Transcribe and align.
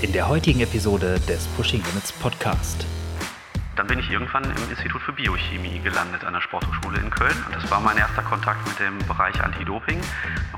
in 0.00 0.12
der 0.12 0.28
heutigen 0.28 0.60
Episode 0.60 1.18
des 1.28 1.46
Pushing 1.56 1.82
Limits 1.84 2.12
Podcast. 2.12 2.86
Dann 3.74 3.86
bin 3.86 3.98
ich 3.98 4.10
irgendwann 4.10 4.44
im 4.44 4.70
Institut 4.70 5.02
für 5.02 5.12
Biochemie 5.12 5.80
gelandet 5.80 6.24
an 6.24 6.34
der 6.34 6.40
Sporthochschule 6.40 6.98
in 6.98 7.10
Köln. 7.10 7.34
Und 7.46 7.54
das 7.54 7.68
war 7.70 7.80
mein 7.80 7.96
erster 7.96 8.22
Kontakt 8.22 8.66
mit 8.66 8.78
dem 8.78 8.98
Bereich 9.06 9.40
Anti-Doping. 9.42 10.00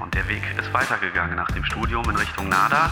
Und 0.01 0.15
der 0.15 0.29
Weg 0.29 0.43
ist 0.59 0.73
weitergegangen 0.73 1.37
nach 1.37 1.51
dem 1.53 1.65
Studium 1.65 2.09
in 2.11 2.17
Richtung 2.17 2.49
NADA. 2.49 2.91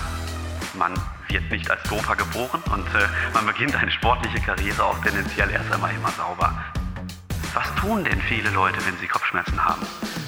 Man 0.74 0.94
wird 1.28 1.50
nicht 1.50 1.70
als 1.70 1.82
Doper 1.84 2.16
geboren 2.16 2.62
und 2.72 2.86
äh, 2.94 3.08
man 3.34 3.46
beginnt 3.46 3.74
eine 3.76 3.90
sportliche 3.90 4.40
Karriere 4.40 4.84
auch 4.84 4.98
tendenziell 5.02 5.50
erst 5.50 5.70
einmal 5.72 5.90
immer 5.94 6.10
sauber. 6.12 6.52
Was 7.52 7.74
tun 7.76 8.04
denn 8.04 8.20
viele 8.22 8.50
Leute, 8.50 8.78
wenn 8.86 8.96
sie 8.98 9.06
Kopfschmerzen 9.06 9.62
haben? 9.64 9.82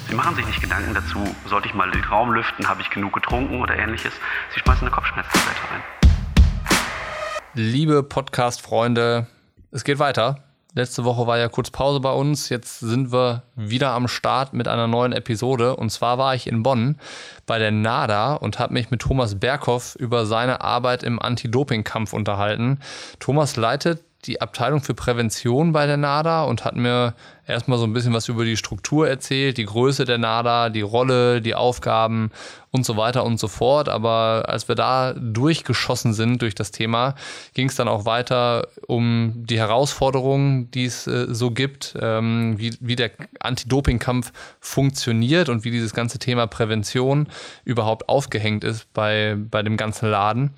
Sie 0.07 0.15
machen 0.15 0.35
sich 0.35 0.45
nicht 0.45 0.61
Gedanken 0.61 0.93
dazu, 0.93 1.35
sollte 1.45 1.67
ich 1.67 1.73
mal 1.73 1.89
den 1.89 2.03
Raum 2.03 2.31
lüften, 2.31 2.67
habe 2.67 2.81
ich 2.81 2.89
genug 2.89 3.13
getrunken 3.13 3.61
oder 3.61 3.77
ähnliches. 3.77 4.13
Sie 4.53 4.59
schmeißen 4.59 4.81
eine 4.81 4.91
Kopfschmerztablette 4.91 5.61
rein. 5.71 6.00
Liebe 7.53 8.01
Podcast-Freunde, 8.01 9.27
es 9.71 9.83
geht 9.83 9.99
weiter. 9.99 10.37
Letzte 10.73 11.03
Woche 11.03 11.27
war 11.27 11.37
ja 11.37 11.49
kurz 11.49 11.69
Pause 11.69 11.99
bei 11.99 12.13
uns. 12.13 12.47
Jetzt 12.47 12.79
sind 12.79 13.11
wir 13.11 13.43
wieder 13.57 13.91
am 13.91 14.07
Start 14.07 14.53
mit 14.53 14.69
einer 14.69 14.87
neuen 14.87 15.11
Episode. 15.11 15.75
Und 15.75 15.89
zwar 15.89 16.17
war 16.17 16.33
ich 16.33 16.47
in 16.47 16.63
Bonn 16.63 16.97
bei 17.45 17.59
der 17.59 17.71
NADA 17.71 18.35
und 18.35 18.57
habe 18.57 18.71
mich 18.71 18.89
mit 18.89 19.01
Thomas 19.01 19.37
Berghoff 19.37 19.97
über 19.99 20.25
seine 20.25 20.61
Arbeit 20.61 21.03
im 21.03 21.21
Anti-Doping-Kampf 21.21 22.13
unterhalten. 22.13 22.79
Thomas 23.19 23.57
leitet 23.57 24.01
die 24.23 24.39
Abteilung 24.39 24.81
für 24.81 24.93
Prävention 24.93 25.73
bei 25.73 25.85
der 25.87 25.97
NADA 25.97 26.43
und 26.43 26.63
hat 26.63 26.77
mir 26.77 27.15
erstmal 27.51 27.77
so 27.77 27.85
ein 27.85 27.93
bisschen 27.93 28.13
was 28.13 28.27
über 28.27 28.45
die 28.45 28.57
Struktur 28.57 29.07
erzählt, 29.07 29.57
die 29.57 29.65
Größe 29.65 30.05
der 30.05 30.17
NADA, 30.17 30.69
die 30.69 30.81
Rolle, 30.81 31.41
die 31.41 31.55
Aufgaben 31.55 32.31
und 32.71 32.85
so 32.85 32.97
weiter 32.97 33.23
und 33.25 33.39
so 33.39 33.47
fort. 33.47 33.89
Aber 33.89 34.45
als 34.47 34.67
wir 34.67 34.75
da 34.75 35.13
durchgeschossen 35.13 36.13
sind 36.13 36.41
durch 36.41 36.55
das 36.55 36.71
Thema, 36.71 37.15
ging 37.53 37.67
es 37.67 37.75
dann 37.75 37.87
auch 37.87 38.05
weiter 38.05 38.67
um 38.87 39.33
die 39.35 39.59
Herausforderungen, 39.59 40.71
die 40.71 40.85
es 40.85 41.05
äh, 41.07 41.27
so 41.29 41.51
gibt, 41.51 41.95
ähm, 41.99 42.57
wie, 42.57 42.75
wie 42.79 42.95
der 42.95 43.11
Anti-Doping-Kampf 43.39 44.31
funktioniert 44.59 45.49
und 45.49 45.63
wie 45.63 45.71
dieses 45.71 45.93
ganze 45.93 46.17
Thema 46.17 46.47
Prävention 46.47 47.27
überhaupt 47.65 48.09
aufgehängt 48.09 48.63
ist 48.63 48.91
bei, 48.93 49.35
bei 49.37 49.61
dem 49.61 49.77
ganzen 49.77 50.09
Laden. 50.09 50.51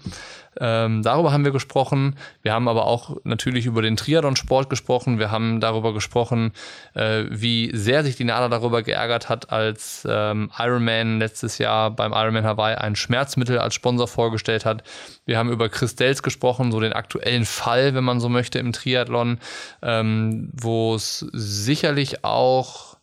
Ähm, 0.60 1.02
darüber 1.02 1.32
haben 1.32 1.46
wir 1.46 1.52
gesprochen. 1.52 2.16
Wir 2.42 2.54
haben 2.54 2.68
aber 2.68 2.86
auch 2.86 3.18
natürlich 3.24 3.66
über 3.66 3.82
den 3.82 3.98
Triathlon-Sport 3.98 4.70
gesprochen. 4.70 5.20
Wir 5.20 5.32
haben 5.32 5.60
darüber 5.60 5.94
gesprochen, 5.94 6.52
äh, 6.94 7.26
wie 7.30 7.72
sehr 7.76 8.04
sich 8.04 8.16
die 8.16 8.24
NADA 8.24 8.50
darüber 8.50 8.84
geärgert 8.84 9.30
hat, 9.30 9.52
als 9.52 10.08
ähm, 10.10 10.52
Ironman 10.58 11.20
letztes 11.20 11.58
Jahr 11.58 11.92
beim 11.92 12.14
Ironman 12.14 12.46
Hawaii 12.46 12.76
ein 12.76 12.96
Schmerzmittel 12.96 13.60
als 13.60 13.74
Sponsor 13.74 14.08
vorgestellt 14.08 14.66
hat. 14.66 14.84
Wir 15.26 15.38
haben 15.38 15.52
über 15.52 15.70
Chris 15.70 15.96
Dels 15.96 16.24
gesprochen, 16.24 16.72
so 16.72 16.80
den 16.80 16.94
aktuellen 16.94 17.46
Fall, 17.46 17.96
wenn 17.96 18.04
man 18.04 18.20
so 18.20 18.30
möchte, 18.30 18.60
im 18.60 18.74
Triathlon, 18.74 19.40
ähm, 19.82 20.50
wo 20.54 20.96
es 20.96 21.20
sicherlich 21.32 22.24
auch 22.24 22.98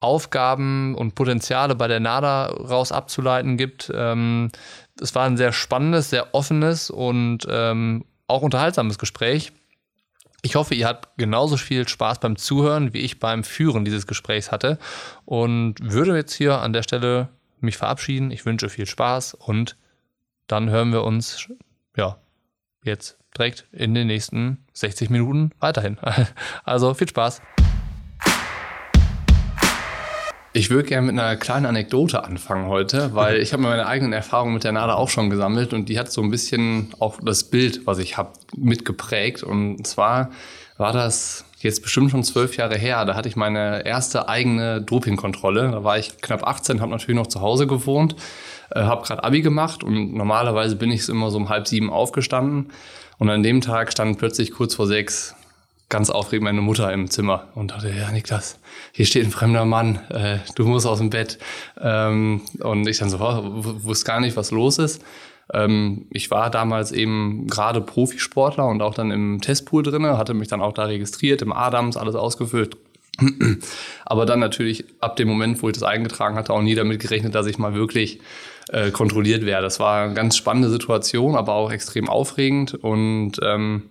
Aufgaben 0.00 0.94
und 0.94 1.14
Potenziale 1.14 1.74
bei 1.74 1.88
der 1.88 2.00
NADA 2.00 2.46
raus 2.46 2.92
abzuleiten 2.92 3.56
gibt. 3.56 3.90
Ähm, 3.94 4.50
es 5.00 5.14
war 5.14 5.24
ein 5.26 5.36
sehr 5.36 5.52
spannendes, 5.52 6.10
sehr 6.10 6.34
offenes 6.34 6.90
und 6.90 7.46
ähm, 7.48 8.04
auch 8.26 8.42
unterhaltsames 8.42 8.98
Gespräch. 8.98 9.52
Ich 10.42 10.54
hoffe, 10.54 10.74
ihr 10.74 10.86
habt 10.86 11.16
genauso 11.18 11.56
viel 11.56 11.88
Spaß 11.88 12.20
beim 12.20 12.36
Zuhören, 12.36 12.92
wie 12.92 13.00
ich 13.00 13.18
beim 13.18 13.42
Führen 13.42 13.84
dieses 13.84 14.06
Gesprächs 14.06 14.52
hatte. 14.52 14.78
Und 15.24 15.76
würde 15.80 16.16
jetzt 16.16 16.34
hier 16.34 16.60
an 16.60 16.72
der 16.72 16.82
Stelle 16.82 17.28
mich 17.60 17.76
verabschieden. 17.76 18.30
Ich 18.30 18.44
wünsche 18.46 18.68
viel 18.68 18.86
Spaß 18.86 19.34
und 19.34 19.76
dann 20.46 20.70
hören 20.70 20.92
wir 20.92 21.02
uns, 21.02 21.48
ja, 21.96 22.18
jetzt 22.84 23.18
direkt 23.36 23.66
in 23.72 23.94
den 23.94 24.06
nächsten 24.06 24.64
60 24.72 25.10
Minuten 25.10 25.50
weiterhin. 25.58 25.98
Also 26.64 26.94
viel 26.94 27.08
Spaß. 27.08 27.42
Ich 30.56 30.70
würde 30.70 30.88
gerne 30.88 31.12
mit 31.12 31.20
einer 31.20 31.36
kleinen 31.36 31.66
Anekdote 31.66 32.24
anfangen 32.24 32.66
heute, 32.66 33.14
weil 33.14 33.42
ich 33.42 33.52
habe 33.52 33.62
mir 33.62 33.68
meine 33.68 33.86
eigenen 33.86 34.14
Erfahrungen 34.14 34.54
mit 34.54 34.64
der 34.64 34.72
NADA 34.72 34.94
auch 34.94 35.10
schon 35.10 35.28
gesammelt 35.28 35.74
und 35.74 35.90
die 35.90 35.98
hat 35.98 36.10
so 36.10 36.22
ein 36.22 36.30
bisschen 36.30 36.94
auch 36.98 37.18
das 37.22 37.44
Bild, 37.44 37.86
was 37.86 37.98
ich 37.98 38.16
habe, 38.16 38.30
mitgeprägt. 38.56 39.42
Und 39.42 39.86
zwar 39.86 40.30
war 40.78 40.94
das 40.94 41.44
jetzt 41.58 41.82
bestimmt 41.82 42.10
schon 42.10 42.24
zwölf 42.24 42.56
Jahre 42.56 42.78
her. 42.78 43.04
Da 43.04 43.16
hatte 43.16 43.28
ich 43.28 43.36
meine 43.36 43.84
erste 43.84 44.30
eigene 44.30 44.80
Dopingkontrolle. 44.80 45.72
Da 45.72 45.84
war 45.84 45.98
ich 45.98 46.22
knapp 46.22 46.42
18, 46.46 46.80
habe 46.80 46.90
natürlich 46.90 47.20
noch 47.20 47.26
zu 47.26 47.42
Hause 47.42 47.66
gewohnt, 47.66 48.16
äh, 48.70 48.80
habe 48.80 49.06
gerade 49.06 49.24
Abi 49.24 49.42
gemacht 49.42 49.84
und 49.84 50.14
normalerweise 50.14 50.76
bin 50.76 50.90
ich 50.90 51.06
immer 51.10 51.30
so 51.30 51.36
um 51.36 51.50
halb 51.50 51.68
sieben 51.68 51.90
aufgestanden. 51.90 52.72
Und 53.18 53.28
an 53.28 53.42
dem 53.42 53.60
Tag 53.60 53.92
stand 53.92 54.16
plötzlich 54.16 54.52
kurz 54.52 54.74
vor 54.74 54.86
sechs 54.86 55.34
ganz 55.88 56.10
aufregend 56.10 56.44
meine 56.44 56.60
Mutter 56.60 56.92
im 56.92 57.10
Zimmer 57.10 57.48
und 57.54 57.70
dachte, 57.70 57.90
ja 57.90 58.10
Niklas, 58.10 58.58
hier 58.92 59.06
steht 59.06 59.24
ein 59.24 59.30
fremder 59.30 59.64
Mann, 59.64 60.00
äh, 60.10 60.38
du 60.54 60.66
musst 60.66 60.86
aus 60.86 60.98
dem 60.98 61.10
Bett. 61.10 61.38
Ähm, 61.80 62.42
und 62.60 62.88
ich 62.88 62.98
dann 62.98 63.10
so, 63.10 63.18
wusste 63.20 64.06
gar 64.06 64.20
nicht, 64.20 64.36
was 64.36 64.50
los 64.50 64.78
ist. 64.78 65.02
Ähm, 65.52 66.06
ich 66.10 66.30
war 66.30 66.50
damals 66.50 66.90
eben 66.90 67.46
gerade 67.46 67.80
Profisportler 67.80 68.66
und 68.66 68.82
auch 68.82 68.94
dann 68.94 69.10
im 69.10 69.40
Testpool 69.40 69.84
drinne, 69.84 70.18
hatte 70.18 70.34
mich 70.34 70.48
dann 70.48 70.60
auch 70.60 70.72
da 70.72 70.84
registriert, 70.84 71.42
im 71.42 71.52
Adams, 71.52 71.96
alles 71.96 72.16
ausgefüllt. 72.16 72.76
Aber 74.04 74.26
dann 74.26 74.40
natürlich 74.40 74.84
ab 75.00 75.16
dem 75.16 75.28
Moment, 75.28 75.62
wo 75.62 75.68
ich 75.68 75.74
das 75.74 75.84
eingetragen 75.84 76.34
hatte, 76.34 76.52
auch 76.52 76.62
nie 76.62 76.74
damit 76.74 77.00
gerechnet, 77.00 77.34
dass 77.34 77.46
ich 77.46 77.58
mal 77.58 77.74
wirklich 77.74 78.20
äh, 78.68 78.90
kontrolliert 78.90 79.46
werde. 79.46 79.62
Das 79.62 79.78
war 79.78 80.02
eine 80.02 80.14
ganz 80.14 80.36
spannende 80.36 80.68
Situation, 80.68 81.36
aber 81.36 81.54
auch 81.54 81.70
extrem 81.70 82.08
aufregend 82.08 82.74
und 82.74 83.32
ähm, 83.42 83.84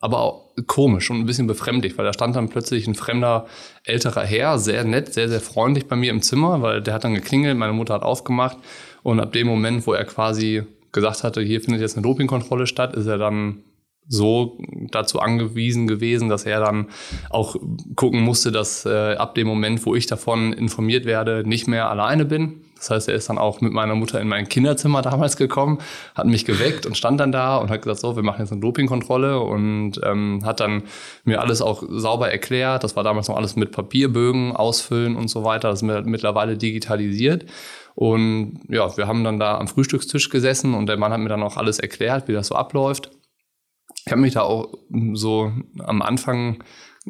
aber 0.00 0.20
auch 0.20 0.50
komisch 0.66 1.10
und 1.10 1.18
ein 1.18 1.26
bisschen 1.26 1.46
befremdlich, 1.46 1.96
weil 1.96 2.06
da 2.06 2.12
stand 2.12 2.34
dann 2.34 2.48
plötzlich 2.48 2.86
ein 2.86 2.94
fremder 2.94 3.46
älterer 3.84 4.24
Herr, 4.24 4.58
sehr 4.58 4.84
nett, 4.84 5.12
sehr, 5.12 5.28
sehr 5.28 5.40
freundlich 5.40 5.86
bei 5.86 5.96
mir 5.96 6.10
im 6.10 6.22
Zimmer, 6.22 6.62
weil 6.62 6.80
der 6.80 6.94
hat 6.94 7.04
dann 7.04 7.14
geklingelt, 7.14 7.56
meine 7.56 7.74
Mutter 7.74 7.94
hat 7.94 8.02
aufgemacht 8.02 8.56
und 9.02 9.20
ab 9.20 9.32
dem 9.32 9.46
Moment, 9.46 9.86
wo 9.86 9.92
er 9.92 10.04
quasi 10.04 10.62
gesagt 10.92 11.22
hatte, 11.22 11.42
hier 11.42 11.60
findet 11.60 11.82
jetzt 11.82 11.96
eine 11.96 12.02
Dopingkontrolle 12.02 12.66
statt, 12.66 12.94
ist 12.96 13.06
er 13.06 13.18
dann 13.18 13.62
so 14.08 14.58
dazu 14.90 15.20
angewiesen 15.20 15.86
gewesen, 15.86 16.28
dass 16.28 16.44
er 16.44 16.60
dann 16.60 16.88
auch 17.28 17.54
gucken 17.94 18.20
musste, 18.20 18.50
dass 18.50 18.84
äh, 18.84 19.14
ab 19.14 19.36
dem 19.36 19.46
Moment, 19.46 19.86
wo 19.86 19.94
ich 19.94 20.06
davon 20.06 20.52
informiert 20.52 21.04
werde, 21.04 21.44
nicht 21.46 21.68
mehr 21.68 21.88
alleine 21.88 22.24
bin. 22.24 22.64
Das 22.80 22.90
heißt, 22.90 23.08
er 23.08 23.14
ist 23.14 23.28
dann 23.28 23.36
auch 23.36 23.60
mit 23.60 23.72
meiner 23.72 23.94
Mutter 23.94 24.20
in 24.20 24.28
mein 24.28 24.48
Kinderzimmer 24.48 25.02
damals 25.02 25.36
gekommen, 25.36 25.78
hat 26.14 26.26
mich 26.26 26.46
geweckt 26.46 26.86
und 26.86 26.96
stand 26.96 27.20
dann 27.20 27.30
da 27.30 27.58
und 27.58 27.70
hat 27.70 27.82
gesagt, 27.82 28.00
so, 28.00 28.16
wir 28.16 28.22
machen 28.22 28.40
jetzt 28.40 28.52
eine 28.52 28.60
Dopingkontrolle 28.62 29.38
und 29.38 30.00
ähm, 30.02 30.40
hat 30.44 30.60
dann 30.60 30.84
mir 31.24 31.42
alles 31.42 31.60
auch 31.60 31.82
sauber 31.88 32.30
erklärt. 32.30 32.82
Das 32.82 32.96
war 32.96 33.04
damals 33.04 33.28
noch 33.28 33.36
alles 33.36 33.54
mit 33.54 33.70
Papierbögen 33.70 34.56
ausfüllen 34.56 35.14
und 35.14 35.28
so 35.28 35.44
weiter. 35.44 35.68
Das 35.68 35.82
ist 35.82 36.06
mittlerweile 36.06 36.56
digitalisiert. 36.56 37.44
Und 37.94 38.60
ja, 38.68 38.96
wir 38.96 39.06
haben 39.06 39.24
dann 39.24 39.38
da 39.38 39.58
am 39.58 39.68
Frühstückstisch 39.68 40.30
gesessen 40.30 40.72
und 40.72 40.86
der 40.86 40.96
Mann 40.96 41.12
hat 41.12 41.20
mir 41.20 41.28
dann 41.28 41.42
auch 41.42 41.58
alles 41.58 41.78
erklärt, 41.78 42.28
wie 42.28 42.32
das 42.32 42.46
so 42.46 42.54
abläuft. 42.54 43.10
Ich 44.06 44.10
habe 44.10 44.22
mich 44.22 44.32
da 44.32 44.40
auch 44.40 44.72
so 45.12 45.52
am 45.80 46.00
Anfang 46.00 46.64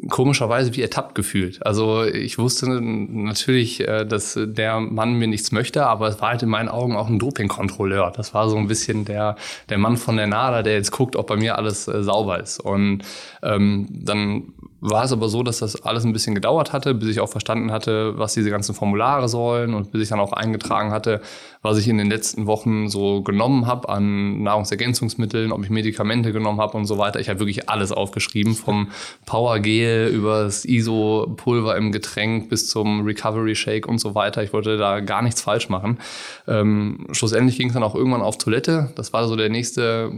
komischerweise 0.09 0.73
wie 0.75 0.81
ertappt 0.81 1.15
gefühlt. 1.15 1.65
Also 1.65 2.05
ich 2.05 2.37
wusste 2.37 2.67
natürlich, 2.69 3.81
äh, 3.81 4.05
dass 4.05 4.39
der 4.41 4.79
Mann 4.79 5.13
mir 5.15 5.27
nichts 5.27 5.51
möchte, 5.51 5.85
aber 5.85 6.07
es 6.07 6.21
war 6.21 6.29
halt 6.29 6.43
in 6.43 6.49
meinen 6.49 6.69
Augen 6.69 6.95
auch 6.95 7.09
ein 7.09 7.19
Dopingkontrolleur. 7.19 8.11
Das 8.15 8.33
war 8.33 8.49
so 8.49 8.57
ein 8.57 8.67
bisschen 8.67 9.03
der, 9.03 9.35
der 9.69 9.77
Mann 9.77 9.97
von 9.97 10.15
der 10.15 10.27
NADA, 10.27 10.63
der 10.63 10.73
jetzt 10.73 10.91
guckt, 10.91 11.15
ob 11.17 11.27
bei 11.27 11.35
mir 11.35 11.57
alles 11.57 11.87
äh, 11.87 12.03
sauber 12.03 12.39
ist. 12.39 12.59
Und 12.59 13.03
ähm, 13.43 13.87
dann 13.89 14.53
war 14.81 15.03
es 15.03 15.11
aber 15.11 15.29
so, 15.29 15.43
dass 15.43 15.59
das 15.59 15.83
alles 15.83 16.03
ein 16.03 16.11
bisschen 16.11 16.33
gedauert 16.33 16.73
hatte, 16.73 16.95
bis 16.95 17.09
ich 17.09 17.19
auch 17.19 17.29
verstanden 17.29 17.71
hatte, 17.71 18.17
was 18.17 18.33
diese 18.33 18.49
ganzen 18.49 18.73
Formulare 18.73 19.29
sollen 19.29 19.75
und 19.75 19.91
bis 19.91 20.01
ich 20.01 20.09
dann 20.09 20.19
auch 20.19 20.33
eingetragen 20.33 20.91
hatte, 20.91 21.21
was 21.61 21.77
ich 21.77 21.87
in 21.87 21.99
den 21.99 22.09
letzten 22.09 22.47
Wochen 22.47 22.89
so 22.89 23.21
genommen 23.21 23.67
habe 23.67 23.89
an 23.89 24.41
Nahrungsergänzungsmitteln, 24.41 25.51
ob 25.51 25.63
ich 25.63 25.69
Medikamente 25.69 26.33
genommen 26.33 26.59
habe 26.59 26.77
und 26.77 26.85
so 26.85 26.97
weiter. 26.97 27.19
Ich 27.19 27.29
habe 27.29 27.39
wirklich 27.39 27.69
alles 27.69 27.91
aufgeschrieben, 27.91 28.55
vom 28.55 28.89
Power 29.27 29.59
Gel 29.59 30.07
über 30.07 30.43
das 30.43 30.65
ISO-Pulver 30.65 31.77
im 31.77 31.91
Getränk 31.91 32.49
bis 32.49 32.67
zum 32.67 33.05
Recovery 33.05 33.55
Shake 33.55 33.87
und 33.87 33.99
so 33.99 34.15
weiter. 34.15 34.41
Ich 34.41 34.51
wollte 34.51 34.77
da 34.77 34.99
gar 34.99 35.21
nichts 35.21 35.41
falsch 35.41 35.69
machen. 35.69 35.99
Ähm, 36.47 37.05
schlussendlich 37.11 37.57
ging 37.59 37.67
es 37.67 37.73
dann 37.75 37.83
auch 37.83 37.93
irgendwann 37.93 38.23
auf 38.23 38.39
Toilette. 38.39 38.91
Das 38.95 39.13
war 39.13 39.27
so 39.27 39.35
der 39.35 39.49
nächste 39.49 40.11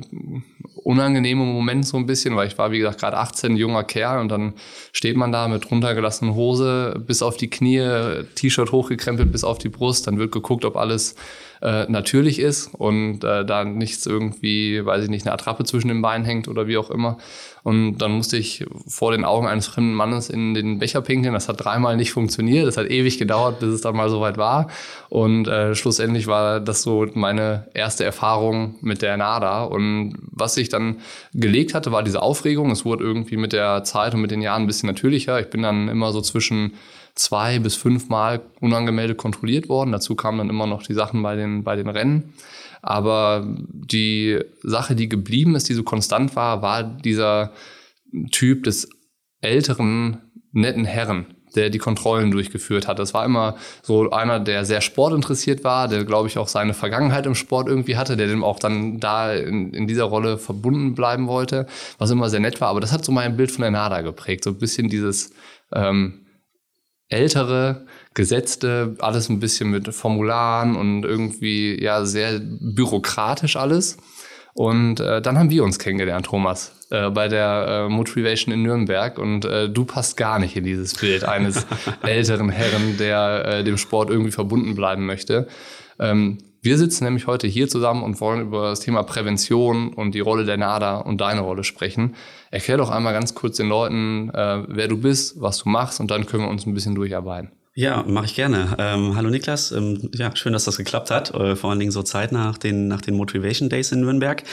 unangenehme 0.75 1.43
Moment 1.43 1.85
so 1.85 1.97
ein 1.97 2.05
bisschen, 2.05 2.35
weil 2.35 2.47
ich 2.47 2.57
war, 2.57 2.71
wie 2.71 2.79
gesagt, 2.79 2.99
gerade 2.99 3.17
18, 3.17 3.55
junger 3.55 3.83
Kerl 3.83 4.19
und 4.19 4.29
dann 4.29 4.53
steht 4.91 5.15
man 5.15 5.31
da 5.31 5.47
mit 5.47 5.69
runtergelassener 5.71 6.35
Hose 6.35 7.01
bis 7.05 7.21
auf 7.21 7.37
die 7.37 7.49
Knie, 7.49 8.23
T-Shirt 8.35 8.71
hochgekrempelt 8.71 9.31
bis 9.31 9.43
auf 9.43 9.57
die 9.57 9.69
Brust, 9.69 10.07
dann 10.07 10.19
wird 10.19 10.31
geguckt, 10.31 10.65
ob 10.65 10.75
alles 10.75 11.15
äh, 11.63 11.85
natürlich 11.87 12.39
ist 12.39 12.75
und 12.75 13.23
äh, 13.23 13.45
da 13.45 13.63
nichts 13.63 14.05
irgendwie, 14.05 14.85
weiß 14.85 15.05
ich 15.05 15.09
nicht, 15.09 15.25
eine 15.25 15.33
Attrappe 15.33 15.63
zwischen 15.63 15.87
den 15.87 16.01
Beinen 16.01 16.25
hängt 16.25 16.49
oder 16.49 16.67
wie 16.67 16.77
auch 16.77 16.91
immer. 16.91 17.17
Und 17.63 17.99
dann 17.99 18.11
musste 18.11 18.35
ich 18.35 18.65
vor 18.85 19.13
den 19.13 19.23
Augen 19.23 19.47
eines 19.47 19.67
fremden 19.67 19.93
Mannes 19.93 20.29
in 20.29 20.53
den 20.53 20.79
Becher 20.79 20.99
pinkeln. 20.99 21.33
Das 21.33 21.47
hat 21.47 21.63
dreimal 21.63 21.95
nicht 21.95 22.11
funktioniert. 22.11 22.67
Das 22.67 22.75
hat 22.75 22.89
ewig 22.89 23.17
gedauert, 23.17 23.61
bis 23.61 23.69
es 23.69 23.79
dann 23.79 23.95
mal 23.95 24.09
soweit 24.09 24.37
war. 24.37 24.67
Und 25.07 25.47
äh, 25.47 25.73
schlussendlich 25.73 26.27
war 26.27 26.59
das 26.59 26.81
so 26.81 27.07
meine 27.13 27.69
erste 27.73 28.03
Erfahrung 28.03 28.75
mit 28.81 29.01
der 29.01 29.15
NADA. 29.15 29.63
Und 29.63 30.17
was 30.31 30.57
ich 30.57 30.67
dann 30.67 30.97
gelegt 31.33 31.73
hatte, 31.73 31.93
war 31.93 32.03
diese 32.03 32.21
Aufregung. 32.21 32.71
Es 32.71 32.83
wurde 32.83 33.05
irgendwie 33.05 33.37
mit 33.37 33.53
der 33.53 33.85
Zeit 33.85 34.13
und 34.13 34.19
mit 34.19 34.31
den 34.31 34.41
Jahren 34.41 34.63
ein 34.63 34.67
bisschen 34.67 34.87
natürlicher. 34.87 35.39
Ich 35.39 35.49
bin 35.49 35.61
dann 35.61 35.87
immer 35.87 36.11
so 36.11 36.19
zwischen 36.19 36.73
zwei 37.15 37.59
bis 37.59 37.75
fünfmal 37.75 38.41
unangemeldet 38.59 39.17
kontrolliert 39.17 39.69
worden. 39.69 39.91
Dazu 39.91 40.15
kamen 40.15 40.39
dann 40.39 40.49
immer 40.49 40.67
noch 40.67 40.83
die 40.83 40.93
Sachen 40.93 41.21
bei 41.21 41.35
den, 41.35 41.63
bei 41.63 41.75
den 41.75 41.89
Rennen. 41.89 42.33
Aber 42.81 43.47
die 43.71 44.39
Sache, 44.61 44.95
die 44.95 45.07
geblieben 45.07 45.55
ist, 45.55 45.69
die 45.69 45.73
so 45.73 45.83
konstant 45.83 46.35
war, 46.35 46.61
war 46.61 46.83
dieser 46.83 47.53
Typ 48.31 48.63
des 48.63 48.89
älteren, 49.41 50.17
netten 50.51 50.85
Herren, 50.85 51.27
der 51.55 51.69
die 51.69 51.77
Kontrollen 51.77 52.31
durchgeführt 52.31 52.87
hat. 52.87 52.99
Das 52.99 53.13
war 53.13 53.25
immer 53.25 53.55
so 53.83 54.09
einer, 54.11 54.39
der 54.39 54.65
sehr 54.65 54.81
sportinteressiert 54.81 55.63
war, 55.63 55.87
der, 55.87 56.03
glaube 56.03 56.27
ich, 56.27 56.37
auch 56.37 56.47
seine 56.47 56.73
Vergangenheit 56.73 57.25
im 57.25 57.35
Sport 57.35 57.67
irgendwie 57.67 57.95
hatte, 57.95 58.17
der 58.17 58.27
dem 58.27 58.43
auch 58.43 58.59
dann 58.59 58.99
da 58.99 59.33
in, 59.33 59.73
in, 59.73 59.87
dieser 59.87 60.05
Rolle 60.05 60.37
verbunden 60.37 60.95
bleiben 60.95 61.27
wollte, 61.27 61.67
was 61.99 62.11
immer 62.11 62.29
sehr 62.29 62.39
nett 62.39 62.59
war. 62.59 62.69
Aber 62.69 62.81
das 62.81 62.91
hat 62.91 63.05
so 63.05 63.11
mein 63.11 63.37
Bild 63.37 63.51
von 63.51 63.61
der 63.61 63.71
NADA 63.71 64.01
geprägt. 64.01 64.43
So 64.43 64.49
ein 64.49 64.57
bisschen 64.57 64.89
dieses 64.89 65.31
ähm, 65.73 66.22
ältere, 67.13 67.85
gesetzte, 68.13 68.95
alles 68.99 69.29
ein 69.29 69.39
bisschen 69.39 69.69
mit 69.69 69.93
Formularen 69.93 70.75
und 70.75 71.03
irgendwie 71.03 71.81
ja 71.81 72.05
sehr 72.05 72.39
bürokratisch 72.39 73.55
alles. 73.55 73.97
Und 74.55 74.99
äh, 74.99 75.21
dann 75.21 75.37
haben 75.39 75.49
wir 75.49 75.63
uns 75.63 75.79
kennengelernt, 75.79 76.27
Thomas, 76.27 76.73
äh, 76.91 77.09
bei 77.09 77.27
der 77.27 77.87
äh, 77.87 77.89
Motivation 77.89 78.53
in 78.53 78.61
Nürnberg. 78.61 79.17
Und 79.17 79.45
äh, 79.45 79.67
du 79.67 79.83
passt 79.83 80.15
gar 80.15 80.37
nicht 80.37 80.55
in 80.55 80.63
dieses 80.63 80.93
Bild 80.93 81.23
eines 81.23 81.65
älteren 82.03 82.49
Herren, 82.49 82.97
der 82.97 83.45
äh, 83.45 83.63
dem 83.63 83.77
Sport 83.77 84.11
irgendwie 84.11 84.31
verbunden 84.31 84.75
bleiben 84.75 85.07
möchte. 85.07 85.47
Ähm, 85.99 86.37
wir 86.63 86.77
sitzen 86.77 87.03
nämlich 87.03 87.27
heute 87.27 87.45
hier 87.45 87.67
zusammen 87.67 88.03
und 88.03 88.21
wollen 88.21 88.41
über 88.41 88.69
das 88.69 88.79
Thema 88.79 89.03
Prävention 89.03 89.93
und 89.93 90.15
die 90.15 90.21
Rolle 90.21 90.45
der 90.45 90.55
NADA 90.55 90.99
und 90.99 91.19
deine 91.19 91.41
Rolle 91.41 91.65
sprechen. 91.65 92.15
Erklär 92.51 92.77
doch 92.77 92.89
einmal 92.89 93.11
ganz 93.11 93.35
kurz 93.35 93.57
den 93.57 93.67
Leuten, 93.67 94.29
äh, 94.29 94.63
wer 94.69 94.87
du 94.87 94.97
bist, 94.97 95.41
was 95.41 95.57
du 95.57 95.67
machst 95.67 95.99
und 95.99 96.09
dann 96.09 96.25
können 96.25 96.43
wir 96.43 96.49
uns 96.49 96.65
ein 96.65 96.73
bisschen 96.73 96.95
durcharbeiten. 96.95 97.51
Ja, 97.75 98.03
mache 98.07 98.25
ich 98.25 98.35
gerne. 98.35 98.75
Ähm, 98.77 99.15
hallo 99.15 99.31
Niklas, 99.31 99.71
ähm, 99.71 100.11
ja, 100.13 100.35
schön, 100.35 100.53
dass 100.53 100.65
das 100.65 100.77
geklappt 100.77 101.09
hat, 101.09 101.33
äh, 101.33 101.55
vor 101.55 101.71
allen 101.71 101.79
Dingen 101.79 101.91
so 101.91 102.03
Zeit 102.03 102.31
nach 102.31 102.59
den, 102.59 102.87
nach 102.87 103.01
den 103.01 103.15
Motivation 103.15 103.67
Days 103.67 103.91
in 103.91 104.01
Nürnberg. 104.01 104.43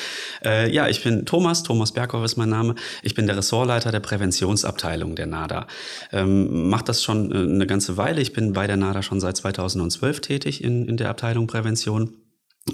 Äh, 0.42 0.72
ja, 0.72 0.88
ich 0.88 1.04
bin 1.04 1.26
Thomas, 1.26 1.62
Thomas 1.62 1.92
Berghoff 1.92 2.24
ist 2.24 2.38
mein 2.38 2.48
Name. 2.48 2.76
Ich 3.02 3.14
bin 3.14 3.26
der 3.26 3.36
Ressortleiter 3.36 3.92
der 3.92 4.00
Präventionsabteilung 4.00 5.16
der 5.16 5.26
NADA. 5.26 5.66
Ähm, 6.12 6.70
Mache 6.70 6.84
das 6.84 7.02
schon 7.02 7.30
äh, 7.30 7.34
eine 7.34 7.66
ganze 7.66 7.98
Weile. 7.98 8.22
Ich 8.22 8.32
bin 8.32 8.54
bei 8.54 8.66
der 8.66 8.78
NADA 8.78 9.02
schon 9.02 9.20
seit 9.20 9.36
2012 9.36 10.20
tätig 10.22 10.64
in, 10.64 10.88
in 10.88 10.96
der 10.96 11.10
Abteilung 11.10 11.46
Prävention 11.46 12.14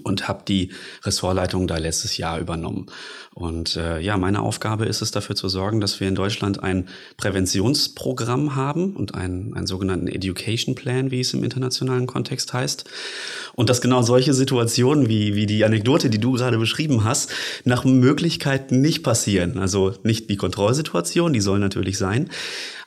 und 0.02 0.28
habe 0.28 0.42
die 0.46 0.72
Ressortleitung 1.04 1.66
da 1.66 1.76
letztes 1.78 2.16
Jahr 2.16 2.38
übernommen. 2.38 2.86
Und 3.34 3.76
äh, 3.76 4.00
ja, 4.00 4.16
meine 4.16 4.40
Aufgabe 4.40 4.86
ist 4.86 5.02
es 5.02 5.10
dafür 5.10 5.36
zu 5.36 5.48
sorgen, 5.48 5.80
dass 5.80 6.00
wir 6.00 6.08
in 6.08 6.14
Deutschland 6.14 6.62
ein 6.62 6.88
Präventionsprogramm 7.16 8.56
haben 8.56 8.96
und 8.96 9.14
einen, 9.14 9.54
einen 9.54 9.66
sogenannten 9.66 10.08
Education 10.08 10.74
Plan, 10.74 11.10
wie 11.10 11.20
es 11.20 11.34
im 11.34 11.44
internationalen 11.44 12.06
Kontext 12.06 12.52
heißt. 12.52 12.84
Und 13.54 13.68
dass 13.68 13.80
genau 13.80 14.02
solche 14.02 14.34
Situationen 14.34 15.08
wie, 15.08 15.34
wie 15.34 15.46
die 15.46 15.64
Anekdote, 15.64 16.10
die 16.10 16.18
du 16.18 16.32
gerade 16.32 16.58
beschrieben 16.58 17.04
hast, 17.04 17.30
nach 17.64 17.84
Möglichkeit 17.84 18.72
nicht 18.72 19.02
passieren. 19.02 19.58
Also 19.58 19.94
nicht 20.02 20.30
die 20.30 20.36
Kontrollsituation, 20.36 21.32
die 21.32 21.40
soll 21.40 21.58
natürlich 21.58 21.98
sein, 21.98 22.30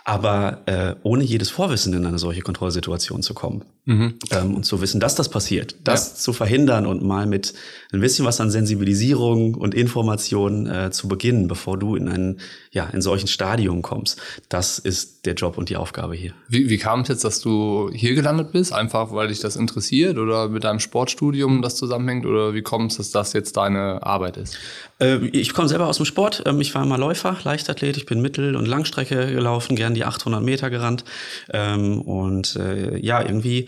aber 0.10 0.64
äh, 0.66 0.96
ohne 1.04 1.24
jedes 1.24 1.52
Vorwissen 1.52 1.94
in 1.94 2.04
eine 2.04 2.18
solche 2.18 2.42
Kontrollsituation 2.42 3.22
zu 3.22 3.36
kommen 3.36 3.64
mhm. 3.86 4.16
ähm, 4.32 4.56
und 4.56 4.66
zu 4.66 4.82
wissen, 4.82 5.00
dass 5.00 5.14
das 5.14 5.30
passiert, 5.30 5.76
das 5.84 6.10
ja. 6.10 6.16
zu 6.16 6.34
verhindern 6.34 6.88
und 6.88 7.04
mal 7.04 7.28
mit 7.28 7.54
ein 7.92 8.00
bisschen 8.00 8.26
was 8.26 8.42
an 8.42 8.50
Sensibilisierung 8.50 9.54
und 9.54 9.76
Information 9.76 10.66
äh, 10.66 10.90
zu 10.90 11.08
beginnen, 11.08 11.48
bevor 11.48 11.78
du 11.78 11.96
in 11.96 12.08
ein 12.08 12.40
ja 12.72 12.86
in 12.86 13.04
solchen 13.04 13.28
Stadium 13.28 13.84
kommst. 13.84 14.20
Das 14.50 14.80
ist 14.80 15.19
der 15.25 15.33
Job 15.33 15.57
und 15.57 15.69
die 15.69 15.75
Aufgabe 15.75 16.16
hier. 16.16 16.33
Wie, 16.48 16.69
wie 16.69 16.77
kam 16.77 17.01
es 17.01 17.10
jetzt, 17.10 17.24
dass 17.24 17.42
du 17.42 17.89
hier 17.94 18.16
gelandet 18.16 18.51
bist? 18.51 18.71
Einfach, 18.71 19.12
weil 19.12 19.27
dich 19.27 19.39
das 19.39 19.56
interessiert 19.56 20.18
oder 20.18 20.48
mit 20.48 20.63
deinem 20.63 20.80
Sportstudium 20.80 21.62
das 21.62 21.75
zusammenhängt 21.75 22.25
oder 22.25 22.54
wie 22.54 22.62
kommt 22.62 22.92
es, 22.92 22.98
dass 22.98 23.12
das 23.12 23.33
jetzt 23.33 23.57
deine 23.57 24.01
Arbeit 24.04 24.38
ist? 24.38 24.57
Äh, 25.00 25.25
ich 25.27 25.54
komme 25.54 25.68
selber 25.68 25.88
aus 25.88 25.98
dem 25.98 26.06
Sport. 26.06 26.44
Ähm, 26.45 26.62
ich 26.62 26.74
war 26.74 26.83
immer 26.83 26.98
Läufer, 26.98 27.38
Leichtathlet. 27.44 27.98
Ich 27.98 28.06
bin 28.06 28.21
Mittel- 28.21 28.56
und 28.56 28.66
Langstrecke 28.66 29.31
gelaufen, 29.31 29.75
gern 29.75 29.94
die 29.94 30.06
800 30.06 30.42
Meter 30.42 30.69
gerannt 30.69 31.04
ähm, 31.51 32.01
und 32.01 32.56
äh, 32.56 32.98
ja 32.98 33.22
irgendwie 33.22 33.68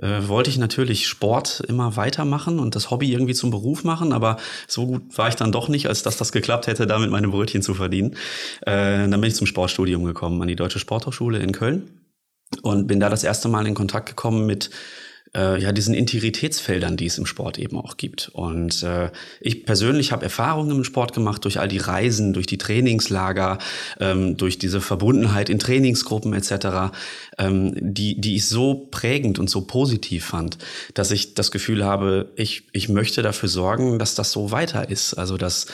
äh, 0.00 0.28
wollte 0.28 0.50
ich 0.50 0.58
natürlich 0.58 1.06
Sport 1.06 1.62
immer 1.66 1.96
weitermachen 1.96 2.58
und 2.58 2.76
das 2.76 2.90
Hobby 2.90 3.12
irgendwie 3.12 3.34
zum 3.34 3.50
Beruf 3.50 3.84
machen, 3.84 4.12
aber 4.12 4.36
so 4.66 4.86
gut 4.86 5.18
war 5.18 5.28
ich 5.28 5.34
dann 5.34 5.52
doch 5.52 5.68
nicht, 5.68 5.88
als 5.88 6.02
dass 6.02 6.16
das 6.16 6.32
geklappt 6.32 6.66
hätte, 6.66 6.86
damit 6.86 7.10
meine 7.10 7.28
Brötchen 7.28 7.62
zu 7.62 7.74
verdienen. 7.74 8.16
Äh, 8.62 9.08
dann 9.08 9.20
bin 9.20 9.24
ich 9.24 9.34
zum 9.34 9.46
Sportstudium 9.46 10.04
gekommen 10.04 10.40
an 10.40 10.48
die 10.48 10.56
Deutsche 10.56 10.78
Sporthochschule 10.78 11.38
in 11.38 11.52
Köln 11.52 11.90
und 12.62 12.86
bin 12.86 13.00
da 13.00 13.08
das 13.08 13.24
erste 13.24 13.48
Mal 13.48 13.66
in 13.66 13.74
Kontakt 13.74 14.08
gekommen 14.08 14.46
mit 14.46 14.70
äh, 15.36 15.60
ja 15.60 15.72
diesen 15.72 15.94
Integritätsfeldern, 15.94 16.96
die 16.96 17.06
es 17.06 17.18
im 17.18 17.26
Sport 17.26 17.58
eben 17.58 17.76
auch 17.78 17.96
gibt. 17.96 18.30
Und 18.32 18.82
äh, 18.82 19.10
ich 19.40 19.64
persönlich 19.64 20.12
habe 20.12 20.24
Erfahrungen 20.24 20.70
im 20.70 20.84
Sport 20.84 21.12
gemacht 21.12 21.44
durch 21.44 21.60
all 21.60 21.68
die 21.68 21.78
Reisen, 21.78 22.32
durch 22.32 22.46
die 22.46 22.58
Trainingslager, 22.58 23.58
ähm, 24.00 24.36
durch 24.36 24.58
diese 24.58 24.80
Verbundenheit 24.80 25.50
in 25.50 25.58
Trainingsgruppen 25.58 26.32
etc., 26.32 26.94
ähm, 27.38 27.74
die, 27.76 28.20
die 28.20 28.36
ich 28.36 28.48
so 28.48 28.88
prägend 28.90 29.38
und 29.38 29.50
so 29.50 29.62
positiv 29.62 30.24
fand, 30.24 30.58
dass 30.94 31.10
ich 31.10 31.34
das 31.34 31.50
Gefühl 31.50 31.84
habe, 31.84 32.30
ich, 32.36 32.64
ich 32.72 32.88
möchte 32.88 33.22
dafür 33.22 33.48
sorgen, 33.48 33.98
dass 33.98 34.14
das 34.14 34.32
so 34.32 34.50
weiter 34.50 34.88
ist. 34.88 35.14
Also 35.14 35.36
dass 35.36 35.66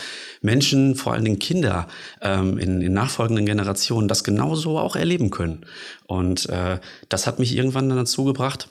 Menschen, 0.43 0.95
vor 0.95 1.15
allen 1.15 1.25
Dingen 1.25 1.39
Kinder 1.39 1.89
ähm, 2.21 2.59
in, 2.59 2.83
in 2.83 2.93
nachfolgenden 2.93 3.47
Generationen, 3.47 4.09
das 4.09 4.25
genauso 4.25 4.79
auch 4.79 4.97
erleben 4.97 5.31
können. 5.31 5.65
Und 6.07 6.49
äh, 6.51 6.79
das 7.09 7.27
hat 7.27 7.39
mich 7.39 7.57
irgendwann 7.57 7.89
dann 7.89 7.99
dazu 7.99 8.25
gebracht, 8.25 8.69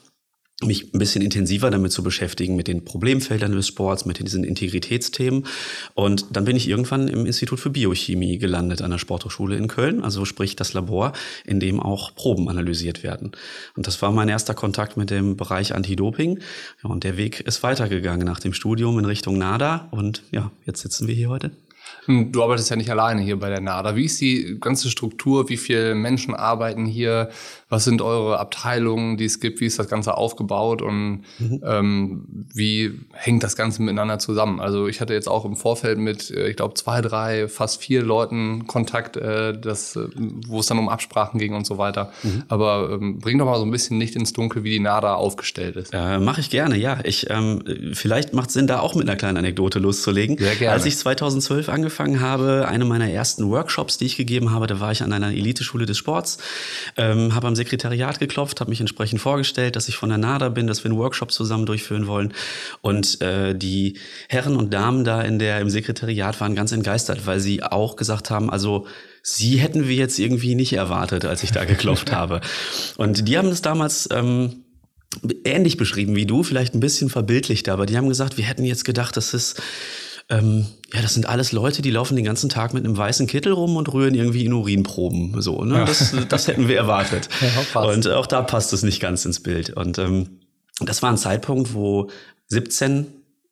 mich 0.62 0.94
ein 0.94 0.98
bisschen 0.98 1.22
intensiver 1.22 1.70
damit 1.70 1.90
zu 1.90 2.02
beschäftigen, 2.02 2.54
mit 2.54 2.68
den 2.68 2.84
Problemfeldern 2.84 3.52
des 3.52 3.66
Sports, 3.66 4.04
mit 4.04 4.24
diesen 4.24 4.44
Integritätsthemen. 4.44 5.46
Und 5.94 6.26
dann 6.30 6.44
bin 6.44 6.56
ich 6.56 6.68
irgendwann 6.68 7.08
im 7.08 7.26
Institut 7.26 7.58
für 7.58 7.70
Biochemie 7.70 8.38
gelandet 8.38 8.80
an 8.80 8.92
der 8.92 8.98
Sporthochschule 8.98 9.56
in 9.56 9.66
Köln, 9.66 10.02
also 10.02 10.24
sprich 10.24 10.54
das 10.54 10.72
Labor, 10.72 11.12
in 11.44 11.58
dem 11.58 11.80
auch 11.80 12.14
Proben 12.14 12.48
analysiert 12.48 13.02
werden. 13.02 13.32
Und 13.76 13.88
das 13.88 14.00
war 14.00 14.12
mein 14.12 14.28
erster 14.28 14.54
Kontakt 14.54 14.96
mit 14.96 15.10
dem 15.10 15.36
Bereich 15.36 15.74
Anti-Doping. 15.74 16.38
Ja, 16.82 16.90
und 16.90 17.02
der 17.02 17.16
Weg 17.16 17.40
ist 17.40 17.62
weitergegangen 17.64 18.26
nach 18.26 18.40
dem 18.40 18.52
Studium 18.52 18.98
in 18.98 19.04
Richtung 19.04 19.36
NADA. 19.36 19.88
Und 19.90 20.22
ja, 20.30 20.52
jetzt 20.64 20.82
sitzen 20.82 21.08
wir 21.08 21.14
hier 21.14 21.30
heute. 21.30 21.50
Hm, 22.06 22.32
du 22.32 22.42
arbeitest 22.42 22.70
ja 22.70 22.76
nicht 22.76 22.90
alleine 22.90 23.22
hier 23.22 23.38
bei 23.38 23.48
der 23.48 23.60
NADA. 23.60 23.96
Wie 23.96 24.04
ist 24.04 24.20
die 24.20 24.58
ganze 24.60 24.90
Struktur? 24.90 25.48
Wie 25.48 25.56
viele 25.56 25.94
Menschen 25.94 26.34
arbeiten 26.34 26.86
hier? 26.86 27.30
Was 27.74 27.84
sind 27.84 28.02
eure 28.02 28.38
Abteilungen, 28.38 29.16
die 29.16 29.24
es 29.24 29.40
gibt? 29.40 29.60
Wie 29.60 29.66
ist 29.66 29.78
das 29.78 29.88
Ganze 29.88 30.16
aufgebaut? 30.16 30.82
Und 30.82 31.24
mhm. 31.38 31.60
ähm, 31.64 32.24
wie 32.54 33.00
hängt 33.12 33.42
das 33.42 33.56
Ganze 33.56 33.82
miteinander 33.82 34.18
zusammen? 34.18 34.60
Also 34.60 34.86
ich 34.86 35.00
hatte 35.00 35.12
jetzt 35.12 35.28
auch 35.28 35.44
im 35.44 35.56
Vorfeld 35.56 35.98
mit, 35.98 36.30
äh, 36.30 36.48
ich 36.48 36.56
glaube, 36.56 36.74
zwei, 36.74 37.00
drei, 37.00 37.48
fast 37.48 37.82
vier 37.82 38.02
Leuten 38.02 38.66
Kontakt, 38.66 39.16
äh, 39.16 39.58
das, 39.58 39.96
äh, 39.96 40.06
wo 40.46 40.60
es 40.60 40.66
dann 40.66 40.78
um 40.78 40.88
Absprachen 40.88 41.40
ging 41.40 41.54
und 41.54 41.66
so 41.66 41.78
weiter. 41.78 42.12
Mhm. 42.22 42.44
Aber 42.48 42.90
ähm, 42.92 43.18
bring 43.18 43.38
doch 43.38 43.46
mal 43.46 43.58
so 43.58 43.64
ein 43.64 43.70
bisschen 43.70 43.98
Licht 43.98 44.14
ins 44.14 44.32
Dunkel, 44.32 44.62
wie 44.62 44.70
die 44.70 44.80
NADA 44.80 45.14
aufgestellt 45.14 45.76
ist. 45.76 45.92
Äh, 45.92 46.20
Mache 46.20 46.40
ich 46.40 46.50
gerne, 46.50 46.76
ja. 46.76 46.98
Ich, 47.02 47.28
ähm, 47.30 47.62
vielleicht 47.92 48.34
macht 48.34 48.48
es 48.48 48.54
Sinn, 48.54 48.66
da 48.66 48.80
auch 48.80 48.94
mit 48.94 49.08
einer 49.08 49.16
kleinen 49.16 49.38
Anekdote 49.38 49.80
loszulegen. 49.80 50.38
Sehr 50.38 50.54
gerne. 50.54 50.74
Als 50.74 50.86
ich 50.86 50.96
2012 50.96 51.68
angefangen 51.68 51.94
angefangen 52.04 52.20
habe, 52.20 52.66
eine 52.68 52.84
meiner 52.84 53.10
ersten 53.10 53.48
Workshops, 53.50 53.98
die 53.98 54.06
ich 54.06 54.16
gegeben 54.16 54.50
habe, 54.50 54.66
da 54.66 54.80
war 54.80 54.92
ich 54.92 55.02
an 55.02 55.12
einer 55.12 55.28
Eliteschule 55.28 55.86
des 55.86 55.96
Sports, 55.98 56.38
ähm, 56.96 57.34
habe 57.34 57.46
am 57.46 57.56
Sekretariat 57.64 58.20
geklopft, 58.20 58.60
habe 58.60 58.70
mich 58.70 58.80
entsprechend 58.80 59.20
vorgestellt, 59.20 59.76
dass 59.76 59.88
ich 59.88 59.96
von 59.96 60.10
der 60.10 60.18
NADA 60.18 60.50
bin, 60.50 60.66
dass 60.66 60.84
wir 60.84 60.90
einen 60.90 60.98
Workshop 60.98 61.32
zusammen 61.32 61.66
durchführen 61.66 62.06
wollen. 62.06 62.34
Und 62.82 63.20
äh, 63.22 63.54
die 63.54 63.98
Herren 64.28 64.56
und 64.56 64.72
Damen 64.72 65.04
da 65.04 65.22
in 65.22 65.38
der 65.38 65.60
im 65.60 65.70
Sekretariat 65.70 66.40
waren 66.40 66.54
ganz 66.54 66.72
entgeistert, 66.72 67.26
weil 67.26 67.40
sie 67.40 67.62
auch 67.62 67.96
gesagt 67.96 68.30
haben, 68.30 68.50
also 68.50 68.86
sie 69.22 69.56
hätten 69.56 69.88
wir 69.88 69.96
jetzt 69.96 70.18
irgendwie 70.18 70.54
nicht 70.54 70.74
erwartet, 70.74 71.24
als 71.24 71.42
ich 71.42 71.52
da 71.52 71.64
geklopft 71.64 72.12
habe. 72.12 72.40
Und 72.96 73.26
die 73.26 73.38
haben 73.38 73.48
das 73.48 73.62
damals 73.62 74.08
ähm, 74.12 74.64
ähnlich 75.44 75.76
beschrieben 75.76 76.14
wie 76.16 76.26
du, 76.26 76.42
vielleicht 76.42 76.74
ein 76.74 76.80
bisschen 76.80 77.08
verbildlichter, 77.08 77.72
aber 77.72 77.86
die 77.86 77.96
haben 77.96 78.08
gesagt, 78.08 78.36
wir 78.36 78.44
hätten 78.44 78.64
jetzt 78.64 78.84
gedacht, 78.84 79.16
das 79.16 79.32
ist 79.32 79.62
ähm, 80.28 80.66
ja, 80.92 81.02
das 81.02 81.14
sind 81.14 81.26
alles 81.26 81.52
Leute, 81.52 81.82
die 81.82 81.90
laufen 81.90 82.16
den 82.16 82.24
ganzen 82.24 82.48
Tag 82.48 82.72
mit 82.72 82.84
einem 82.84 82.96
weißen 82.96 83.26
Kittel 83.26 83.52
rum 83.52 83.76
und 83.76 83.92
rühren 83.92 84.14
irgendwie 84.14 84.44
in 84.44 84.52
Urinproben. 84.52 85.40
So, 85.42 85.64
ne? 85.64 85.78
Ja. 85.78 85.84
Das, 85.84 86.14
das 86.28 86.48
hätten 86.48 86.68
wir 86.68 86.76
erwartet. 86.76 87.28
Ja, 87.74 87.80
und 87.82 88.08
auch 88.08 88.26
da 88.26 88.42
passt 88.42 88.72
es 88.72 88.82
nicht 88.82 89.00
ganz 89.00 89.24
ins 89.24 89.40
Bild. 89.40 89.70
Und 89.70 89.98
ähm, 89.98 90.40
das 90.80 91.02
war 91.02 91.10
ein 91.10 91.18
Zeitpunkt, 91.18 91.74
wo 91.74 92.10
17 92.48 93.06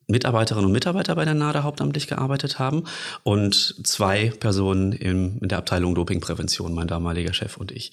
Mitarbeiterinnen 0.07 0.65
und 0.65 0.71
Mitarbeiter 0.71 1.15
bei 1.15 1.25
der 1.25 1.33
NADA 1.33 1.63
hauptamtlich 1.63 2.07
gearbeitet 2.07 2.59
haben 2.59 2.83
und 3.23 3.75
zwei 3.85 4.31
Personen 4.39 4.91
in, 4.91 5.37
in 5.39 5.47
der 5.47 5.57
Abteilung 5.57 5.95
Dopingprävention, 5.95 6.73
mein 6.73 6.87
damaliger 6.87 7.33
Chef 7.33 7.57
und 7.57 7.71
ich. 7.71 7.91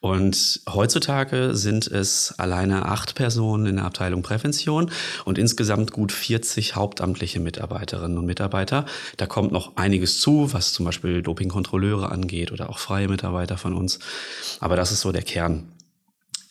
Und 0.00 0.60
heutzutage 0.72 1.56
sind 1.56 1.88
es 1.88 2.38
alleine 2.38 2.86
acht 2.86 3.16
Personen 3.16 3.66
in 3.66 3.76
der 3.76 3.84
Abteilung 3.84 4.22
Prävention 4.22 4.90
und 5.24 5.38
insgesamt 5.38 5.90
gut 5.90 6.12
40 6.12 6.76
hauptamtliche 6.76 7.40
Mitarbeiterinnen 7.40 8.16
und 8.16 8.26
Mitarbeiter. 8.26 8.86
Da 9.16 9.26
kommt 9.26 9.50
noch 9.50 9.76
einiges 9.76 10.20
zu, 10.20 10.52
was 10.52 10.72
zum 10.72 10.84
Beispiel 10.84 11.22
Dopingkontrolleure 11.22 12.12
angeht 12.12 12.52
oder 12.52 12.70
auch 12.70 12.78
freie 12.78 13.08
Mitarbeiter 13.08 13.58
von 13.58 13.74
uns. 13.74 13.98
Aber 14.60 14.76
das 14.76 14.92
ist 14.92 15.00
so 15.00 15.10
der 15.10 15.22
Kern. 15.22 15.72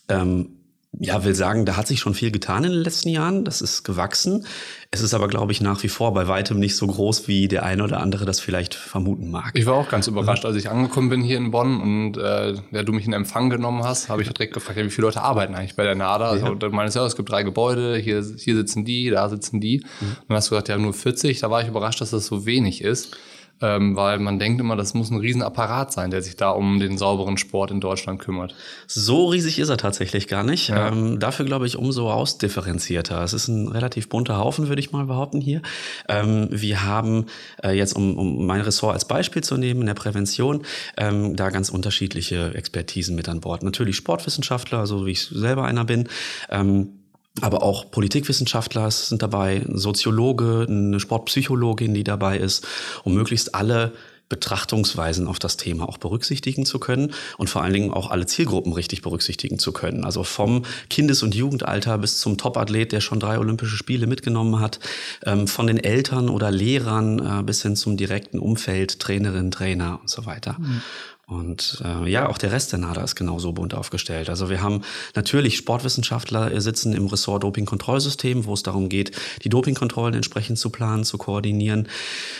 Ähm, 0.09 0.56
ja, 0.99 1.23
will 1.23 1.35
sagen, 1.35 1.65
da 1.65 1.77
hat 1.77 1.87
sich 1.87 1.99
schon 1.99 2.13
viel 2.13 2.31
getan 2.31 2.63
in 2.63 2.71
den 2.71 2.81
letzten 2.81 3.09
Jahren. 3.09 3.45
Das 3.45 3.61
ist 3.61 3.83
gewachsen. 3.83 4.45
Es 4.89 5.01
ist 5.01 5.13
aber, 5.13 5.27
glaube 5.27 5.51
ich, 5.51 5.61
nach 5.61 5.83
wie 5.83 5.89
vor 5.89 6.13
bei 6.13 6.27
weitem 6.27 6.59
nicht 6.59 6.75
so 6.75 6.87
groß, 6.87 7.27
wie 7.27 7.47
der 7.47 7.63
eine 7.63 7.83
oder 7.83 7.99
andere 7.99 8.25
das 8.25 8.39
vielleicht 8.39 8.73
vermuten 8.73 9.29
mag. 9.29 9.51
Ich 9.53 9.65
war 9.65 9.75
auch 9.75 9.89
ganz 9.89 10.07
überrascht, 10.07 10.45
als 10.45 10.55
ich 10.55 10.69
angekommen 10.69 11.09
bin 11.09 11.21
hier 11.21 11.37
in 11.37 11.51
Bonn 11.51 11.79
und 11.81 12.17
äh, 12.17 12.55
ja, 12.71 12.83
du 12.83 12.93
mich 12.93 13.05
in 13.05 13.13
Empfang 13.13 13.49
genommen 13.49 13.83
hast, 13.83 14.09
habe 14.09 14.21
ich 14.21 14.29
direkt 14.29 14.53
gefragt, 14.53 14.77
ja, 14.77 14.85
wie 14.85 14.89
viele 14.89 15.07
Leute 15.07 15.21
arbeiten 15.21 15.55
eigentlich 15.55 15.75
bei 15.75 15.83
der 15.83 15.95
NADA? 15.95 16.29
Also, 16.29 16.55
du 16.55 16.69
meinst 16.69 16.95
ja, 16.95 17.05
es 17.05 17.15
gibt 17.15 17.29
drei 17.29 17.43
Gebäude, 17.43 17.97
hier, 17.97 18.23
hier 18.37 18.55
sitzen 18.55 18.85
die, 18.85 19.09
da 19.09 19.29
sitzen 19.29 19.61
die. 19.61 19.83
Mhm. 19.99 20.07
Und 20.07 20.29
dann 20.29 20.37
hast 20.37 20.47
du 20.47 20.51
gesagt, 20.51 20.69
ja, 20.69 20.77
nur 20.77 20.93
40. 20.93 21.39
Da 21.39 21.51
war 21.51 21.61
ich 21.61 21.67
überrascht, 21.67 22.01
dass 22.01 22.11
das 22.11 22.25
so 22.25 22.45
wenig 22.45 22.81
ist 22.81 23.17
ähm, 23.61 23.95
weil 23.95 24.19
man 24.19 24.39
denkt 24.39 24.61
immer, 24.61 24.75
das 24.75 24.93
muss 24.93 25.09
ein 25.09 25.17
Riesenapparat 25.17 25.91
sein, 25.91 26.11
der 26.11 26.21
sich 26.21 26.35
da 26.35 26.51
um 26.51 26.79
den 26.79 26.97
sauberen 26.97 27.37
Sport 27.37 27.71
in 27.71 27.79
Deutschland 27.79 28.19
kümmert. 28.19 28.55
So 28.87 29.27
riesig 29.27 29.59
ist 29.59 29.69
er 29.69 29.77
tatsächlich 29.77 30.27
gar 30.27 30.43
nicht. 30.43 30.69
Ja. 30.69 30.89
Ähm, 30.89 31.19
dafür 31.19 31.45
glaube 31.45 31.65
ich 31.65 31.77
umso 31.77 32.11
ausdifferenzierter. 32.11 33.23
Es 33.23 33.33
ist 33.33 33.47
ein 33.47 33.67
relativ 33.67 34.09
bunter 34.09 34.37
Haufen, 34.37 34.67
würde 34.69 34.79
ich 34.79 34.91
mal 34.91 35.05
behaupten 35.05 35.41
hier. 35.41 35.61
Ähm, 36.07 36.47
wir 36.51 36.83
haben 36.83 37.25
äh, 37.63 37.71
jetzt, 37.71 37.93
um, 37.93 38.17
um 38.17 38.45
mein 38.45 38.61
Ressort 38.61 38.93
als 38.93 39.05
Beispiel 39.05 39.43
zu 39.43 39.57
nehmen, 39.57 39.81
in 39.81 39.87
der 39.87 39.93
Prävention, 39.93 40.63
ähm, 40.97 41.35
da 41.35 41.49
ganz 41.49 41.69
unterschiedliche 41.69 42.53
Expertisen 42.53 43.15
mit 43.15 43.29
an 43.29 43.41
Bord. 43.41 43.63
Natürlich 43.63 43.95
Sportwissenschaftler, 43.95 44.85
so 44.85 45.05
wie 45.05 45.11
ich 45.11 45.23
selber 45.23 45.63
einer 45.65 45.85
bin. 45.85 46.07
Ähm, 46.49 46.96
aber 47.41 47.63
auch 47.63 47.91
Politikwissenschaftler 47.91 48.89
sind 48.91 49.21
dabei, 49.21 49.63
ein 49.67 49.77
Soziologe, 49.77 50.65
eine 50.67 50.99
Sportpsychologin, 50.99 51.93
die 51.93 52.03
dabei 52.03 52.37
ist, 52.37 52.65
um 53.03 53.13
möglichst 53.13 53.55
alle 53.55 53.93
Betrachtungsweisen 54.29 55.27
auf 55.27 55.39
das 55.39 55.55
Thema 55.55 55.87
auch 55.87 55.97
berücksichtigen 55.97 56.65
zu 56.65 56.79
können 56.79 57.13
und 57.37 57.49
vor 57.49 57.63
allen 57.63 57.73
Dingen 57.73 57.93
auch 57.93 58.11
alle 58.11 58.25
Zielgruppen 58.25 58.73
richtig 58.73 59.01
berücksichtigen 59.01 59.57
zu 59.57 59.71
können. 59.71 60.03
Also 60.03 60.23
vom 60.23 60.63
Kindes- 60.89 61.23
und 61.23 61.33
Jugendalter 61.33 61.97
bis 61.97 62.19
zum 62.19 62.37
Topathlet, 62.37 62.91
der 62.91 62.99
schon 62.99 63.19
drei 63.19 63.39
Olympische 63.39 63.77
Spiele 63.77 64.05
mitgenommen 64.05 64.59
hat, 64.59 64.79
ähm, 65.25 65.47
von 65.47 65.67
den 65.67 65.77
Eltern 65.77 66.29
oder 66.29 66.51
Lehrern 66.51 67.19
äh, 67.19 67.43
bis 67.43 67.61
hin 67.61 67.75
zum 67.77 67.95
direkten 67.95 68.39
Umfeld, 68.39 68.99
Trainerinnen, 68.99 69.51
Trainer 69.51 69.99
und 70.01 70.09
so 70.09 70.25
weiter. 70.25 70.57
Mhm. 70.59 70.81
Und 71.29 71.83
äh, 71.83 72.09
ja, 72.09 72.29
auch 72.29 72.37
der 72.37 72.53
Rest 72.53 72.71
der 72.71 72.79
NADA 72.79 73.03
ist 73.03 73.15
genauso 73.15 73.51
bunt 73.51 73.73
aufgestellt. 73.73 74.29
Also 74.29 74.49
wir 74.49 74.61
haben 74.61 74.83
natürlich 75.13 75.57
Sportwissenschaftler 75.57 76.61
sitzen 76.61 76.93
im 76.93 77.07
Ressort 77.07 77.43
Dopingkontrollsystem, 77.43 78.45
wo 78.45 78.53
es 78.53 78.63
darum 78.63 78.87
geht, 78.87 79.11
die 79.43 79.49
Dopingkontrollen 79.49 80.13
entsprechend 80.13 80.57
zu 80.57 80.69
planen, 80.69 81.03
zu 81.03 81.17
koordinieren. 81.17 81.89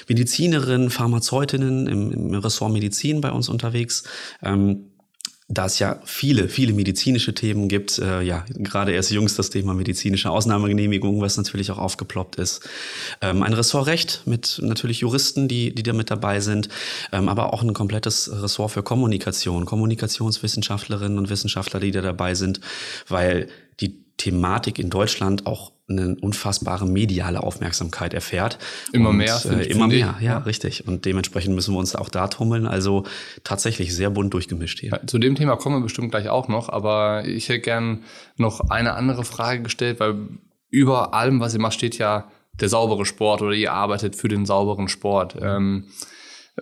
Medizinerinnen, 0.08 0.90
Pharmazeutinnen 0.90 1.88
im, 1.88 2.12
im 2.14 2.34
Ressort 2.36 2.72
Medizin 2.72 3.20
bei 3.20 3.30
uns 3.30 3.50
unterwegs. 3.50 4.04
Ähm, 4.42 4.86
da 5.50 5.66
es 5.66 5.80
ja 5.80 6.02
viele, 6.04 6.50
viele 6.50 6.74
medizinische 6.74 7.34
Themen 7.34 7.70
gibt, 7.70 8.00
äh, 8.00 8.22
ja, 8.22 8.44
gerade 8.50 8.92
erst 8.92 9.12
jüngst 9.12 9.40
das 9.40 9.50
Thema 9.50 9.74
medizinische 9.74 10.30
Ausnahmegenehmigung, 10.30 11.22
was 11.22 11.38
natürlich 11.38 11.72
auch 11.72 11.78
aufgeploppt 11.78 12.36
ist. 12.36 12.68
Ähm, 13.22 13.44
ein 13.44 13.54
Ressortrecht 13.54 14.24
mit 14.26 14.60
natürlich 14.62 15.00
Juristen, 15.00 15.48
die, 15.48 15.74
die 15.74 15.84
da 15.84 15.94
mit 15.94 16.12
dabei 16.12 16.42
sind, 16.42 16.68
ähm, 17.14 17.30
aber 17.30 17.54
auch 17.54 17.64
ein 17.64 17.74
komplettes 17.74 18.30
Ressort 18.30 18.72
für 18.72 18.84
Kommunikation, 18.84 19.66
Kommunikationswissenschaftlerinnen 19.66 21.18
und 21.18 21.30
Wissenschaftler, 21.30 21.80
die 21.80 21.92
da 21.92 22.02
dabei 22.02 22.36
sind, 22.36 22.60
weil 23.08 23.48
Thematik 24.18 24.80
in 24.80 24.90
Deutschland 24.90 25.46
auch 25.46 25.72
eine 25.90 26.18
unfassbare 26.20 26.86
mediale 26.86 27.42
Aufmerksamkeit 27.42 28.14
erfährt. 28.14 28.58
Immer 28.92 29.10
und, 29.10 29.18
mehr. 29.18 29.40
Äh, 29.46 29.68
immer 29.68 29.88
mehr, 29.88 30.16
ja, 30.20 30.26
ja, 30.26 30.38
richtig. 30.40 30.86
Und 30.88 31.06
dementsprechend 31.06 31.56
müssen 31.56 31.74
wir 31.74 31.80
uns 31.80 31.96
auch 31.96 32.10
da 32.10 32.28
tummeln. 32.28 32.66
Also 32.66 33.06
tatsächlich 33.44 33.96
sehr 33.96 34.10
bunt 34.10 34.34
durchgemischt 34.34 34.80
hier. 34.80 34.92
Ja, 34.92 35.08
zu 35.08 35.18
dem 35.18 35.36
Thema 35.36 35.56
kommen 35.56 35.78
wir 35.78 35.84
bestimmt 35.84 36.12
gleich 36.12 36.28
auch 36.28 36.50
noch, 36.50 36.68
aber 36.68 37.26
ich 37.26 37.48
hätte 37.48 37.62
gern 37.62 38.04
noch 38.36 38.70
eine 38.70 38.96
andere 38.96 39.24
Frage 39.24 39.62
gestellt, 39.62 40.00
weil 40.00 40.28
über 40.70 41.14
allem, 41.14 41.40
was 41.40 41.54
ihr 41.54 41.62
macht, 41.62 41.76
steht 41.76 41.98
ja 41.98 42.30
der 42.60 42.70
saubere 42.70 43.06
Sport 43.06 43.42
oder 43.42 43.54
ihr 43.54 43.72
arbeitet 43.72 44.16
für 44.16 44.28
den 44.28 44.46
sauberen 44.46 44.90
Sport. 44.90 45.38
Ähm, 45.42 45.86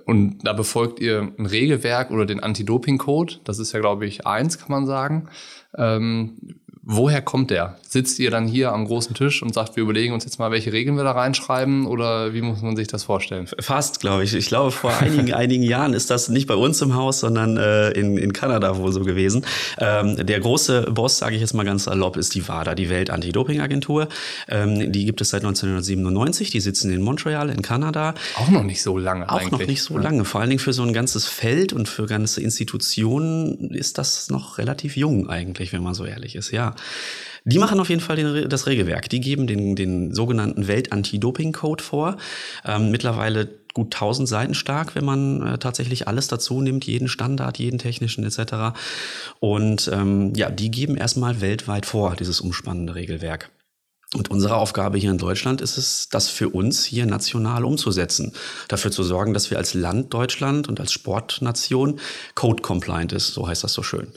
und 0.05 0.39
da 0.45 0.53
befolgt 0.53 0.99
ihr 0.99 1.33
ein 1.39 1.45
Regelwerk 1.45 2.11
oder 2.11 2.25
den 2.25 2.41
Anti-Doping-Code. 2.41 3.37
Das 3.45 3.59
ist 3.59 3.71
ja, 3.71 3.79
glaube 3.79 4.05
ich, 4.05 4.27
eins, 4.27 4.59
kann 4.59 4.69
man 4.69 4.85
sagen. 4.85 5.29
Ähm, 5.77 6.59
Woher 6.87 7.23
kommt 7.23 7.49
der? 7.49 7.79
Sitzt 7.81 8.19
ihr 8.19 8.29
dann 8.29 8.47
hier 8.47 8.71
am 8.71 8.85
großen 8.85 9.15
Tisch 9.15 9.41
und 9.41 9.55
sagt, 9.55 9.75
wir 9.75 9.81
überlegen 9.81 10.13
uns 10.13 10.23
jetzt 10.23 10.37
mal, 10.37 10.51
welche 10.51 10.71
Regeln 10.71 10.95
wir 10.97 11.03
da 11.03 11.13
reinschreiben 11.13 11.87
oder 11.87 12.35
wie 12.35 12.43
muss 12.43 12.61
man 12.61 12.75
sich 12.75 12.87
das 12.87 13.03
vorstellen? 13.03 13.47
Fast, 13.59 14.01
glaube 14.01 14.23
ich. 14.23 14.35
Ich 14.35 14.45
glaube, 14.45 14.69
vor 14.69 14.95
einigen, 14.95 15.33
einigen 15.33 15.63
Jahren 15.63 15.93
ist 15.93 16.11
das 16.11 16.29
nicht 16.29 16.45
bei 16.45 16.53
uns 16.53 16.79
im 16.83 16.93
Haus, 16.93 17.21
sondern 17.21 17.57
äh, 17.57 17.89
in, 17.89 18.19
in 18.19 18.33
Kanada 18.33 18.77
wohl 18.77 18.91
so 18.91 19.01
gewesen. 19.01 19.47
Ähm, 19.79 20.27
der 20.27 20.39
große 20.39 20.91
Boss, 20.91 21.17
sage 21.17 21.33
ich 21.33 21.41
jetzt 21.41 21.55
mal 21.55 21.65
ganz 21.65 21.85
salopp, 21.85 22.17
ist 22.17 22.35
die 22.35 22.47
WADA, 22.47 22.75
die 22.75 22.91
Welt-Anti-Doping-Agentur. 22.91 24.07
Ähm, 24.47 24.91
die 24.91 25.05
gibt 25.05 25.21
es 25.21 25.31
seit 25.31 25.41
1997. 25.41 26.51
Die 26.51 26.59
sitzen 26.59 26.91
in 26.91 27.01
Montreal 27.01 27.49
in 27.49 27.63
Kanada. 27.63 28.13
Auch 28.35 28.49
noch 28.49 28.63
nicht 28.63 28.83
so 28.83 28.99
lange 28.99 29.27
Auch 29.27 29.39
eigentlich. 29.39 29.51
noch 29.51 29.67
nicht 29.67 29.81
so 29.81 29.97
lange. 29.97 30.23
Vor 30.23 30.41
allen 30.41 30.51
Dingen 30.51 30.59
für 30.59 30.73
so 30.73 30.83
ein 30.83 30.93
ganzes 30.93 31.25
Feld 31.25 31.73
und 31.73 31.89
für 31.89 32.05
ganze 32.05 32.41
Institutionen 32.41 33.71
ist 33.71 33.97
das 33.97 34.29
noch 34.29 34.59
relativ 34.59 34.95
jung 34.97 35.29
eigentlich, 35.29 35.73
wenn 35.73 35.81
man 35.81 35.95
so 35.95 36.05
ehrlich 36.05 36.35
ist. 36.35 36.51
Ja. 36.51 36.74
Die 37.45 37.59
machen 37.59 37.79
auf 37.79 37.89
jeden 37.89 38.01
Fall 38.01 38.15
den, 38.15 38.49
das 38.49 38.65
Regelwerk. 38.65 39.09
Die 39.09 39.21
geben 39.21 39.45
den, 39.45 39.75
den 39.75 40.13
sogenannten 40.13 40.67
Welt-Anti-Doping-Code 40.67 41.83
vor. 41.83 42.17
Ähm, 42.65 42.89
mittlerweile 42.89 43.49
gut 43.75 43.93
1000 43.93 44.27
Seiten 44.27 44.53
stark, 44.55 44.95
wenn 44.95 45.05
man 45.05 45.45
äh, 45.45 45.57
tatsächlich 45.59 46.07
alles 46.07 46.27
dazu 46.27 46.61
nimmt, 46.61 46.85
jeden 46.85 47.07
Standard, 47.07 47.59
jeden 47.59 47.77
technischen 47.77 48.23
etc. 48.23 48.77
Und 49.39 49.91
ähm, 49.93 50.33
ja, 50.35 50.49
die 50.49 50.71
geben 50.71 50.97
erstmal 50.97 51.41
weltweit 51.41 51.85
vor, 51.85 52.15
dieses 52.15 52.41
umspannende 52.41 52.95
Regelwerk. 52.95 53.51
Und 54.15 54.31
unsere 54.31 54.55
Aufgabe 54.55 54.97
hier 54.97 55.11
in 55.11 55.17
Deutschland 55.17 55.61
ist 55.61 55.77
es, 55.77 56.07
das 56.09 56.29
für 56.29 56.49
uns 56.49 56.85
hier 56.85 57.05
national 57.05 57.65
umzusetzen. 57.65 58.31
Dafür 58.69 58.91
zu 58.91 59.03
sorgen, 59.03 59.33
dass 59.33 59.51
wir 59.51 59.57
als 59.57 59.73
Land 59.73 60.13
Deutschland 60.13 60.69
und 60.69 60.79
als 60.79 60.93
Sportnation 60.93 61.99
code-compliant 62.33 63.11
ist, 63.11 63.33
so 63.33 63.47
heißt 63.47 63.63
das 63.63 63.73
so 63.73 63.83
schön. 63.83 64.07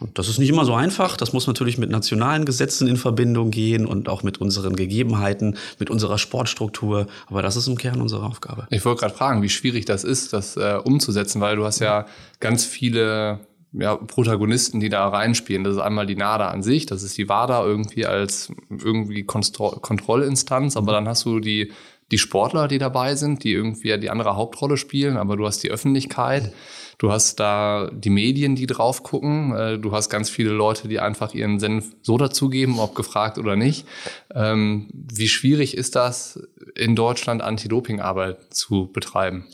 Und 0.00 0.18
das 0.18 0.28
ist 0.28 0.38
nicht 0.38 0.48
immer 0.48 0.64
so 0.64 0.74
einfach. 0.74 1.16
Das 1.16 1.32
muss 1.32 1.46
natürlich 1.46 1.78
mit 1.78 1.90
nationalen 1.90 2.44
Gesetzen 2.44 2.88
in 2.88 2.96
Verbindung 2.96 3.50
gehen 3.50 3.86
und 3.86 4.08
auch 4.08 4.22
mit 4.22 4.38
unseren 4.38 4.74
Gegebenheiten, 4.74 5.56
mit 5.78 5.90
unserer 5.90 6.18
Sportstruktur. 6.18 7.06
Aber 7.26 7.42
das 7.42 7.56
ist 7.56 7.66
im 7.66 7.76
Kern 7.76 8.00
unsere 8.00 8.24
Aufgabe. 8.24 8.66
Ich 8.70 8.84
wollte 8.84 9.00
gerade 9.00 9.14
fragen, 9.14 9.42
wie 9.42 9.50
schwierig 9.50 9.84
das 9.84 10.04
ist, 10.04 10.32
das 10.32 10.56
äh, 10.56 10.78
umzusetzen, 10.82 11.40
weil 11.40 11.56
du 11.56 11.64
hast 11.64 11.80
ja 11.80 12.06
ganz 12.40 12.64
viele 12.64 13.40
ja, 13.72 13.96
Protagonisten, 13.96 14.80
die 14.80 14.88
da 14.88 15.08
reinspielen. 15.08 15.64
Das 15.64 15.74
ist 15.74 15.80
einmal 15.80 16.06
die 16.06 16.16
NADA 16.16 16.48
an 16.48 16.62
sich, 16.62 16.86
das 16.86 17.02
ist 17.02 17.16
die 17.18 17.28
WADA 17.28 17.64
irgendwie 17.64 18.06
als 18.06 18.50
irgendwie 18.68 19.22
Kontro 19.22 19.70
Kontrollinstanz, 19.80 20.76
aber 20.76 20.92
dann 20.92 21.06
hast 21.06 21.24
du 21.24 21.40
die, 21.40 21.72
die 22.10 22.18
Sportler, 22.18 22.68
die 22.68 22.78
dabei 22.78 23.14
sind, 23.14 23.44
die 23.44 23.52
irgendwie 23.52 23.96
die 23.98 24.10
andere 24.10 24.36
Hauptrolle 24.36 24.76
spielen, 24.76 25.16
aber 25.16 25.36
du 25.36 25.46
hast 25.46 25.62
die 25.62 25.70
Öffentlichkeit. 25.70 26.52
Du 26.98 27.10
hast 27.10 27.40
da 27.40 27.90
die 27.90 28.10
Medien, 28.10 28.56
die 28.56 28.66
drauf 28.66 29.02
gucken. 29.02 29.54
Äh, 29.56 29.78
du 29.78 29.92
hast 29.92 30.10
ganz 30.10 30.28
viele 30.28 30.50
Leute, 30.50 30.86
die 30.86 31.00
einfach 31.00 31.32
ihren 31.32 31.58
Senf 31.58 31.96
so 32.02 32.18
dazugeben, 32.18 32.78
ob 32.78 32.94
gefragt 32.94 33.38
oder 33.38 33.56
nicht. 33.56 33.86
Ähm, 34.34 34.88
wie 34.92 35.28
schwierig 35.28 35.76
ist 35.76 35.96
das, 35.96 36.46
in 36.74 36.96
Deutschland 36.96 37.40
Anti-Doping-Arbeit 37.40 38.52
zu 38.52 38.90
betreiben? 38.92 39.46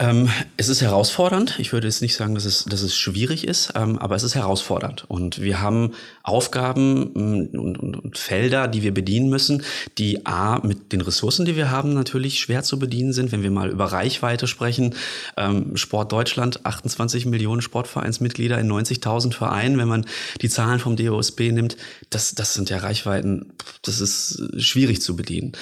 Ähm, 0.00 0.28
es 0.56 0.68
ist 0.68 0.80
herausfordernd. 0.80 1.60
Ich 1.60 1.72
würde 1.72 1.86
jetzt 1.86 2.02
nicht 2.02 2.16
sagen, 2.16 2.34
dass 2.34 2.44
es, 2.44 2.64
dass 2.64 2.82
es 2.82 2.96
schwierig 2.96 3.46
ist, 3.46 3.74
ähm, 3.76 3.96
aber 3.98 4.16
es 4.16 4.24
ist 4.24 4.34
herausfordernd. 4.34 5.04
Und 5.06 5.40
wir 5.40 5.60
haben 5.60 5.92
Aufgaben 6.24 7.12
mm, 7.14 7.56
und, 7.56 7.78
und, 7.78 7.96
und, 7.96 8.18
Felder, 8.18 8.66
die 8.66 8.82
wir 8.82 8.92
bedienen 8.92 9.28
müssen, 9.30 9.62
die 9.98 10.26
A, 10.26 10.58
mit 10.64 10.90
den 10.90 11.00
Ressourcen, 11.00 11.44
die 11.44 11.54
wir 11.54 11.70
haben, 11.70 11.94
natürlich 11.94 12.40
schwer 12.40 12.64
zu 12.64 12.80
bedienen 12.80 13.12
sind. 13.12 13.30
Wenn 13.30 13.44
wir 13.44 13.52
mal 13.52 13.70
über 13.70 13.84
Reichweite 13.84 14.48
sprechen, 14.48 14.96
ähm, 15.36 15.76
Sport 15.76 16.10
Deutschland, 16.10 16.66
28 16.66 17.26
Millionen 17.26 17.62
Sportvereinsmitglieder 17.62 18.58
in 18.58 18.70
90.000 18.70 19.32
Vereinen. 19.32 19.78
Wenn 19.78 19.88
man 19.88 20.06
die 20.40 20.48
Zahlen 20.48 20.80
vom 20.80 20.96
DOSB 20.96 21.52
nimmt, 21.52 21.76
das, 22.10 22.34
das 22.34 22.54
sind 22.54 22.68
ja 22.68 22.78
Reichweiten, 22.78 23.52
das 23.82 24.00
ist 24.00 24.42
schwierig 24.58 25.00
zu 25.02 25.14
bedienen. 25.14 25.52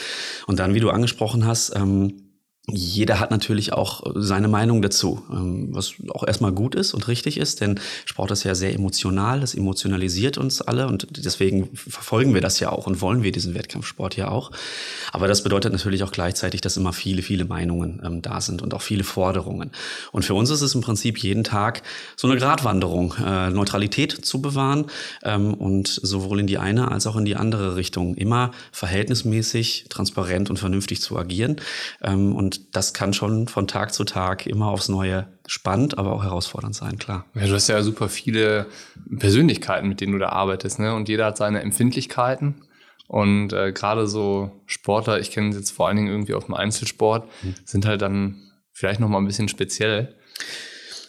Und 0.46 0.58
dann, 0.58 0.72
wie 0.72 0.80
du 0.80 0.88
angesprochen 0.88 1.46
hast, 1.46 1.76
ähm, 1.76 2.21
jeder 2.68 3.18
hat 3.18 3.32
natürlich 3.32 3.72
auch 3.72 4.04
seine 4.14 4.46
Meinung 4.46 4.82
dazu, 4.82 5.24
ähm, 5.32 5.68
was 5.72 5.94
auch 6.10 6.24
erstmal 6.24 6.52
gut 6.52 6.76
ist 6.76 6.94
und 6.94 7.08
richtig 7.08 7.38
ist, 7.38 7.60
denn 7.60 7.80
Sport 8.04 8.30
ist 8.30 8.44
ja 8.44 8.54
sehr 8.54 8.72
emotional, 8.72 9.40
das 9.40 9.54
emotionalisiert 9.54 10.38
uns 10.38 10.62
alle 10.62 10.86
und 10.86 11.08
deswegen 11.10 11.70
verfolgen 11.74 12.34
wir 12.34 12.40
das 12.40 12.60
ja 12.60 12.70
auch 12.70 12.86
und 12.86 13.00
wollen 13.00 13.24
wir 13.24 13.32
diesen 13.32 13.54
Wettkampfsport 13.54 14.16
ja 14.16 14.28
auch. 14.28 14.52
Aber 15.10 15.26
das 15.26 15.42
bedeutet 15.42 15.72
natürlich 15.72 16.04
auch 16.04 16.12
gleichzeitig, 16.12 16.60
dass 16.60 16.76
immer 16.76 16.92
viele, 16.92 17.22
viele 17.22 17.44
Meinungen 17.44 18.00
ähm, 18.04 18.22
da 18.22 18.40
sind 18.40 18.62
und 18.62 18.74
auch 18.74 18.82
viele 18.82 19.02
Forderungen. 19.02 19.72
Und 20.12 20.24
für 20.24 20.34
uns 20.34 20.48
ist 20.50 20.62
es 20.62 20.76
im 20.76 20.82
Prinzip 20.82 21.18
jeden 21.18 21.42
Tag 21.42 21.82
so 22.16 22.28
eine 22.28 22.38
Gratwanderung, 22.38 23.14
äh, 23.24 23.50
Neutralität 23.50 24.24
zu 24.24 24.40
bewahren 24.40 24.86
ähm, 25.24 25.54
und 25.54 25.88
sowohl 25.88 26.38
in 26.38 26.46
die 26.46 26.58
eine 26.58 26.92
als 26.92 27.08
auch 27.08 27.16
in 27.16 27.24
die 27.24 27.34
andere 27.34 27.74
Richtung 27.74 28.14
immer 28.14 28.52
verhältnismäßig, 28.70 29.86
transparent 29.88 30.48
und 30.48 30.58
vernünftig 30.58 31.02
zu 31.02 31.18
agieren. 31.18 31.56
Ähm, 32.02 32.36
und 32.36 32.51
und 32.52 32.76
das 32.76 32.92
kann 32.92 33.14
schon 33.14 33.48
von 33.48 33.66
Tag 33.66 33.94
zu 33.94 34.04
Tag 34.04 34.46
immer 34.46 34.68
aufs 34.68 34.88
Neue 34.88 35.26
spannend, 35.46 35.96
aber 35.96 36.12
auch 36.12 36.22
herausfordernd 36.22 36.74
sein, 36.74 36.98
klar. 36.98 37.24
Ja, 37.34 37.46
du 37.46 37.54
hast 37.54 37.68
ja 37.68 37.82
super 37.82 38.08
viele 38.08 38.66
Persönlichkeiten, 39.18 39.88
mit 39.88 40.00
denen 40.00 40.12
du 40.12 40.18
da 40.18 40.28
arbeitest, 40.28 40.78
ne? 40.78 40.94
Und 40.94 41.08
jeder 41.08 41.26
hat 41.26 41.36
seine 41.38 41.62
Empfindlichkeiten. 41.62 42.66
Und 43.08 43.52
äh, 43.52 43.72
gerade 43.72 44.06
so 44.06 44.62
Sportler, 44.66 45.18
ich 45.18 45.30
kenne 45.30 45.50
es 45.50 45.56
jetzt 45.56 45.70
vor 45.70 45.88
allen 45.88 45.96
Dingen 45.96 46.08
irgendwie 46.08 46.34
auf 46.34 46.46
dem 46.46 46.54
Einzelsport, 46.54 47.28
mhm. 47.42 47.54
sind 47.64 47.86
halt 47.86 48.02
dann 48.02 48.36
vielleicht 48.72 49.00
noch 49.00 49.08
mal 49.08 49.18
ein 49.18 49.26
bisschen 49.26 49.48
speziell. 49.48 50.14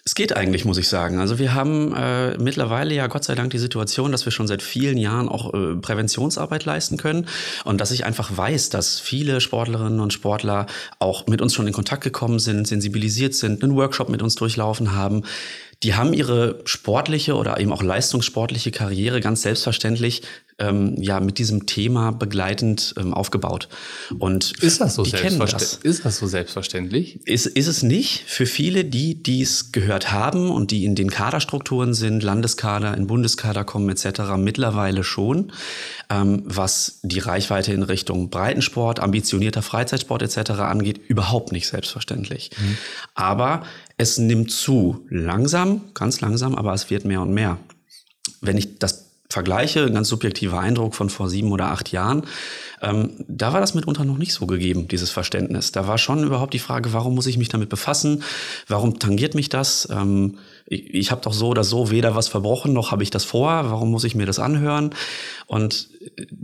Es 0.06 0.16
geht 0.16 0.36
eigentlich, 0.36 0.66
muss 0.66 0.78
ich 0.78 0.90
sagen. 0.90 1.20
Also 1.20 1.40
wir 1.40 1.54
haben 1.54 1.96
äh, 1.96 2.38
mittlerweile 2.38 2.94
ja 2.94 3.08
Gott 3.08 3.24
sei 3.24 3.36
Dank 3.36 3.52
die 3.52 3.58
Situation, 3.58 4.12
dass 4.12 4.26
wir 4.26 4.34
schon 4.34 4.48
seit 4.48 4.62
vielen 4.62 4.98
Jahren 4.98 5.30
auch 5.30 5.54
äh, 5.54 5.76
Präventionsarbeit 5.76 6.66
leisten 6.66 6.98
können 6.98 7.28
und 7.64 7.80
dass 7.80 7.92
ich 7.92 8.04
einfach 8.04 8.36
weiß, 8.36 8.70
dass 8.70 9.00
viele 9.00 9.40
Sportlerinnen 9.40 10.02
und 10.02 10.12
Sportler 10.12 10.66
auch 11.00 11.28
mit 11.28 11.42
uns 11.42 11.54
schon 11.54 11.68
in 11.68 11.74
Kontakt 11.74 12.04
gekommen 12.04 12.40
sind, 12.40 12.68
sensibilisiert 12.68 13.34
sind, 13.34 13.64
einen 13.64 13.78
Workshop 13.78 14.10
mit 14.10 14.22
uns 14.22 14.36
durchlaufen 14.36 14.94
haben. 14.94 15.24
Die 15.84 15.96
haben 15.96 16.14
ihre 16.14 16.60
sportliche 16.66 17.36
oder 17.36 17.60
eben 17.62 17.72
auch 17.72 17.84
leistungssportliche 17.84 18.72
Karriere 18.72 19.22
ganz 19.22 19.42
selbstverständlich 19.42 20.22
ähm, 20.64 20.96
ja 20.98 21.20
mit 21.20 21.38
diesem 21.38 21.66
Thema 21.66 22.12
begleitend 22.12 22.96
ähm, 22.98 23.14
aufgebaut. 23.14 23.68
Und 24.18 24.54
ist 24.62 24.82
das 24.82 24.96
so 24.96 25.04
selbstverständlich? 25.04 25.80
Ist 25.84 26.06
das 26.06 26.18
so 26.18 26.28
selbstverständlich? 26.28 27.20
Ist, 27.28 27.46
ist 27.46 27.68
es 27.68 27.84
nicht 27.84 28.24
für 28.28 28.46
viele, 28.46 28.86
die 28.86 29.22
dies 29.22 29.72
gehört 29.72 30.12
haben 30.12 30.50
und 30.50 30.72
die 30.72 30.86
in 30.86 30.96
den 30.96 31.10
Kaderstrukturen 31.10 31.94
sind, 31.94 32.24
Landeskader, 32.24 32.96
in 32.96 33.08
Bundeskader 33.08 33.64
kommen 33.64 33.90
etc. 33.90 34.38
mittlerweile 34.38 35.04
schon, 35.04 35.52
ähm, 36.10 36.44
was 36.46 37.00
die 37.04 37.20
Reichweite 37.20 37.74
in 37.74 37.84
Richtung 37.84 38.30
Breitensport, 38.30 39.00
ambitionierter 39.00 39.62
Freizeitsport 39.62 40.22
etc. 40.22 40.52
angeht, 40.52 41.02
überhaupt 41.08 41.52
nicht 41.52 41.68
selbstverständlich. 41.68 42.52
Mhm. 42.58 42.78
Aber 43.16 43.64
es 43.98 44.18
nimmt 44.18 44.52
zu, 44.52 45.06
langsam, 45.10 45.82
ganz 45.94 46.22
langsam, 46.22 46.56
aber 46.56 46.74
es 46.74 46.90
wird 46.90 47.06
mehr 47.06 47.22
und 47.22 47.34
mehr. 47.34 47.58
Wenn 48.42 48.58
ich 48.58 48.80
das 48.80 49.13
vergleiche, 49.34 49.84
ein 49.84 49.94
ganz 49.94 50.08
subjektiver 50.08 50.60
Eindruck 50.60 50.96
von 50.96 51.10
vor 51.10 51.30
sieben 51.30 51.52
oder 51.52 51.68
acht 51.68 51.92
Jahren, 51.92 52.24
ähm, 52.82 53.12
da 53.28 53.54
war 53.54 53.62
das 53.62 53.74
mitunter 53.74 54.04
noch 54.04 54.18
nicht 54.18 54.34
so 54.34 54.46
gegeben, 54.46 54.88
dieses 54.88 55.10
Verständnis. 55.10 55.72
Da 55.72 55.88
war 55.88 55.98
schon 55.98 56.24
überhaupt 56.24 56.54
die 56.54 56.60
Frage, 56.60 56.94
warum 56.94 57.16
muss 57.16 57.28
ich 57.28 57.38
mich 57.38 57.50
damit 57.50 57.70
befassen? 57.70 58.24
Warum 58.68 59.00
tangiert 59.00 59.36
mich 59.36 59.50
das? 59.50 59.88
Ähm, 59.92 60.38
ich 60.66 60.94
ich 60.94 61.12
habe 61.12 61.22
doch 61.22 61.34
so 61.34 61.48
oder 61.48 61.64
so 61.64 61.92
weder 61.92 62.16
was 62.16 62.28
verbrochen, 62.28 62.74
noch 62.74 62.92
habe 62.92 63.04
ich 63.04 63.10
das 63.10 63.24
vor. 63.24 63.50
Warum 63.70 63.92
muss 63.92 64.04
ich 64.04 64.16
mir 64.16 64.26
das 64.26 64.40
anhören? 64.40 64.92
Und 65.48 65.90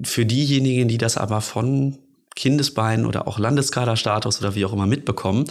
für 0.04 0.26
diejenigen, 0.26 0.88
die 0.88 0.98
das 0.98 1.18
aber 1.18 1.42
von 1.42 1.98
Kindesbein 2.36 3.06
oder 3.06 3.28
auch 3.28 3.40
Landeskaderstatus 3.40 4.40
oder 4.40 4.56
wie 4.56 4.64
auch 4.66 4.74
immer 4.74 4.86
mitbekommen, 4.86 5.46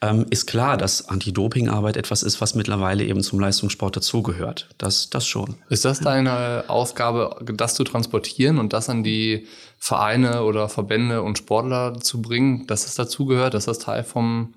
ähm, 0.00 0.26
ist 0.30 0.46
klar, 0.46 0.76
dass 0.76 1.08
Anti-Doping-Arbeit 1.08 1.96
etwas 1.96 2.22
ist, 2.22 2.40
was 2.40 2.54
mittlerweile 2.54 3.04
eben 3.04 3.22
zum 3.22 3.38
Leistungssport 3.38 3.96
dazugehört. 3.96 4.68
Das, 4.78 5.10
das 5.10 5.26
schon. 5.26 5.56
Ist 5.68 5.84
das 5.84 6.00
deine 6.00 6.64
Aufgabe, 6.68 7.36
das 7.54 7.74
zu 7.74 7.84
transportieren 7.84 8.58
und 8.58 8.72
das 8.72 8.88
an 8.88 9.02
die 9.02 9.46
Vereine 9.78 10.42
oder 10.44 10.68
Verbände 10.68 11.22
und 11.22 11.38
Sportler 11.38 11.94
zu 12.00 12.22
bringen, 12.22 12.66
dass 12.66 12.86
es 12.86 12.94
dazugehört, 12.94 13.54
dass 13.54 13.66
das 13.66 13.78
Teil 13.78 14.04
vom, 14.04 14.54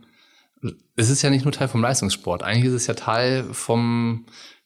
es 0.96 1.10
ist 1.10 1.22
ja 1.22 1.30
nicht 1.30 1.46
nur 1.46 1.52
Teil 1.52 1.68
vom 1.68 1.82
Leistungssport, 1.82 2.44
eigentlich 2.44 2.66
ist 2.66 2.74
es 2.74 2.88
ja 2.88 2.94
Teil 2.94 3.44
vom 3.52 4.26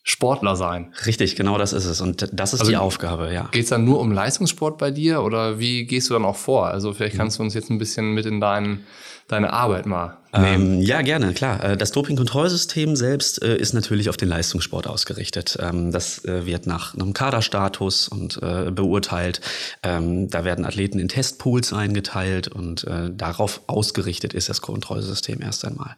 Sportler 0.09 0.55
sein. 0.55 0.91
Richtig, 1.05 1.35
genau 1.35 1.59
das 1.59 1.71
ist 1.71 1.85
es. 1.85 2.01
Und 2.01 2.29
das 2.33 2.55
ist 2.55 2.61
also 2.61 2.71
die 2.71 2.77
Aufgabe, 2.77 3.31
ja. 3.31 3.47
Geht 3.51 3.65
es 3.65 3.69
dann 3.69 3.85
nur 3.85 3.99
um 3.99 4.11
Leistungssport 4.11 4.79
bei 4.79 4.89
dir 4.89 5.21
oder 5.21 5.59
wie 5.59 5.85
gehst 5.85 6.09
du 6.09 6.15
dann 6.15 6.25
auch 6.25 6.35
vor? 6.35 6.65
Also 6.65 6.93
vielleicht 6.93 7.15
kannst 7.15 7.37
du 7.37 7.43
uns 7.43 7.53
jetzt 7.53 7.69
ein 7.69 7.77
bisschen 7.77 8.15
mit 8.15 8.25
in 8.25 8.41
dein, 8.41 8.79
deine 9.27 9.53
Arbeit 9.53 9.85
mal 9.85 10.17
nehmen. 10.33 10.77
Ähm, 10.77 10.81
ja, 10.81 11.03
gerne, 11.03 11.33
klar. 11.33 11.63
Äh, 11.63 11.77
das 11.77 11.91
Dopingkontrollsystem 11.91 12.95
selbst 12.95 13.43
äh, 13.43 13.55
ist 13.55 13.73
natürlich 13.73 14.09
auf 14.09 14.17
den 14.17 14.29
Leistungssport 14.29 14.87
ausgerichtet. 14.87 15.59
Ähm, 15.61 15.91
das 15.91 16.25
äh, 16.25 16.43
wird 16.47 16.65
nach 16.65 16.95
einem 16.95 17.13
Kaderstatus 17.13 18.07
und 18.07 18.41
äh, 18.41 18.71
beurteilt. 18.71 19.41
Ähm, 19.83 20.27
da 20.27 20.43
werden 20.43 20.65
Athleten 20.65 20.97
in 20.97 21.07
Testpools 21.07 21.71
eingeteilt 21.71 22.47
und 22.47 22.83
äh, 22.85 23.11
darauf 23.11 23.61
ausgerichtet 23.67 24.33
ist 24.33 24.49
das 24.49 24.61
Kontrollsystem 24.61 25.39
erst 25.43 25.65
einmal. 25.65 25.95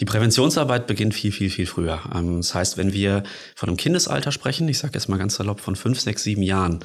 Die 0.00 0.04
Präventionsarbeit 0.04 0.86
beginnt 0.86 1.14
viel, 1.14 1.32
viel, 1.32 1.50
viel 1.50 1.66
früher. 1.66 2.00
Ähm, 2.14 2.38
das 2.38 2.54
heißt, 2.54 2.76
wenn 2.76 2.92
wir 2.92 3.22
von 3.56 3.68
einem 3.68 3.76
Kindesalter 3.76 4.32
sprechen, 4.32 4.68
ich 4.68 4.78
sage 4.78 4.94
jetzt 4.94 5.08
mal 5.08 5.18
ganz 5.18 5.34
salopp 5.34 5.60
von 5.60 5.76
fünf, 5.76 6.00
sechs, 6.00 6.22
sieben 6.22 6.42
Jahren, 6.42 6.80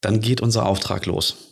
dann 0.00 0.20
geht 0.20 0.40
unser 0.40 0.66
Auftrag 0.66 1.06
los 1.06 1.47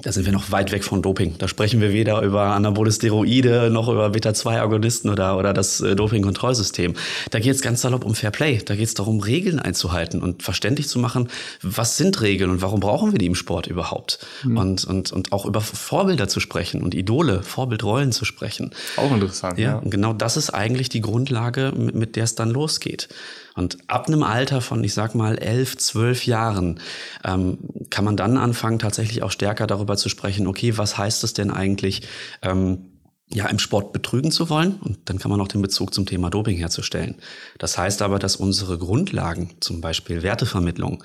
da 0.00 0.10
sind 0.10 0.24
wir 0.24 0.32
noch 0.32 0.50
weit 0.50 0.72
weg 0.72 0.84
von 0.84 1.02
Doping. 1.02 1.36
Da 1.36 1.48
sprechen 1.48 1.82
wir 1.82 1.92
weder 1.92 2.22
über 2.22 2.44
anabole 2.44 2.90
Steroide 2.90 3.68
noch 3.70 3.88
über 3.88 4.08
Beta-2-Agonisten 4.08 5.10
oder, 5.10 5.36
oder 5.36 5.52
das 5.52 5.82
äh, 5.82 5.94
Doping-Kontrollsystem. 5.94 6.94
Da 7.30 7.40
geht 7.40 7.54
es 7.54 7.60
ganz 7.60 7.82
salopp 7.82 8.06
um 8.06 8.14
Fair 8.14 8.30
Play. 8.30 8.62
Da 8.64 8.74
geht 8.74 8.86
es 8.86 8.94
darum, 8.94 9.20
Regeln 9.20 9.58
einzuhalten 9.58 10.22
und 10.22 10.42
verständlich 10.42 10.88
zu 10.88 10.98
machen, 10.98 11.28
was 11.60 11.98
sind 11.98 12.22
Regeln 12.22 12.50
und 12.50 12.62
warum 12.62 12.80
brauchen 12.80 13.12
wir 13.12 13.18
die 13.18 13.26
im 13.26 13.34
Sport 13.34 13.66
überhaupt? 13.66 14.26
Mhm. 14.44 14.56
Und, 14.56 14.84
und, 14.86 15.12
und 15.12 15.30
auch 15.30 15.44
über 15.44 15.60
Vorbilder 15.60 16.26
zu 16.26 16.40
sprechen 16.40 16.82
und 16.82 16.94
Idole, 16.94 17.42
Vorbildrollen 17.42 18.12
zu 18.12 18.24
sprechen. 18.24 18.70
Auch 18.96 19.12
interessant. 19.12 19.58
Ja, 19.58 19.72
ja. 19.72 19.76
Und 19.76 19.90
genau 19.90 20.14
das 20.14 20.38
ist 20.38 20.48
eigentlich 20.50 20.88
die 20.88 21.02
Grundlage, 21.02 21.70
mit, 21.76 21.94
mit 21.94 22.16
der 22.16 22.24
es 22.24 22.34
dann 22.34 22.48
losgeht. 22.48 23.08
Und 23.54 23.78
ab 23.88 24.06
einem 24.08 24.22
Alter 24.22 24.60
von, 24.60 24.82
ich 24.82 24.94
sag 24.94 25.14
mal, 25.14 25.38
elf, 25.38 25.76
zwölf 25.76 26.26
Jahren 26.26 26.80
ähm, 27.24 27.58
kann 27.90 28.04
man 28.04 28.16
dann 28.16 28.38
anfangen, 28.38 28.78
tatsächlich 28.78 29.22
auch 29.22 29.30
stärker 29.30 29.66
darüber 29.66 29.96
zu 29.96 30.08
sprechen, 30.08 30.46
okay, 30.46 30.78
was 30.78 30.96
heißt 30.96 31.24
es 31.24 31.34
denn 31.34 31.50
eigentlich, 31.50 32.02
ähm, 32.42 32.88
ja, 33.34 33.46
im 33.46 33.58
Sport 33.58 33.92
betrügen 33.92 34.30
zu 34.30 34.50
wollen. 34.50 34.76
Und 34.76 34.98
dann 35.06 35.18
kann 35.18 35.30
man 35.30 35.40
auch 35.40 35.48
den 35.48 35.62
Bezug 35.62 35.94
zum 35.94 36.06
Thema 36.06 36.30
Doping 36.30 36.56
herzustellen. 36.56 37.16
Das 37.58 37.78
heißt 37.78 38.02
aber, 38.02 38.18
dass 38.18 38.36
unsere 38.36 38.78
Grundlagen, 38.78 39.54
zum 39.60 39.80
Beispiel 39.80 40.22
Wertevermittlung, 40.22 41.02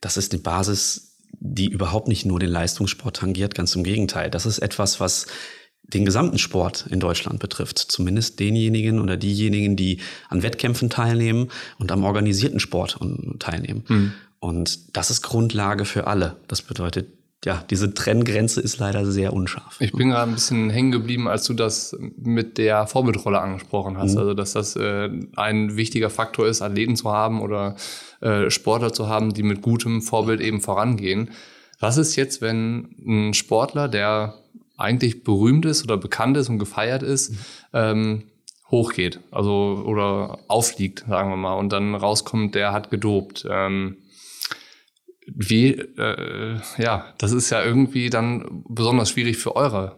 das 0.00 0.16
ist 0.16 0.32
eine 0.32 0.42
Basis, 0.42 1.16
die 1.40 1.68
überhaupt 1.68 2.08
nicht 2.08 2.24
nur 2.24 2.40
den 2.40 2.50
Leistungssport 2.50 3.16
tangiert, 3.16 3.54
ganz 3.54 3.74
im 3.74 3.84
Gegenteil. 3.84 4.30
Das 4.30 4.46
ist 4.46 4.58
etwas, 4.58 4.98
was 4.98 5.26
den 5.88 6.04
gesamten 6.04 6.38
Sport 6.38 6.86
in 6.90 7.00
Deutschland 7.00 7.40
betrifft. 7.40 7.78
Zumindest 7.78 8.38
denjenigen 8.38 9.00
oder 9.00 9.16
diejenigen, 9.16 9.76
die 9.76 10.00
an 10.28 10.42
Wettkämpfen 10.42 10.90
teilnehmen 10.90 11.48
und 11.78 11.90
am 11.90 12.04
organisierten 12.04 12.60
Sport 12.60 12.98
teilnehmen. 13.38 13.84
Mhm. 13.88 14.12
Und 14.40 14.96
das 14.96 15.10
ist 15.10 15.22
Grundlage 15.22 15.84
für 15.84 16.06
alle. 16.06 16.36
Das 16.46 16.62
bedeutet, 16.62 17.08
ja, 17.44 17.64
diese 17.70 17.94
Trenngrenze 17.94 18.60
ist 18.60 18.78
leider 18.78 19.06
sehr 19.06 19.32
unscharf. 19.32 19.76
Ich 19.80 19.92
bin 19.92 20.10
gerade 20.10 20.30
ein 20.30 20.34
bisschen 20.34 20.70
hängen 20.70 20.92
geblieben, 20.92 21.28
als 21.28 21.44
du 21.44 21.54
das 21.54 21.96
mit 22.16 22.58
der 22.58 22.86
Vorbildrolle 22.86 23.40
angesprochen 23.40 23.96
hast. 23.96 24.12
Mhm. 24.12 24.18
Also, 24.18 24.34
dass 24.34 24.52
das 24.52 24.76
äh, 24.76 25.08
ein 25.36 25.76
wichtiger 25.76 26.10
Faktor 26.10 26.46
ist, 26.46 26.62
Athleten 26.62 26.96
zu 26.96 27.10
haben 27.10 27.40
oder 27.40 27.76
äh, 28.20 28.50
Sportler 28.50 28.92
zu 28.92 29.08
haben, 29.08 29.34
die 29.34 29.42
mit 29.42 29.62
gutem 29.62 30.02
Vorbild 30.02 30.40
eben 30.40 30.60
vorangehen. 30.60 31.30
Was 31.80 31.96
ist 31.96 32.16
jetzt, 32.16 32.42
wenn 32.42 32.96
ein 33.06 33.34
Sportler, 33.34 33.86
der 33.86 34.34
eigentlich 34.78 35.24
berühmt 35.24 35.66
ist 35.66 35.84
oder 35.84 35.96
bekannt 35.96 36.36
ist 36.36 36.48
und 36.48 36.58
gefeiert 36.58 37.02
ist, 37.02 37.32
mhm. 37.32 37.38
ähm, 37.74 38.22
hochgeht, 38.70 39.20
also 39.30 39.82
oder 39.86 40.38
aufliegt, 40.48 41.04
sagen 41.08 41.30
wir 41.30 41.36
mal, 41.36 41.54
und 41.54 41.72
dann 41.72 41.94
rauskommt, 41.94 42.54
der 42.54 42.72
hat 42.72 42.90
gedopt. 42.90 43.46
Ähm, 43.50 43.96
wie, 45.26 45.72
äh, 45.72 46.56
ja, 46.78 47.06
das 47.18 47.32
ist 47.32 47.50
ja 47.50 47.62
irgendwie 47.62 48.08
dann 48.10 48.64
besonders 48.68 49.10
schwierig 49.10 49.36
für 49.36 49.56
eure 49.56 49.96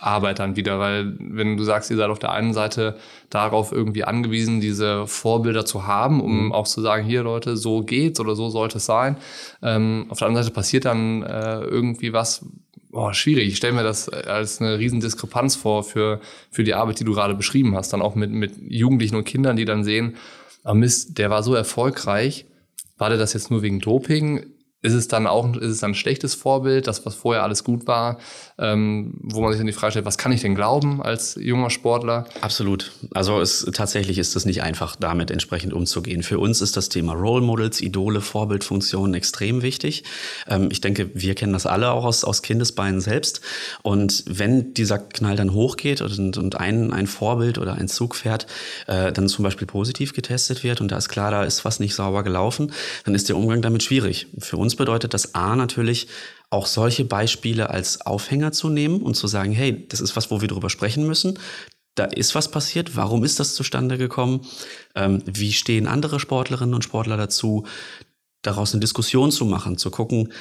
Arbeit 0.00 0.40
dann 0.40 0.56
wieder, 0.56 0.80
weil 0.80 1.16
wenn 1.20 1.56
du 1.56 1.62
sagst, 1.62 1.90
ihr 1.90 1.96
seid 1.96 2.10
auf 2.10 2.18
der 2.18 2.32
einen 2.32 2.52
Seite 2.52 2.96
darauf 3.30 3.70
irgendwie 3.70 4.02
angewiesen, 4.02 4.60
diese 4.60 5.06
Vorbilder 5.06 5.64
zu 5.64 5.86
haben, 5.86 6.20
um 6.20 6.46
mhm. 6.46 6.52
auch 6.52 6.66
zu 6.66 6.80
sagen, 6.80 7.06
hier 7.06 7.22
Leute, 7.22 7.56
so 7.56 7.82
geht's 7.82 8.18
oder 8.18 8.34
so 8.34 8.50
sollte 8.50 8.78
es 8.78 8.86
sein. 8.86 9.16
Ähm, 9.62 10.06
auf 10.08 10.18
der 10.18 10.26
anderen 10.26 10.44
Seite 10.44 10.54
passiert 10.54 10.86
dann 10.86 11.22
äh, 11.22 11.60
irgendwie 11.60 12.12
was, 12.12 12.44
Boah, 12.92 13.14
schwierig. 13.14 13.48
Ich 13.48 13.56
stelle 13.56 13.72
mir 13.72 13.84
das 13.84 14.10
als 14.10 14.60
eine 14.60 14.78
riesen 14.78 15.00
Diskrepanz 15.00 15.56
vor 15.56 15.82
für, 15.82 16.20
für 16.50 16.62
die 16.62 16.74
Arbeit, 16.74 17.00
die 17.00 17.04
du 17.04 17.14
gerade 17.14 17.34
beschrieben 17.34 17.74
hast. 17.74 17.94
Dann 17.94 18.02
auch 18.02 18.14
mit, 18.14 18.30
mit 18.30 18.52
Jugendlichen 18.68 19.16
und 19.16 19.24
Kindern, 19.24 19.56
die 19.56 19.64
dann 19.64 19.82
sehen, 19.82 20.16
ah 20.62 20.74
Mist, 20.74 21.16
der 21.16 21.30
war 21.30 21.42
so 21.42 21.54
erfolgreich. 21.54 22.44
War 22.98 23.08
der 23.08 23.16
das 23.16 23.32
jetzt 23.32 23.50
nur 23.50 23.62
wegen 23.62 23.80
Doping? 23.80 24.44
Ist 24.82 24.94
es 24.94 25.08
dann 25.08 25.26
auch 25.26 25.56
ist 25.56 25.70
es 25.70 25.80
dann 25.80 25.92
ein 25.92 25.94
schlechtes 25.94 26.34
Vorbild, 26.34 26.88
das, 26.88 27.06
was 27.06 27.14
vorher 27.14 27.44
alles 27.44 27.62
gut 27.62 27.86
war, 27.86 28.18
ähm, 28.58 29.14
wo 29.22 29.40
man 29.40 29.52
sich 29.52 29.58
dann 29.58 29.66
die 29.66 29.72
Frage 29.72 29.92
stellt, 29.92 30.04
was 30.04 30.18
kann 30.18 30.32
ich 30.32 30.40
denn 30.40 30.54
glauben 30.54 31.00
als 31.02 31.38
junger 31.40 31.70
Sportler? 31.70 32.26
Absolut. 32.40 32.90
Also 33.14 33.40
es, 33.40 33.64
tatsächlich 33.72 34.18
ist 34.18 34.34
es 34.34 34.44
nicht 34.44 34.62
einfach, 34.62 34.96
damit 34.96 35.30
entsprechend 35.30 35.72
umzugehen. 35.72 36.22
Für 36.22 36.40
uns 36.40 36.60
ist 36.60 36.76
das 36.76 36.88
Thema 36.88 37.12
Role 37.12 37.42
Models, 37.42 37.80
Idole, 37.80 38.20
Vorbildfunktionen 38.20 39.14
extrem 39.14 39.62
wichtig. 39.62 40.02
Ähm, 40.48 40.68
ich 40.72 40.80
denke, 40.80 41.10
wir 41.14 41.34
kennen 41.34 41.52
das 41.52 41.66
alle 41.66 41.92
auch 41.92 42.04
aus, 42.04 42.24
aus 42.24 42.42
Kindesbeinen 42.42 43.00
selbst. 43.00 43.40
Und 43.82 44.24
wenn 44.26 44.74
dieser 44.74 44.98
Knall 44.98 45.36
dann 45.36 45.52
hochgeht 45.52 46.00
und, 46.00 46.36
und 46.36 46.56
ein, 46.58 46.92
ein 46.92 47.06
Vorbild 47.06 47.58
oder 47.58 47.74
ein 47.74 47.86
Zugpferd 47.86 48.46
äh, 48.88 49.12
dann 49.12 49.28
zum 49.28 49.44
Beispiel 49.44 49.66
positiv 49.66 50.12
getestet 50.12 50.64
wird 50.64 50.80
und 50.80 50.90
da 50.90 50.96
ist 50.96 51.08
klar, 51.08 51.30
da 51.30 51.44
ist 51.44 51.64
was 51.64 51.78
nicht 51.78 51.94
sauber 51.94 52.24
gelaufen, 52.24 52.72
dann 53.04 53.14
ist 53.14 53.28
der 53.28 53.36
Umgang 53.36 53.62
damit 53.62 53.84
schwierig. 53.84 54.26
Für 54.38 54.56
uns 54.56 54.71
uns 54.72 54.78
bedeutet 54.78 55.12
das 55.12 55.34
A 55.34 55.54
natürlich 55.54 56.08
auch 56.48 56.66
solche 56.66 57.04
Beispiele 57.04 57.68
als 57.68 58.00
Aufhänger 58.00 58.52
zu 58.52 58.70
nehmen 58.70 59.02
und 59.02 59.14
zu 59.14 59.26
sagen, 59.26 59.52
hey, 59.52 59.86
das 59.88 60.00
ist 60.00 60.16
was, 60.16 60.30
wo 60.30 60.40
wir 60.40 60.48
drüber 60.48 60.70
sprechen 60.70 61.06
müssen. 61.06 61.38
Da 61.94 62.04
ist 62.06 62.34
was 62.34 62.50
passiert. 62.50 62.96
Warum 62.96 63.22
ist 63.22 63.38
das 63.38 63.54
zustande 63.54 63.98
gekommen? 63.98 64.46
Ähm, 64.94 65.22
wie 65.26 65.52
stehen 65.52 65.86
andere 65.86 66.18
Sportlerinnen 66.20 66.74
und 66.74 66.84
Sportler 66.84 67.18
dazu, 67.18 67.66
daraus 68.40 68.72
eine 68.72 68.80
Diskussion 68.80 69.30
zu 69.30 69.44
machen, 69.44 69.76
zu 69.76 69.90
gucken, 69.90 70.32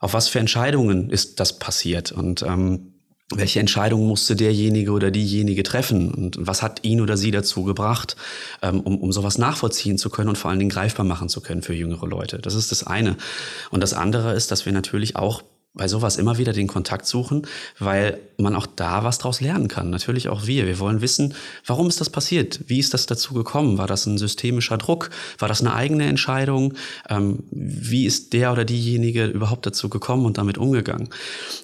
auf 0.00 0.14
was 0.14 0.28
für 0.28 0.38
Entscheidungen 0.38 1.10
ist 1.10 1.38
das 1.38 1.58
passiert 1.58 2.10
und 2.10 2.42
ähm, 2.42 2.94
welche 3.34 3.60
Entscheidung 3.60 4.06
musste 4.06 4.36
derjenige 4.36 4.92
oder 4.92 5.10
diejenige 5.10 5.62
treffen 5.62 6.12
und 6.12 6.38
was 6.40 6.62
hat 6.62 6.84
ihn 6.84 7.00
oder 7.00 7.16
sie 7.16 7.30
dazu 7.30 7.62
gebracht, 7.62 8.16
ähm, 8.62 8.80
um, 8.80 8.98
um 8.98 9.12
sowas 9.12 9.36
nachvollziehen 9.36 9.98
zu 9.98 10.08
können 10.08 10.30
und 10.30 10.38
vor 10.38 10.50
allen 10.50 10.58
Dingen 10.58 10.70
greifbar 10.70 11.04
machen 11.04 11.28
zu 11.28 11.42
können 11.42 11.62
für 11.62 11.74
jüngere 11.74 12.06
Leute. 12.06 12.38
Das 12.38 12.54
ist 12.54 12.72
das 12.72 12.86
eine. 12.86 13.16
Und 13.70 13.82
das 13.82 13.92
andere 13.92 14.34
ist, 14.34 14.50
dass 14.50 14.64
wir 14.64 14.72
natürlich 14.72 15.16
auch 15.16 15.42
bei 15.74 15.86
sowas 15.86 16.16
immer 16.16 16.38
wieder 16.38 16.52
den 16.52 16.66
Kontakt 16.66 17.06
suchen, 17.06 17.46
weil 17.78 18.18
man 18.36 18.56
auch 18.56 18.66
da 18.66 19.04
was 19.04 19.18
draus 19.18 19.40
lernen 19.40 19.68
kann. 19.68 19.90
Natürlich 19.90 20.28
auch 20.28 20.46
wir. 20.46 20.66
Wir 20.66 20.78
wollen 20.78 21.00
wissen, 21.00 21.34
warum 21.66 21.88
ist 21.88 22.00
das 22.00 22.10
passiert? 22.10 22.60
Wie 22.66 22.78
ist 22.78 22.94
das 22.94 23.06
dazu 23.06 23.34
gekommen? 23.34 23.78
War 23.78 23.86
das 23.86 24.06
ein 24.06 24.18
systemischer 24.18 24.78
Druck? 24.78 25.10
War 25.38 25.48
das 25.48 25.60
eine 25.60 25.74
eigene 25.74 26.06
Entscheidung? 26.06 26.74
Ähm, 27.08 27.44
wie 27.50 28.06
ist 28.06 28.32
der 28.32 28.52
oder 28.52 28.64
diejenige 28.64 29.26
überhaupt 29.26 29.66
dazu 29.66 29.88
gekommen 29.88 30.26
und 30.26 30.38
damit 30.38 30.58
umgegangen? 30.58 31.10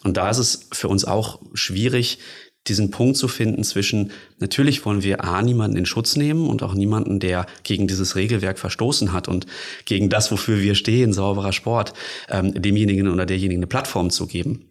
Und 0.04 0.16
da 0.16 0.30
ist 0.30 0.38
es 0.38 0.68
für 0.72 0.88
uns 0.88 1.04
auch 1.04 1.40
schwierig, 1.54 2.18
diesen 2.66 2.90
Punkt 2.90 3.16
zu 3.16 3.28
finden 3.28 3.62
zwischen, 3.64 4.10
natürlich 4.38 4.84
wollen 4.84 5.02
wir 5.02 5.24
A, 5.24 5.42
niemanden 5.42 5.76
in 5.76 5.86
Schutz 5.86 6.16
nehmen 6.16 6.48
und 6.48 6.62
auch 6.62 6.74
niemanden, 6.74 7.20
der 7.20 7.46
gegen 7.62 7.86
dieses 7.86 8.16
Regelwerk 8.16 8.58
verstoßen 8.58 9.12
hat 9.12 9.28
und 9.28 9.46
gegen 9.84 10.08
das, 10.08 10.30
wofür 10.30 10.60
wir 10.60 10.74
stehen, 10.74 11.12
sauberer 11.12 11.52
Sport, 11.52 11.92
ähm, 12.28 12.54
demjenigen 12.54 13.08
oder 13.08 13.26
derjenigen 13.26 13.60
eine 13.60 13.66
Plattform 13.66 14.10
zu 14.10 14.26
geben. 14.26 14.66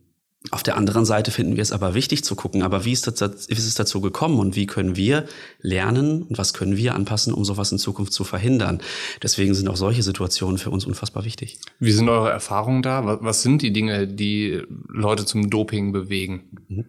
Auf 0.51 0.61
der 0.61 0.75
anderen 0.75 1.05
Seite 1.05 1.31
finden 1.31 1.55
wir 1.55 1.61
es 1.61 1.71
aber 1.71 1.93
wichtig 1.93 2.25
zu 2.25 2.35
gucken, 2.35 2.63
aber 2.63 2.83
wie 2.83 2.91
ist, 2.91 3.07
das, 3.07 3.47
wie 3.47 3.53
ist 3.53 3.65
es 3.65 3.75
dazu 3.75 4.01
gekommen 4.01 4.39
und 4.39 4.57
wie 4.57 4.65
können 4.65 4.97
wir 4.97 5.25
lernen 5.61 6.23
und 6.23 6.37
was 6.37 6.53
können 6.53 6.75
wir 6.75 6.95
anpassen, 6.95 7.33
um 7.33 7.45
sowas 7.45 7.71
in 7.71 7.77
Zukunft 7.77 8.11
zu 8.11 8.25
verhindern? 8.25 8.81
Deswegen 9.21 9.53
sind 9.53 9.69
auch 9.69 9.77
solche 9.77 10.03
Situationen 10.03 10.57
für 10.57 10.69
uns 10.69 10.85
unfassbar 10.85 11.23
wichtig. 11.23 11.59
Wie 11.79 11.93
sind 11.93 12.09
eure 12.09 12.29
Erfahrungen 12.29 12.81
da? 12.81 13.19
Was 13.21 13.41
sind 13.41 13.61
die 13.61 13.71
Dinge, 13.71 14.05
die 14.05 14.61
Leute 14.89 15.25
zum 15.25 15.49
Doping 15.49 15.93
bewegen? 15.93 16.43
Mhm 16.67 16.85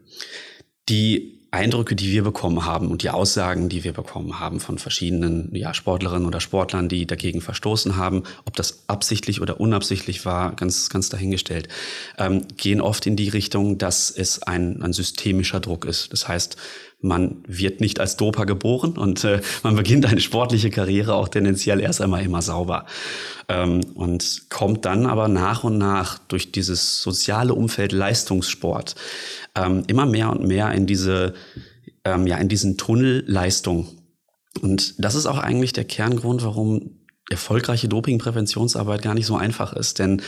die 0.88 1.34
Eindrücke, 1.54 1.94
die 1.94 2.10
wir 2.10 2.24
bekommen 2.24 2.64
haben 2.64 2.90
und 2.90 3.04
die 3.04 3.10
Aussagen, 3.10 3.68
die 3.68 3.84
wir 3.84 3.92
bekommen 3.92 4.40
haben 4.40 4.58
von 4.58 4.78
verschiedenen 4.78 5.54
ja, 5.54 5.72
Sportlerinnen 5.72 6.26
oder 6.26 6.40
Sportlern, 6.40 6.88
die 6.88 7.06
dagegen 7.06 7.40
verstoßen 7.40 7.96
haben, 7.96 8.24
ob 8.44 8.56
das 8.56 8.84
absichtlich 8.88 9.40
oder 9.40 9.60
unabsichtlich 9.60 10.26
war, 10.26 10.56
ganz, 10.56 10.90
ganz 10.90 11.10
dahingestellt, 11.10 11.68
ähm, 12.18 12.44
gehen 12.56 12.80
oft 12.80 13.06
in 13.06 13.14
die 13.14 13.28
Richtung, 13.28 13.78
dass 13.78 14.10
es 14.10 14.42
ein, 14.42 14.82
ein 14.82 14.92
systemischer 14.92 15.60
Druck 15.60 15.84
ist. 15.84 16.12
Das 16.12 16.26
heißt, 16.26 16.56
man 17.04 17.44
wird 17.46 17.80
nicht 17.80 18.00
als 18.00 18.16
Doper 18.16 18.46
geboren 18.46 18.96
und 18.96 19.22
äh, 19.24 19.40
man 19.62 19.76
beginnt 19.76 20.06
eine 20.06 20.20
sportliche 20.20 20.70
Karriere 20.70 21.14
auch 21.14 21.28
tendenziell 21.28 21.80
erst 21.80 22.00
einmal 22.00 22.24
immer 22.24 22.42
sauber. 22.42 22.86
Ähm, 23.48 23.82
und 23.94 24.46
kommt 24.48 24.84
dann 24.84 25.06
aber 25.06 25.28
nach 25.28 25.64
und 25.64 25.78
nach 25.78 26.18
durch 26.18 26.50
dieses 26.50 27.02
soziale 27.02 27.54
Umfeld 27.54 27.92
Leistungssport 27.92 28.94
ähm, 29.54 29.84
immer 29.86 30.06
mehr 30.06 30.30
und 30.30 30.46
mehr 30.46 30.72
in 30.72 30.86
diese, 30.86 31.34
ähm, 32.04 32.26
ja, 32.26 32.38
in 32.38 32.48
diesen 32.48 32.78
Tunnel 32.78 33.22
Leistung. 33.26 33.86
Und 34.62 34.94
das 35.04 35.14
ist 35.14 35.26
auch 35.26 35.38
eigentlich 35.38 35.72
der 35.72 35.84
Kerngrund, 35.84 36.42
warum 36.42 36.98
erfolgreiche 37.30 37.88
Dopingpräventionsarbeit 37.88 39.02
gar 39.02 39.14
nicht 39.14 39.26
so 39.26 39.36
einfach 39.36 39.72
ist. 39.72 39.98
Denn 39.98 40.22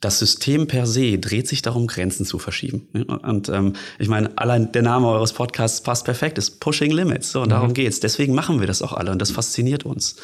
das 0.00 0.18
System 0.18 0.66
per 0.66 0.86
se 0.86 1.18
dreht 1.18 1.46
sich 1.46 1.60
darum, 1.60 1.86
Grenzen 1.86 2.24
zu 2.24 2.38
verschieben. 2.38 2.88
Und 3.22 3.50
ähm, 3.50 3.74
ich 3.98 4.08
meine, 4.08 4.36
allein 4.38 4.72
der 4.72 4.82
Name 4.82 5.08
eures 5.08 5.34
Podcasts 5.34 5.82
passt 5.82 6.06
perfekt, 6.06 6.38
ist 6.38 6.58
Pushing 6.60 6.90
Limits. 6.90 7.32
So, 7.32 7.42
und 7.42 7.48
mhm. 7.48 7.50
darum 7.50 7.74
geht's. 7.74 8.00
Deswegen 8.00 8.34
machen 8.34 8.60
wir 8.60 8.66
das 8.66 8.80
auch 8.80 8.94
alle 8.94 9.10
und 9.10 9.20
das 9.20 9.30
fasziniert 9.30 9.84
uns. 9.84 10.16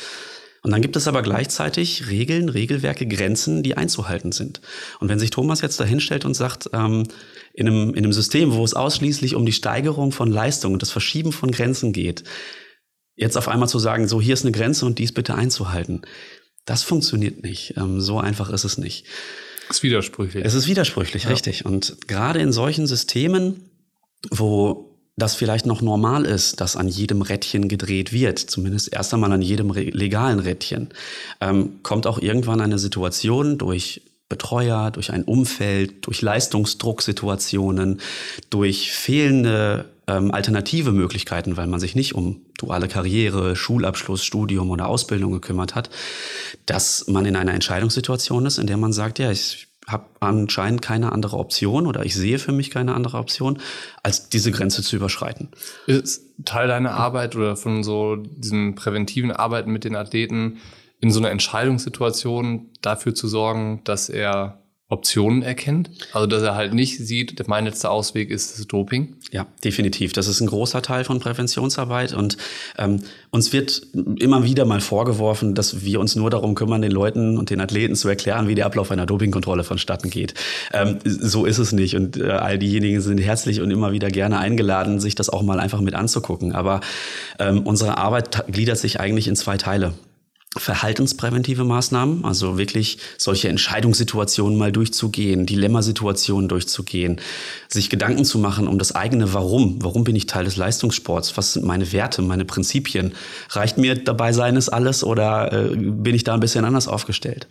Und 0.62 0.72
dann 0.72 0.80
gibt 0.80 0.96
es 0.96 1.06
aber 1.06 1.22
gleichzeitig 1.22 2.08
Regeln, 2.08 2.48
Regelwerke, 2.48 3.06
Grenzen, 3.06 3.62
die 3.62 3.76
einzuhalten 3.76 4.32
sind. 4.32 4.60
Und 4.98 5.08
wenn 5.08 5.18
sich 5.18 5.30
Thomas 5.30 5.60
jetzt 5.60 5.78
da 5.78 5.84
hinstellt 5.84 6.24
und 6.24 6.34
sagt, 6.34 6.70
ähm, 6.72 7.04
in, 7.52 7.68
einem, 7.68 7.90
in 7.90 7.98
einem 7.98 8.12
System, 8.12 8.52
wo 8.52 8.64
es 8.64 8.74
ausschließlich 8.74 9.34
um 9.34 9.46
die 9.46 9.52
Steigerung 9.52 10.10
von 10.10 10.30
Leistung 10.30 10.72
und 10.72 10.82
das 10.82 10.90
Verschieben 10.90 11.32
von 11.32 11.50
Grenzen 11.52 11.92
geht, 11.92 12.24
jetzt 13.14 13.36
auf 13.36 13.48
einmal 13.48 13.68
zu 13.68 13.78
sagen, 13.78 14.08
so 14.08 14.20
hier 14.20 14.34
ist 14.34 14.44
eine 14.44 14.52
Grenze 14.52 14.86
und 14.86 14.98
dies 14.98 15.12
bitte 15.12 15.34
einzuhalten, 15.34 16.02
das 16.64 16.82
funktioniert 16.82 17.42
nicht. 17.42 17.74
Ähm, 17.76 18.00
so 18.00 18.18
einfach 18.18 18.50
ist 18.50 18.64
es 18.64 18.78
nicht. 18.78 19.06
Es 19.68 19.76
ist 19.76 19.82
widersprüchlich. 19.82 20.44
Es 20.44 20.54
ist 20.54 20.66
widersprüchlich, 20.66 21.24
ja. 21.24 21.30
richtig. 21.30 21.64
Und 21.64 22.08
gerade 22.08 22.40
in 22.40 22.52
solchen 22.52 22.86
Systemen, 22.86 23.62
wo 24.30 24.96
das 25.16 25.34
vielleicht 25.34 25.64
noch 25.64 25.80
normal 25.80 26.26
ist, 26.26 26.60
dass 26.60 26.76
an 26.76 26.88
jedem 26.88 27.22
Rädchen 27.22 27.68
gedreht 27.68 28.12
wird, 28.12 28.38
zumindest 28.38 28.92
erst 28.92 29.14
einmal 29.14 29.32
an 29.32 29.42
jedem 29.42 29.70
legalen 29.72 30.38
Rädchen, 30.38 30.90
ähm, 31.40 31.80
kommt 31.82 32.06
auch 32.06 32.18
irgendwann 32.18 32.60
eine 32.60 32.78
Situation 32.78 33.56
durch 33.56 34.02
Betreuer, 34.28 34.90
durch 34.90 35.12
ein 35.12 35.22
Umfeld, 35.22 36.06
durch 36.06 36.20
Leistungsdrucksituationen, 36.20 38.00
durch 38.50 38.90
fehlende 38.92 39.86
ähm, 40.06 40.30
alternative 40.30 40.92
Möglichkeiten, 40.92 41.56
weil 41.56 41.66
man 41.66 41.80
sich 41.80 41.94
nicht 41.94 42.14
um 42.14 42.42
duale 42.58 42.88
Karriere, 42.88 43.56
Schulabschluss, 43.56 44.24
Studium 44.24 44.70
oder 44.70 44.88
Ausbildung 44.88 45.32
gekümmert 45.32 45.74
hat, 45.74 45.90
dass 46.66 47.06
man 47.08 47.26
in 47.26 47.36
einer 47.36 47.54
Entscheidungssituation 47.54 48.46
ist, 48.46 48.58
in 48.58 48.66
der 48.66 48.76
man 48.76 48.92
sagt, 48.92 49.18
ja, 49.18 49.30
ich 49.30 49.68
habe 49.86 50.06
anscheinend 50.18 50.82
keine 50.82 51.12
andere 51.12 51.36
Option 51.36 51.86
oder 51.86 52.04
ich 52.04 52.14
sehe 52.14 52.38
für 52.38 52.52
mich 52.52 52.70
keine 52.70 52.94
andere 52.94 53.18
Option, 53.18 53.58
als 54.02 54.28
diese 54.28 54.50
Grenze 54.50 54.82
zu 54.82 54.96
überschreiten. 54.96 55.48
Ist 55.86 56.24
Teil 56.44 56.66
deiner 56.66 56.92
Arbeit 56.92 57.36
oder 57.36 57.56
von 57.56 57.84
so 57.84 58.16
diesen 58.16 58.74
präventiven 58.74 59.30
Arbeiten 59.30 59.70
mit 59.70 59.84
den 59.84 59.94
Athleten 59.94 60.58
in 61.00 61.10
so 61.12 61.20
einer 61.20 61.30
Entscheidungssituation 61.30 62.70
dafür 62.82 63.14
zu 63.14 63.28
sorgen, 63.28 63.82
dass 63.84 64.08
er 64.08 64.60
Optionen 64.88 65.42
erkennt. 65.42 65.90
Also 66.12 66.28
dass 66.28 66.42
er 66.42 66.54
halt 66.54 66.72
nicht 66.72 66.98
sieht, 66.98 67.48
mein 67.48 67.64
letzter 67.64 67.90
Ausweg 67.90 68.30
ist 68.30 68.56
das 68.56 68.68
Doping. 68.68 69.16
Ja, 69.32 69.48
definitiv. 69.64 70.12
Das 70.12 70.28
ist 70.28 70.40
ein 70.40 70.46
großer 70.46 70.80
Teil 70.80 71.02
von 71.02 71.18
Präventionsarbeit 71.18 72.12
und 72.12 72.36
ähm, 72.78 73.00
uns 73.30 73.52
wird 73.52 73.82
immer 73.94 74.44
wieder 74.44 74.64
mal 74.64 74.80
vorgeworfen, 74.80 75.56
dass 75.56 75.84
wir 75.84 75.98
uns 75.98 76.14
nur 76.14 76.30
darum 76.30 76.54
kümmern, 76.54 76.82
den 76.82 76.92
Leuten 76.92 77.36
und 77.36 77.50
den 77.50 77.60
Athleten 77.60 77.96
zu 77.96 78.08
erklären, 78.08 78.46
wie 78.46 78.54
der 78.54 78.66
Ablauf 78.66 78.92
einer 78.92 79.06
Dopingkontrolle 79.06 79.64
vonstatten 79.64 80.08
geht. 80.08 80.34
Ähm, 80.72 81.00
so 81.04 81.46
ist 81.46 81.58
es 81.58 81.72
nicht 81.72 81.96
und 81.96 82.16
äh, 82.16 82.30
all 82.30 82.56
diejenigen 82.56 83.00
sind 83.00 83.18
herzlich 83.18 83.60
und 83.60 83.72
immer 83.72 83.90
wieder 83.90 84.08
gerne 84.08 84.38
eingeladen, 84.38 85.00
sich 85.00 85.16
das 85.16 85.28
auch 85.30 85.42
mal 85.42 85.58
einfach 85.58 85.80
mit 85.80 85.94
anzugucken. 85.94 86.54
Aber 86.54 86.80
ähm, 87.40 87.62
unsere 87.66 87.98
Arbeit 87.98 88.44
gliedert 88.46 88.78
sich 88.78 89.00
eigentlich 89.00 89.26
in 89.26 89.34
zwei 89.34 89.56
Teile 89.56 89.94
verhaltenspräventive 90.56 91.64
Maßnahmen, 91.64 92.24
also 92.24 92.58
wirklich 92.58 92.98
solche 93.18 93.48
Entscheidungssituationen 93.48 94.58
mal 94.58 94.72
durchzugehen, 94.72 95.46
Dilemmasituationen 95.46 96.48
durchzugehen, 96.48 97.20
sich 97.68 97.90
Gedanken 97.90 98.24
zu 98.24 98.38
machen 98.38 98.68
um 98.68 98.78
das 98.78 98.94
eigene 98.94 99.32
Warum. 99.34 99.82
Warum 99.82 100.04
bin 100.04 100.16
ich 100.16 100.26
Teil 100.26 100.44
des 100.44 100.56
Leistungssports? 100.56 101.36
Was 101.36 101.52
sind 101.52 101.64
meine 101.64 101.92
Werte, 101.92 102.22
meine 102.22 102.44
Prinzipien? 102.44 103.12
Reicht 103.50 103.78
mir 103.78 103.94
dabei 103.94 104.32
sein 104.32 104.56
ist 104.56 104.68
alles 104.68 105.04
oder 105.04 105.52
äh, 105.52 105.76
bin 105.76 106.14
ich 106.14 106.24
da 106.24 106.34
ein 106.34 106.40
bisschen 106.40 106.64
anders 106.64 106.88
aufgestellt? 106.88 107.46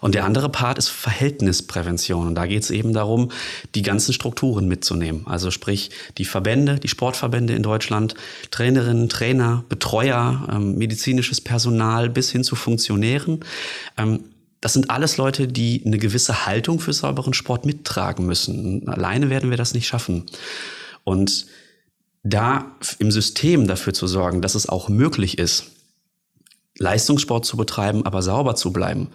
Und 0.00 0.14
der 0.14 0.24
andere 0.24 0.48
Part 0.48 0.78
ist 0.78 0.88
Verhältnisprävention. 0.88 2.26
Und 2.26 2.34
da 2.34 2.46
geht 2.46 2.62
es 2.62 2.70
eben 2.70 2.92
darum, 2.92 3.30
die 3.74 3.82
ganzen 3.82 4.12
Strukturen 4.12 4.66
mitzunehmen. 4.66 5.26
Also 5.26 5.50
sprich 5.50 5.90
die 6.18 6.24
Verbände, 6.24 6.78
die 6.78 6.88
Sportverbände 6.88 7.54
in 7.54 7.62
Deutschland, 7.62 8.14
Trainerinnen, 8.50 9.08
Trainer, 9.08 9.64
Betreuer, 9.68 10.48
ähm, 10.50 10.76
medizinisches 10.76 11.40
Personal 11.40 12.08
bis 12.08 12.30
hin 12.30 12.39
hin 12.40 12.44
zu 12.44 12.56
Funktionären. 12.56 13.40
Ähm, 13.96 14.24
das 14.60 14.72
sind 14.74 14.90
alles 14.90 15.16
Leute, 15.16 15.48
die 15.48 15.82
eine 15.86 15.98
gewisse 15.98 16.46
Haltung 16.46 16.80
für 16.80 16.92
sauberen 16.92 17.32
Sport 17.32 17.64
mittragen 17.64 18.26
müssen. 18.26 18.88
Alleine 18.88 19.30
werden 19.30 19.50
wir 19.50 19.56
das 19.56 19.72
nicht 19.72 19.86
schaffen. 19.86 20.24
Und 21.04 21.46
da 22.22 22.76
im 22.98 23.10
System 23.10 23.66
dafür 23.66 23.94
zu 23.94 24.06
sorgen, 24.06 24.42
dass 24.42 24.54
es 24.54 24.68
auch 24.68 24.90
möglich 24.90 25.38
ist, 25.38 25.64
Leistungssport 26.78 27.46
zu 27.46 27.56
betreiben, 27.56 28.04
aber 28.04 28.20
sauber 28.20 28.54
zu 28.54 28.72
bleiben, 28.72 29.08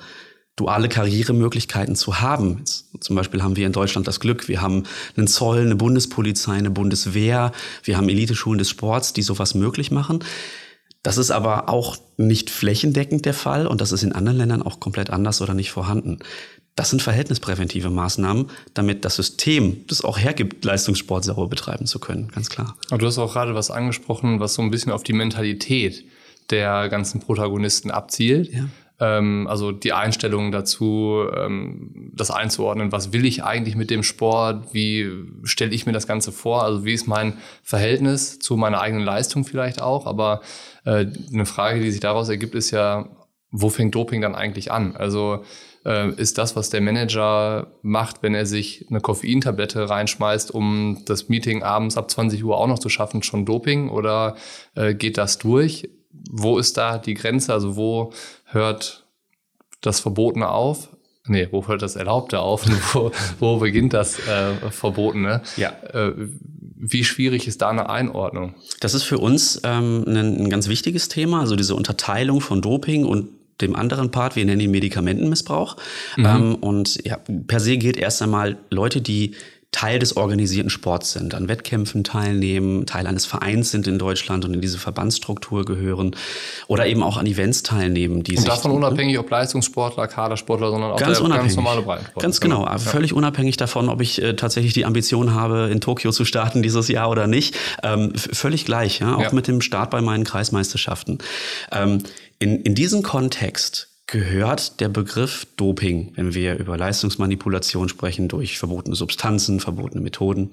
duale 0.56 0.90
Karrieremöglichkeiten 0.90 1.96
zu 1.96 2.22
haben. 2.22 2.64
Zum 3.00 3.16
Beispiel 3.16 3.44
haben 3.44 3.56
wir 3.56 3.68
in 3.68 3.74
Deutschland 3.74 4.08
das 4.08 4.20
Glück, 4.20 4.48
wir 4.48 4.62
haben 4.62 4.84
einen 5.16 5.28
Zoll, 5.28 5.60
eine 5.60 5.76
Bundespolizei, 5.76 6.54
eine 6.54 6.72
Bundeswehr, 6.72 7.52
wir 7.84 7.98
haben 7.98 8.10
Eliteschulen 8.10 8.58
des 8.58 8.70
Sports, 8.70 9.14
die 9.14 9.22
sowas 9.22 9.54
möglich 9.54 9.92
machen. 9.92 10.24
Das 11.06 11.18
ist 11.18 11.30
aber 11.30 11.70
auch 11.70 11.98
nicht 12.18 12.50
flächendeckend 12.50 13.28
der 13.28 13.36
Fall 13.36 13.68
und 13.68 13.80
das 13.80 13.92
ist 13.92 14.02
in 14.02 14.12
anderen 14.12 14.40
Ländern 14.40 14.64
auch 14.64 14.80
komplett 14.80 15.12
anders 15.12 15.40
oder 15.40 15.54
nicht 15.54 15.70
vorhanden. 15.70 16.18
Das 16.76 16.90
sind 16.90 17.04
verhältnispräventive 17.04 17.92
Maßnahmen, 17.92 18.48
damit 18.74 19.06
das 19.06 19.16
System 19.16 19.86
das 19.86 20.04
auch 20.04 20.18
hergibt, 20.18 20.66
Leistungssport 20.66 21.24
sauber 21.24 21.48
betreiben 21.48 21.86
zu 21.86 22.00
können, 22.00 22.30
ganz 22.30 22.50
klar. 22.50 22.76
Aber 22.90 22.98
du 22.98 23.06
hast 23.06 23.20
auch 23.20 23.34
gerade 23.34 23.54
was 23.54 23.70
angesprochen, 23.70 24.40
was 24.40 24.56
so 24.56 24.64
ein 24.64 24.72
bisschen 24.72 24.92
auf 24.92 25.04
die 25.04 25.14
Mentalität 25.14 26.06
der 26.50 26.90
ganzen 26.90 27.20
Protagonisten 27.20 27.92
abzielt. 27.92 28.52
Ja. 28.52 28.68
Ähm, 29.00 29.48
also 29.50 29.72
die 29.72 29.94
Einstellung 29.94 30.52
dazu, 30.52 31.26
ähm, 31.36 32.12
das 32.14 32.32
einzuordnen, 32.32 32.92
was 32.92 33.12
will 33.12 33.26
ich 33.26 33.44
eigentlich 33.44 33.76
mit 33.76 33.90
dem 33.90 34.04
Sport, 34.04 34.74
wie 34.74 35.10
stelle 35.44 35.74
ich 35.74 35.86
mir 35.86 35.92
das 35.92 36.08
Ganze 36.08 36.32
vor, 36.32 36.64
also 36.64 36.86
wie 36.86 36.94
ist 36.94 37.08
mein 37.08 37.38
Verhältnis 37.64 38.40
zu 38.40 38.56
meiner 38.56 38.80
eigenen 38.80 39.04
Leistung 39.04 39.44
vielleicht 39.44 39.82
auch. 39.82 40.06
Aber 40.06 40.42
äh, 40.86 41.08
eine 41.34 41.46
Frage, 41.46 41.82
die 41.82 41.92
sich 41.92 42.00
daraus 42.00 42.30
ergibt, 42.30 42.56
ist 42.56 42.72
ja, 42.72 43.10
wo 43.52 43.70
fängt 43.70 43.96
Doping 43.96 44.22
dann 44.22 44.36
eigentlich 44.36 44.72
an? 44.72 44.96
Also 44.96 45.44
äh, 45.86 46.10
ist 46.16 46.38
das, 46.38 46.56
was 46.56 46.70
der 46.70 46.82
Manager 46.82 47.68
macht, 47.82 48.24
wenn 48.24 48.34
er 48.34 48.46
sich 48.46 48.86
eine 48.90 49.02
Koffeintablette 49.02 49.90
reinschmeißt, 49.90 50.52
um 50.52 51.04
das 51.06 51.30
Meeting 51.30 51.64
abends 51.64 51.98
ab 51.98 52.10
20 52.10 52.44
Uhr 52.44 52.58
auch 52.58 52.68
noch 52.68 52.80
zu 52.80 52.90
schaffen, 52.90 53.24
schon 53.24 53.46
Doping 53.46 53.90
oder 53.90 54.36
äh, 54.76 54.94
geht 54.94 55.18
das 55.18 55.38
durch? 55.38 55.90
Wo 56.30 56.58
ist 56.58 56.78
da 56.78 56.98
die 56.98 57.14
Grenze? 57.14 57.54
Also 57.54 57.76
wo 57.76 58.12
hört 58.46 59.06
das 59.82 60.00
Verbotene 60.00 60.50
auf? 60.50 60.90
Nee, 61.28 61.48
wo 61.52 61.68
hört 61.68 61.82
das 61.82 61.96
Erlaubte 61.96 62.40
auf? 62.40 62.66
wo, 62.94 63.12
wo 63.40 63.58
beginnt 63.58 63.94
das 63.94 64.20
äh, 64.28 64.56
Verbotene? 64.72 65.42
Ja. 65.58 65.70
Äh, 65.94 66.14
wie 66.78 67.04
schwierig 67.04 67.48
ist 67.48 67.62
da 67.62 67.70
eine 67.70 67.90
Einordnung? 67.90 68.54
Das 68.80 68.94
ist 68.94 69.04
für 69.04 69.18
uns 69.18 69.60
ähm, 69.64 70.04
ein, 70.08 70.44
ein 70.44 70.50
ganz 70.50 70.68
wichtiges 70.68 71.10
Thema, 71.10 71.40
also 71.40 71.56
diese 71.56 71.76
Unterteilung 71.76 72.42
von 72.42 72.62
Doping 72.62 73.06
und 73.06 73.30
dem 73.62 73.76
anderen 73.76 74.12
Part, 74.12 74.36
wir 74.36 74.46
nennen 74.46 74.60
ihn 74.60 74.72
Medikamentenmissbrauch. 74.72 75.78
Mhm. 76.18 76.26
Ähm, 76.26 76.56
und 76.56 77.06
ja, 77.06 77.18
per 77.48 77.60
se 77.60 77.78
gilt 77.78 77.98
erst 77.98 78.22
einmal 78.22 78.58
Leute, 78.70 79.02
die 79.02 79.36
Teil 79.76 80.00
des 80.00 80.16
organisierten 80.16 80.70
Sports 80.70 81.12
sind, 81.12 81.36
an 81.36 81.50
Wettkämpfen 81.50 82.06
teilnehmen, 82.06 82.86
Teil 82.86 83.08
eines 83.08 83.26
Vereins 83.26 83.72
sind 83.72 83.88
in 83.88 84.00
Deutschland 84.00 84.46
und 84.46 84.54
in 84.54 84.62
diese 84.62 84.78
Verbandsstruktur 84.78 85.66
gehören 85.66 86.16
oder 86.68 86.88
eben 86.88 87.04
auch 87.04 87.18
an 87.18 87.26
Events 87.26 87.62
teilnehmen. 87.62 88.24
Die 88.24 88.38
und 88.38 88.48
davon 88.48 88.72
unabhängig, 88.72 89.20
ob 89.20 89.30
Leistungssportler, 89.30 90.08
Kadersportler, 90.08 90.70
sondern 90.70 90.92
auch 90.92 90.98
ganz, 90.98 91.20
der, 91.20 91.28
ganz 91.28 91.58
normale 91.58 91.82
Breitensportler. 91.82 92.22
Ganz 92.22 92.40
genau, 92.40 92.64
genau. 92.64 92.78
völlig 92.78 93.12
unabhängig 93.12 93.58
davon, 93.58 93.90
ob 93.90 94.00
ich 94.00 94.22
äh, 94.22 94.38
tatsächlich 94.38 94.72
die 94.72 94.86
Ambition 94.86 95.34
habe, 95.34 95.68
in 95.70 95.82
Tokio 95.82 96.14
zu 96.14 96.24
starten 96.24 96.64
dieses 96.64 96.88
Jahr 96.88 97.10
oder 97.10 97.28
nicht. 97.28 97.58
Ähm, 97.84 98.14
völlig 98.16 98.64
gleich, 98.64 99.00
ja? 99.00 99.18
auch 99.18 99.24
ja. 99.24 99.34
mit 99.34 99.50
dem 99.50 99.60
Start 99.60 99.90
bei 99.90 100.00
meinen 100.00 100.24
Kreismeisterschaften. 100.24 101.18
Ähm, 101.74 102.02
in, 102.40 102.62
in 102.62 102.76
diesem 102.76 103.04
Kontext 103.04 103.90
gehört 104.08 104.80
der 104.80 104.90
Begriff 104.90 105.48
Doping, 105.56 106.12
wenn 106.16 106.34
wir 106.34 106.58
über 106.58 106.78
Leistungsmanipulation 106.78 107.90
sprechen, 107.90 108.28
durch 108.28 108.60
verbotene 108.60 108.96
Substanzen, 108.96 109.60
verbotene 109.60 110.02
Methoden. 110.02 110.52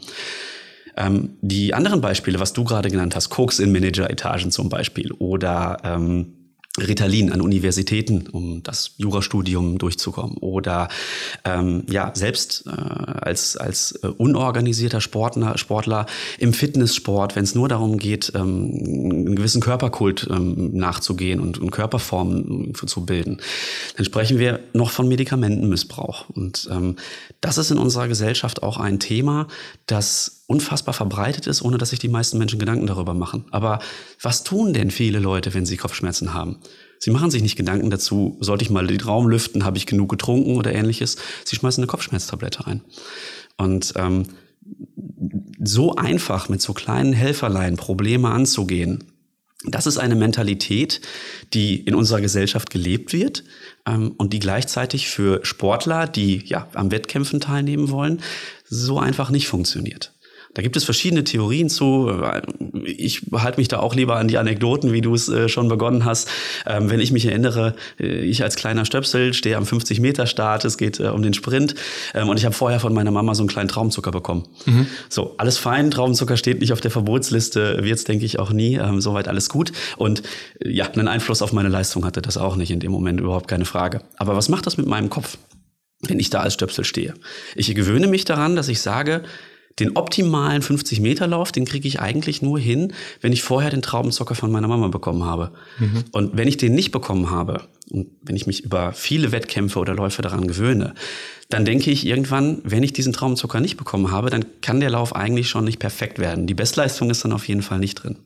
Ähm, 0.97 1.37
die 1.41 1.75
anderen 1.75 2.01
Beispiele, 2.01 2.41
was 2.41 2.53
du 2.53 2.65
gerade 2.65 2.91
genannt 2.91 3.15
hast, 3.17 3.31
Koks 3.31 3.59
in 3.59 3.73
Manager-Etagen 3.73 4.51
zum 4.51 4.69
Beispiel 4.69 5.13
oder 5.13 5.79
ähm, 5.85 6.35
Ritalin 6.81 7.31
an 7.31 7.43
Universitäten, 7.43 8.29
um 8.29 8.63
das 8.63 8.93
Jurastudium 8.97 9.77
durchzukommen. 9.77 10.39
Oder 10.39 10.89
ähm, 11.45 11.85
ja, 11.91 12.13
selbst 12.15 12.65
äh, 12.67 12.71
als, 12.71 13.59
als 13.59 13.93
äh, 14.03 14.07
unorganisierter 14.07 15.03
Sportler, 15.03 15.59
Sportler 15.59 16.07
im 16.39 16.55
Fitnesssport, 16.55 17.37
wenn 17.37 17.45
es 17.45 17.55
nur 17.55 17.69
darum 17.69 17.99
geht, 17.99 18.33
ähm, 18.35 18.71
einen 18.75 19.37
gewissen 19.37 19.61
Körperkult 19.61 20.27
ähm, 20.31 20.75
nachzugehen 20.75 21.41
und, 21.41 21.59
und 21.59 21.73
Körperformen 21.73 22.71
äh, 22.71 22.87
zu 22.87 23.05
bilden, 23.05 23.39
dann 23.97 24.07
sprechen 24.07 24.39
wir 24.39 24.61
noch 24.73 24.91
von 24.91 25.09
Medikamentenmissbrauch. 25.09 26.31
Und 26.31 26.69
ähm, 26.71 26.97
das 27.43 27.59
ist 27.59 27.71
in 27.71 27.77
unserer 27.79 28.09
Gesellschaft 28.09 28.63
auch 28.63 28.79
ein 28.79 28.99
Thema, 28.99 29.47
das 29.85 30.42
unfassbar 30.47 30.93
verbreitet 30.93 31.47
ist, 31.47 31.63
ohne 31.63 31.79
dass 31.79 31.91
sich 31.91 31.99
die 31.99 32.09
meisten 32.09 32.39
Menschen 32.39 32.59
Gedanken 32.59 32.87
darüber 32.87 33.15
machen. 33.15 33.45
Aber 33.51 33.79
was 34.21 34.45
tun 34.45 34.73
denn 34.73 34.91
viele 34.91 35.19
Leute, 35.19 35.55
wenn 35.55 35.67
sie 35.67 35.77
Kopfschmerzen 35.77 36.35
haben? 36.35 36.59
Sie 36.99 37.11
machen 37.11 37.31
sich 37.31 37.43
nicht 37.43 37.57
Gedanken 37.57 37.91
dazu, 37.91 38.37
sollte 38.41 38.65
ich 38.65 38.71
mal 38.71 38.87
den 38.87 39.01
Raum 39.01 39.27
lüften, 39.29 39.65
habe 39.65 39.79
ich 39.79 39.87
genug 39.87 40.11
getrunken 40.11 40.57
oder 40.57 40.73
ähnliches. 40.73 41.17
Sie 41.45 41.57
schmeißen 41.57 41.83
eine 41.83 41.89
Kopfschmerztablette 41.89 42.67
ein. 42.67 42.83
Und 43.57 43.95
ähm, 43.97 44.25
so 45.63 45.97
einfach 45.97 46.49
mit 46.49 46.61
so 46.61 46.75
kleinen 46.75 47.13
Helferlein 47.13 47.77
Probleme 47.77 48.31
anzugehen, 48.31 49.05
das 49.65 49.87
ist 49.87 49.99
eine 49.99 50.17
Mentalität, 50.17 51.01
die 51.55 51.77
in 51.77 51.95
unserer 51.95 52.21
Gesellschaft 52.21 52.71
gelebt 52.71 53.13
wird 53.13 53.45
ähm, 53.87 54.15
und 54.19 54.33
die 54.33 54.41
gleichzeitig 54.41 55.09
für 55.09 55.45
Sportler, 55.45 56.09
die 56.09 56.45
ja 56.45 56.69
am 56.75 56.91
Wettkämpfen 56.91 57.41
teilnehmen 57.41 57.91
wollen, 57.91 58.21
so 58.65 58.99
einfach 58.99 59.31
nicht 59.31 59.47
funktioniert. 59.47 60.13
Da 60.55 60.61
gibt 60.61 60.77
es 60.77 60.85
verschiedene 60.85 61.25
Theorien 61.25 61.71
zu. 61.71 62.11
Ich 62.85 63.23
halte 63.33 63.59
mich 63.59 63.69
da 63.69 63.79
auch 63.79 63.95
lieber 63.95 64.17
an 64.17 64.29
die 64.29 64.37
Anekdoten, 64.37 64.93
wie 64.93 65.01
du 65.01 65.15
es 65.15 65.29
äh, 65.29 65.49
schon 65.49 65.69
begonnen 65.69 66.05
hast. 66.05 66.29
Ähm, 66.67 66.91
wenn 66.91 67.01
ich 67.01 67.11
mich 67.11 67.25
erinnere, 67.25 67.75
äh, 67.99 68.07
ich 68.07 68.43
als 68.43 68.57
kleiner 68.57 68.85
Stöpsel 68.85 69.33
stehe 69.33 69.57
am 69.57 69.65
50-Meter-Start, 69.65 70.65
es 70.65 70.77
geht 70.77 71.01
äh, 71.01 71.05
um 71.05 71.23
den 71.23 71.33
Sprint 71.33 71.75
ähm, 72.15 72.29
und 72.29 72.37
ich 72.37 72.45
habe 72.45 72.55
vorher 72.55 72.81
von 72.81 72.93
meiner 72.93 73.11
Mama 73.11 73.35
so 73.35 73.43
einen 73.43 73.49
kleinen 73.49 73.69
Traumzucker 73.69 74.11
bekommen. 74.11 74.45
Mhm. 74.67 74.87
So, 75.09 75.35
alles 75.39 75.57
fein, 75.57 75.91
Traumzucker 75.91 76.37
steht 76.37 76.61
nicht 76.61 76.73
auf 76.73 76.81
der 76.81 76.91
Verbotsliste, 76.91 77.79
wird's 77.83 78.05
denke 78.05 78.27
ich 78.27 78.39
auch 78.39 78.53
nie. 78.53 78.75
Ähm, 78.75 79.01
soweit 79.01 79.29
alles 79.29 79.49
gut. 79.49 79.73
Und 79.97 80.23
ja, 80.63 80.87
einen 80.87 81.09
Einfluss 81.09 81.41
auf 81.41 81.53
meine 81.53 81.71
Leistung 81.71 82.05
hatte 82.05 82.21
das 82.21 82.37
auch 82.37 82.57
nicht 82.57 82.71
in 82.71 82.81
dem 82.81 82.93
Moment, 82.93 83.21
überhaupt 83.21 83.49
keine 83.49 83.65
Frage. 83.65 84.03
Aber 84.17 84.37
was 84.37 84.51
macht 84.51 84.67
das 84.67 84.77
mit 84.77 84.87
meinem 84.87 85.09
Kopf? 85.09 85.39
wenn 86.05 86.19
ich 86.19 86.31
da 86.31 86.41
als 86.41 86.55
Stöpsel 86.55 86.85
stehe. 86.85 87.15
Ich 87.55 87.73
gewöhne 87.75 88.09
mich 88.09 88.25
daran, 88.25 88.57
dass 88.57 88.67
ich 88.67 88.81
sage, 88.81 89.23
den 89.79 89.97
optimalen 89.97 90.63
50-Meter-Lauf, 90.63 91.53
den 91.53 91.65
kriege 91.65 91.89
ich 91.89 92.01
eigentlich 92.01 92.43
nur 92.43 92.59
hin, 92.59 92.93
wenn 93.21 93.33
ich 93.33 93.43
vorher 93.43 93.71
den 93.71 93.83
Traubenzucker 93.83 94.35
von 94.35 94.53
meiner 94.53 94.69
Mama 94.69 94.89
bekommen 94.89 95.25
habe. 95.25 95.53
Mhm. 95.79 96.05
Und 96.13 96.37
wenn 96.37 96.49
ich 96.49 96.57
den 96.57 96.75
nicht 96.75 96.91
bekommen 96.91 97.31
habe, 97.31 97.63
und 97.91 98.09
wenn 98.23 98.37
ich 98.37 98.47
mich 98.47 98.65
über 98.65 98.93
viele 98.93 99.33
Wettkämpfe 99.33 99.79
oder 99.79 99.95
Läufe 99.95 100.23
daran 100.23 100.47
gewöhne, 100.47 100.95
dann 101.49 101.65
denke 101.65 101.91
ich 101.91 102.07
irgendwann, 102.07 102.61
wenn 102.65 102.83
ich 102.83 102.93
diesen 102.93 103.13
Traubenzucker 103.13 103.61
nicht 103.61 103.77
bekommen 103.77 104.11
habe, 104.11 104.31
dann 104.31 104.45
kann 104.63 104.81
der 104.81 104.91
Lauf 104.91 105.15
eigentlich 105.15 105.49
schon 105.49 105.65
nicht 105.65 105.79
perfekt 105.79 106.19
werden. 106.19 106.47
Die 106.47 106.55
Bestleistung 106.55 107.11
ist 107.11 107.25
dann 107.25 107.33
auf 107.33 107.47
jeden 107.49 107.63
Fall 107.63 107.79
nicht 107.79 107.97
drin. 107.97 108.17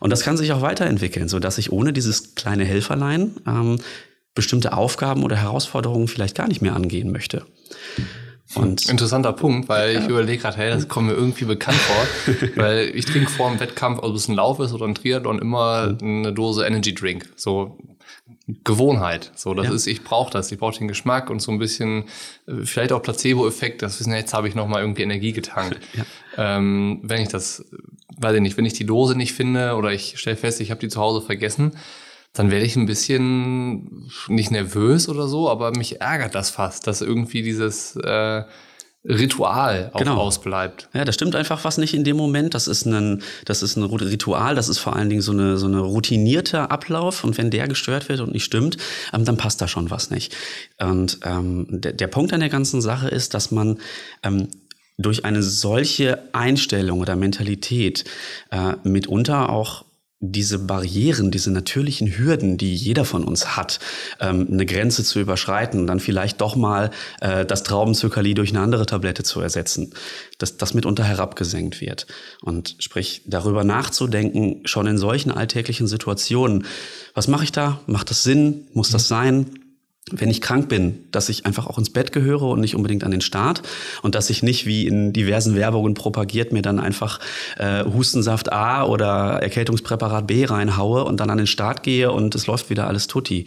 Und 0.00 0.10
das 0.10 0.22
kann 0.22 0.36
sich 0.36 0.52
auch 0.52 0.60
weiterentwickeln, 0.60 1.28
so 1.28 1.38
dass 1.38 1.56
ich 1.56 1.72
ohne 1.72 1.92
dieses 1.92 2.34
kleine 2.34 2.64
Helferlein 2.64 3.36
ähm, 3.46 3.78
bestimmte 4.34 4.74
Aufgaben 4.74 5.22
oder 5.22 5.36
Herausforderungen 5.36 6.08
vielleicht 6.08 6.36
gar 6.36 6.48
nicht 6.48 6.60
mehr 6.60 6.74
angehen 6.74 7.10
möchte. 7.10 7.46
Und 8.54 8.88
Interessanter 8.88 9.32
Punkt, 9.32 9.68
weil 9.68 9.96
ich 9.96 10.06
überlege 10.06 10.42
gerade, 10.42 10.56
hey, 10.58 10.70
das 10.70 10.86
kommt 10.86 11.08
mir 11.08 11.14
irgendwie 11.14 11.46
bekannt 11.46 11.78
vor, 11.78 12.36
weil 12.56 12.92
ich 12.94 13.06
trinke 13.06 13.30
vor 13.30 13.50
dem 13.50 13.58
Wettkampf, 13.58 14.00
ob 14.02 14.14
es 14.14 14.28
ein 14.28 14.34
Lauf 14.34 14.60
ist 14.60 14.72
oder 14.72 14.86
ein 14.86 14.94
Triathlon, 14.94 15.38
immer 15.38 15.96
eine 16.00 16.32
Dose 16.32 16.64
Energy 16.64 16.94
Drink. 16.94 17.32
So 17.36 17.78
Gewohnheit. 18.46 19.32
So, 19.34 19.54
das 19.54 19.68
ja. 19.68 19.72
ist, 19.72 19.86
ich 19.86 20.04
brauche 20.04 20.30
das. 20.30 20.52
Ich 20.52 20.58
brauche 20.58 20.78
den 20.78 20.88
Geschmack 20.88 21.30
und 21.30 21.40
so 21.40 21.50
ein 21.50 21.58
bisschen, 21.58 22.04
äh, 22.46 22.64
vielleicht 22.64 22.92
auch 22.92 23.02
Placebo-Effekt, 23.02 23.80
das 23.80 23.98
wissen, 23.98 24.12
jetzt 24.12 24.34
habe 24.34 24.48
ich 24.48 24.54
nochmal 24.54 24.82
irgendwie 24.82 25.02
Energie 25.02 25.32
getankt. 25.32 25.78
Ja. 25.94 26.04
Ähm, 26.36 27.00
wenn 27.02 27.22
ich 27.22 27.28
das, 27.28 27.64
weiß 28.18 28.34
ich 28.34 28.42
nicht, 28.42 28.56
wenn 28.58 28.66
ich 28.66 28.74
die 28.74 28.84
Dose 28.84 29.16
nicht 29.16 29.32
finde 29.32 29.74
oder 29.74 29.92
ich 29.92 30.18
stelle 30.18 30.36
fest, 30.36 30.60
ich 30.60 30.70
habe 30.70 30.80
die 30.80 30.88
zu 30.88 31.00
Hause 31.00 31.24
vergessen, 31.24 31.72
dann 32.34 32.50
werde 32.50 32.66
ich 32.66 32.76
ein 32.76 32.86
bisschen 32.86 34.10
nicht 34.28 34.50
nervös 34.50 35.08
oder 35.08 35.28
so, 35.28 35.48
aber 35.48 35.70
mich 35.70 36.00
ärgert 36.00 36.34
das 36.34 36.50
fast, 36.50 36.86
dass 36.86 37.00
irgendwie 37.00 37.42
dieses 37.42 37.96
äh, 37.96 38.42
Ritual 39.04 39.90
auch 39.92 39.98
genau. 39.98 40.16
ausbleibt. 40.16 40.88
Ja, 40.94 41.04
das 41.04 41.14
stimmt 41.14 41.36
einfach 41.36 41.62
was 41.64 41.78
nicht 41.78 41.94
in 41.94 42.04
dem 42.04 42.16
Moment. 42.16 42.54
Das 42.54 42.66
ist 42.66 42.86
ein, 42.86 43.22
das 43.44 43.62
ist 43.62 43.76
ein 43.76 43.84
Ritual, 43.84 44.54
das 44.54 44.68
ist 44.68 44.78
vor 44.78 44.96
allen 44.96 45.10
Dingen 45.10 45.20
so 45.20 45.32
eine, 45.32 45.58
so 45.58 45.66
eine 45.66 45.80
routinierter 45.80 46.70
Ablauf. 46.70 47.22
Und 47.22 47.38
wenn 47.38 47.50
der 47.50 47.68
gestört 47.68 48.08
wird 48.08 48.20
und 48.20 48.32
nicht 48.32 48.44
stimmt, 48.44 48.78
ähm, 49.12 49.24
dann 49.24 49.36
passt 49.36 49.60
da 49.60 49.68
schon 49.68 49.90
was 49.90 50.10
nicht. 50.10 50.34
Und 50.80 51.20
ähm, 51.22 51.66
der, 51.68 51.92
der 51.92 52.06
Punkt 52.08 52.32
an 52.32 52.40
der 52.40 52.48
ganzen 52.48 52.80
Sache 52.80 53.08
ist, 53.08 53.34
dass 53.34 53.50
man 53.50 53.78
ähm, 54.22 54.48
durch 54.96 55.24
eine 55.24 55.42
solche 55.42 56.22
Einstellung 56.32 57.00
oder 57.00 57.14
Mentalität 57.14 58.04
äh, 58.50 58.74
mitunter 58.84 59.50
auch 59.50 59.84
diese 60.32 60.58
Barrieren, 60.58 61.30
diese 61.30 61.50
natürlichen 61.50 62.16
Hürden, 62.16 62.56
die 62.56 62.74
jeder 62.74 63.04
von 63.04 63.24
uns 63.24 63.56
hat, 63.56 63.80
ähm, 64.20 64.48
eine 64.50 64.66
Grenze 64.66 65.04
zu 65.04 65.20
überschreiten 65.20 65.80
und 65.80 65.86
dann 65.86 66.00
vielleicht 66.00 66.40
doch 66.40 66.56
mal 66.56 66.90
äh, 67.20 67.44
das 67.44 67.62
Traubenzuckerli 67.62 68.34
durch 68.34 68.50
eine 68.50 68.60
andere 68.60 68.86
Tablette 68.86 69.22
zu 69.22 69.40
ersetzen, 69.40 69.92
dass 70.38 70.56
das 70.56 70.74
mitunter 70.74 71.04
herabgesenkt 71.04 71.80
wird. 71.80 72.06
Und 72.42 72.76
sprich, 72.78 73.22
darüber 73.26 73.64
nachzudenken, 73.64 74.60
schon 74.64 74.86
in 74.86 74.98
solchen 74.98 75.30
alltäglichen 75.30 75.86
Situationen, 75.86 76.66
was 77.14 77.28
mache 77.28 77.44
ich 77.44 77.52
da? 77.52 77.80
Macht 77.86 78.10
das 78.10 78.22
Sinn? 78.22 78.66
Muss 78.72 78.90
das 78.90 79.08
sein? 79.08 79.63
Wenn 80.10 80.28
ich 80.28 80.42
krank 80.42 80.68
bin, 80.68 81.06
dass 81.12 81.30
ich 81.30 81.46
einfach 81.46 81.66
auch 81.66 81.78
ins 81.78 81.88
Bett 81.88 82.12
gehöre 82.12 82.42
und 82.42 82.60
nicht 82.60 82.76
unbedingt 82.76 83.04
an 83.04 83.10
den 83.10 83.22
Start 83.22 83.62
und 84.02 84.14
dass 84.14 84.28
ich 84.28 84.42
nicht 84.42 84.66
wie 84.66 84.86
in 84.86 85.14
diversen 85.14 85.54
Werbungen 85.56 85.94
propagiert 85.94 86.52
mir 86.52 86.60
dann 86.60 86.78
einfach 86.78 87.20
äh, 87.56 87.84
Hustensaft 87.84 88.52
A 88.52 88.84
oder 88.84 89.42
Erkältungspräparat 89.42 90.26
B 90.26 90.44
reinhaue 90.44 91.04
und 91.04 91.20
dann 91.20 91.30
an 91.30 91.38
den 91.38 91.46
Start 91.46 91.82
gehe 91.82 92.12
und 92.12 92.34
es 92.34 92.46
läuft 92.46 92.68
wieder 92.68 92.86
alles 92.86 93.06
tutti 93.06 93.46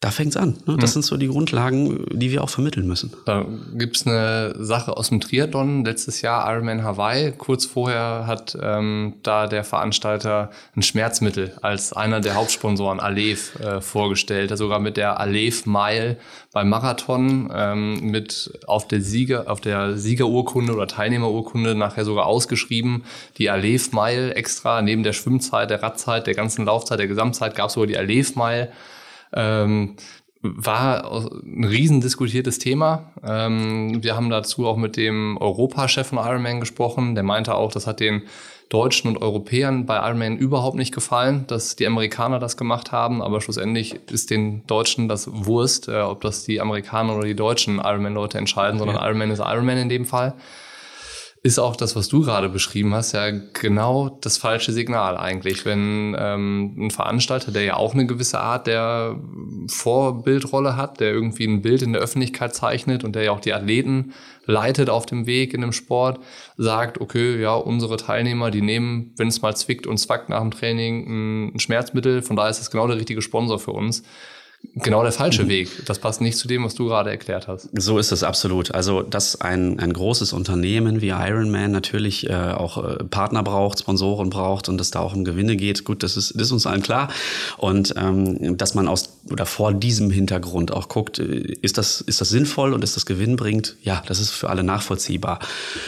da 0.00 0.12
fängt's 0.12 0.36
an. 0.36 0.56
Ne? 0.64 0.76
Das 0.76 0.90
mhm. 0.90 0.92
sind 0.92 1.04
so 1.06 1.16
die 1.16 1.26
Grundlagen, 1.26 2.06
die 2.12 2.30
wir 2.30 2.44
auch 2.44 2.50
vermitteln 2.50 2.86
müssen. 2.86 3.12
Da 3.24 3.44
gibt's 3.74 4.06
eine 4.06 4.54
Sache 4.56 4.96
aus 4.96 5.08
dem 5.08 5.20
Triathlon. 5.20 5.84
Letztes 5.84 6.22
Jahr 6.22 6.48
Ironman 6.48 6.84
Hawaii. 6.84 7.32
Kurz 7.32 7.66
vorher 7.66 8.24
hat 8.28 8.56
ähm, 8.62 9.14
da 9.24 9.48
der 9.48 9.64
Veranstalter 9.64 10.50
ein 10.76 10.82
Schmerzmittel 10.82 11.56
als 11.62 11.92
einer 11.92 12.20
der 12.20 12.36
Hauptsponsoren, 12.36 13.00
Alef, 13.00 13.58
äh, 13.58 13.80
vorgestellt. 13.80 14.56
Sogar 14.56 14.78
mit 14.78 14.96
der 14.96 15.18
Alef 15.18 15.66
Mile 15.66 16.16
beim 16.52 16.68
Marathon 16.68 17.50
ähm, 17.52 17.98
mit 18.00 18.56
auf 18.68 18.86
der 18.86 19.00
Sieger, 19.00 19.50
auf 19.50 19.60
der 19.60 19.96
Siegerurkunde 19.96 20.74
oder 20.74 20.86
Teilnehmerurkunde 20.86 21.74
nachher 21.74 22.04
sogar 22.04 22.26
ausgeschrieben. 22.26 23.02
Die 23.38 23.50
Alef 23.50 23.90
Mile 23.90 24.32
extra 24.36 24.80
neben 24.80 25.02
der 25.02 25.12
Schwimmzeit, 25.12 25.70
der 25.70 25.82
Radzeit, 25.82 26.28
der 26.28 26.34
ganzen 26.34 26.66
Laufzeit, 26.66 27.00
der 27.00 27.08
Gesamtzeit 27.08 27.56
gab's 27.56 27.74
sogar 27.74 27.88
die 27.88 27.98
Alef 27.98 28.36
Mile 28.36 28.70
ähm, 29.32 29.96
war 30.40 31.22
ein 31.22 31.64
riesen 31.64 32.00
diskutiertes 32.00 32.58
Thema. 32.58 33.12
Ähm, 33.24 34.02
wir 34.02 34.14
haben 34.14 34.30
dazu 34.30 34.66
auch 34.66 34.76
mit 34.76 34.96
dem 34.96 35.36
Europachef 35.38 36.08
von 36.08 36.18
Ironman 36.18 36.60
gesprochen. 36.60 37.14
Der 37.14 37.24
meinte 37.24 37.54
auch, 37.54 37.72
das 37.72 37.86
hat 37.86 38.00
den 38.00 38.22
Deutschen 38.68 39.08
und 39.08 39.22
Europäern 39.22 39.86
bei 39.86 39.96
Ironman 39.96 40.36
überhaupt 40.36 40.76
nicht 40.76 40.94
gefallen, 40.94 41.44
dass 41.46 41.74
die 41.74 41.86
Amerikaner 41.86 42.38
das 42.38 42.56
gemacht 42.56 42.92
haben. 42.92 43.22
Aber 43.22 43.40
schlussendlich 43.40 43.98
ist 44.10 44.30
den 44.30 44.66
Deutschen 44.66 45.08
das 45.08 45.28
Wurst, 45.32 45.88
äh, 45.88 46.00
ob 46.00 46.20
das 46.20 46.44
die 46.44 46.60
Amerikaner 46.60 47.16
oder 47.16 47.26
die 47.26 47.36
deutschen 47.36 47.78
Ironman-Leute 47.78 48.38
entscheiden, 48.38 48.78
sondern 48.78 48.96
ja. 48.96 49.06
Ironman 49.06 49.30
ist 49.30 49.40
Ironman 49.40 49.78
in 49.78 49.88
dem 49.88 50.04
Fall 50.04 50.34
ist 51.42 51.58
auch 51.58 51.76
das, 51.76 51.94
was 51.94 52.08
du 52.08 52.22
gerade 52.22 52.48
beschrieben 52.48 52.94
hast, 52.94 53.12
ja 53.12 53.30
genau 53.30 54.08
das 54.08 54.38
falsche 54.38 54.72
Signal 54.72 55.16
eigentlich. 55.16 55.64
Wenn 55.64 56.16
ähm, 56.18 56.74
ein 56.78 56.90
Veranstalter, 56.90 57.52
der 57.52 57.62
ja 57.62 57.76
auch 57.76 57.94
eine 57.94 58.06
gewisse 58.06 58.40
Art 58.40 58.66
der 58.66 59.16
Vorbildrolle 59.68 60.76
hat, 60.76 61.00
der 61.00 61.12
irgendwie 61.12 61.46
ein 61.46 61.62
Bild 61.62 61.82
in 61.82 61.92
der 61.92 62.02
Öffentlichkeit 62.02 62.54
zeichnet 62.54 63.04
und 63.04 63.14
der 63.14 63.24
ja 63.24 63.32
auch 63.32 63.40
die 63.40 63.54
Athleten 63.54 64.14
leitet 64.46 64.90
auf 64.90 65.06
dem 65.06 65.26
Weg 65.26 65.54
in 65.54 65.60
dem 65.60 65.72
Sport, 65.72 66.20
sagt, 66.56 67.00
okay, 67.00 67.40
ja, 67.40 67.54
unsere 67.54 67.98
Teilnehmer, 67.98 68.50
die 68.50 68.62
nehmen, 68.62 69.12
wenn 69.16 69.28
es 69.28 69.42
mal 69.42 69.54
zwickt 69.54 69.86
und 69.86 69.98
zwackt 69.98 70.30
nach 70.30 70.40
dem 70.40 70.50
Training 70.50 71.52
ein 71.54 71.60
Schmerzmittel, 71.60 72.22
von 72.22 72.34
daher 72.34 72.50
ist 72.50 72.60
das 72.60 72.70
genau 72.70 72.88
der 72.88 72.96
richtige 72.96 73.22
Sponsor 73.22 73.58
für 73.58 73.72
uns 73.72 74.02
genau 74.74 75.02
der 75.02 75.12
falsche 75.12 75.44
mhm. 75.44 75.48
Weg. 75.48 75.86
Das 75.86 75.98
passt 75.98 76.20
nicht 76.20 76.36
zu 76.36 76.48
dem, 76.48 76.64
was 76.64 76.74
du 76.74 76.86
gerade 76.86 77.10
erklärt 77.10 77.48
hast. 77.48 77.68
So 77.78 77.98
ist 77.98 78.12
es 78.12 78.22
absolut. 78.22 78.74
Also, 78.74 79.02
dass 79.02 79.40
ein, 79.40 79.78
ein 79.78 79.92
großes 79.92 80.32
Unternehmen 80.32 81.00
wie 81.00 81.08
Ironman 81.08 81.70
natürlich 81.70 82.28
äh, 82.28 82.34
auch 82.34 82.82
äh, 82.82 83.04
Partner 83.04 83.42
braucht, 83.42 83.80
Sponsoren 83.80 84.30
braucht 84.30 84.68
und 84.68 84.80
es 84.80 84.90
da 84.90 85.00
auch 85.00 85.14
um 85.14 85.24
Gewinne 85.24 85.56
geht, 85.56 85.84
gut, 85.84 86.02
das 86.02 86.16
ist, 86.16 86.34
das 86.34 86.42
ist 86.42 86.52
uns 86.52 86.66
allen 86.66 86.82
klar. 86.82 87.08
Und 87.56 87.94
ähm, 87.96 88.56
dass 88.56 88.74
man 88.74 88.88
aus 88.88 89.10
oder 89.30 89.46
vor 89.46 89.74
diesem 89.74 90.10
Hintergrund 90.10 90.72
auch 90.72 90.88
guckt, 90.88 91.18
äh, 91.18 91.56
ist 91.62 91.78
das, 91.78 92.00
ist 92.00 92.20
das 92.20 92.28
sinnvoll 92.28 92.72
und 92.72 92.82
ist 92.84 92.96
das 92.96 93.06
Gewinn 93.06 93.36
bringt, 93.36 93.76
ja, 93.82 94.02
das 94.06 94.20
ist 94.20 94.30
für 94.30 94.50
alle 94.50 94.62
nachvollziehbar. 94.62 95.40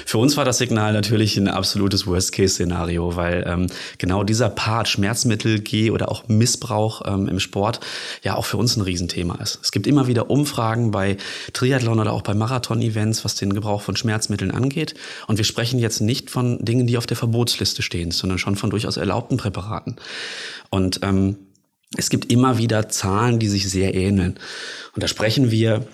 Für 0.06 0.18
uns 0.18 0.36
war 0.36 0.44
das 0.44 0.58
Signal 0.58 0.92
natürlich 0.92 1.36
ein 1.36 1.48
absolutes 1.48 2.06
Worst-Case-Szenario, 2.06 3.16
weil 3.16 3.44
ähm, 3.46 3.66
genau 3.98 4.24
dieser 4.24 4.48
Part 4.48 4.88
Schmerzmittel, 4.88 5.60
G 5.60 5.90
oder 5.90 6.10
auch 6.10 6.28
Missbrauch 6.28 7.02
ähm, 7.06 7.28
im 7.28 7.40
Sport 7.40 7.80
ja 8.22 8.36
auch 8.36 8.44
für 8.44 8.56
uns 8.60 8.76
ein 8.76 8.82
Riesenthema 8.82 9.36
ist. 9.36 9.58
Es 9.62 9.72
gibt 9.72 9.86
immer 9.86 10.06
wieder 10.06 10.30
Umfragen 10.30 10.92
bei 10.92 11.16
Triathlon 11.52 11.98
oder 11.98 12.12
auch 12.12 12.22
bei 12.22 12.34
Marathon-Events, 12.34 13.24
was 13.24 13.34
den 13.34 13.52
Gebrauch 13.52 13.82
von 13.82 13.96
Schmerzmitteln 13.96 14.52
angeht. 14.52 14.94
Und 15.26 15.38
wir 15.38 15.44
sprechen 15.44 15.80
jetzt 15.80 16.00
nicht 16.00 16.30
von 16.30 16.64
Dingen, 16.64 16.86
die 16.86 16.98
auf 16.98 17.06
der 17.06 17.16
Verbotsliste 17.16 17.82
stehen, 17.82 18.12
sondern 18.12 18.38
schon 18.38 18.56
von 18.56 18.70
durchaus 18.70 18.96
erlaubten 18.96 19.36
Präparaten. 19.36 19.96
Und 20.70 21.00
ähm, 21.02 21.36
es 21.96 22.08
gibt 22.10 22.30
immer 22.30 22.58
wieder 22.58 22.88
Zahlen, 22.88 23.40
die 23.40 23.48
sich 23.48 23.68
sehr 23.68 23.94
ähneln. 23.94 24.38
Und 24.94 25.02
da 25.02 25.08
sprechen 25.08 25.50
wir 25.50 25.86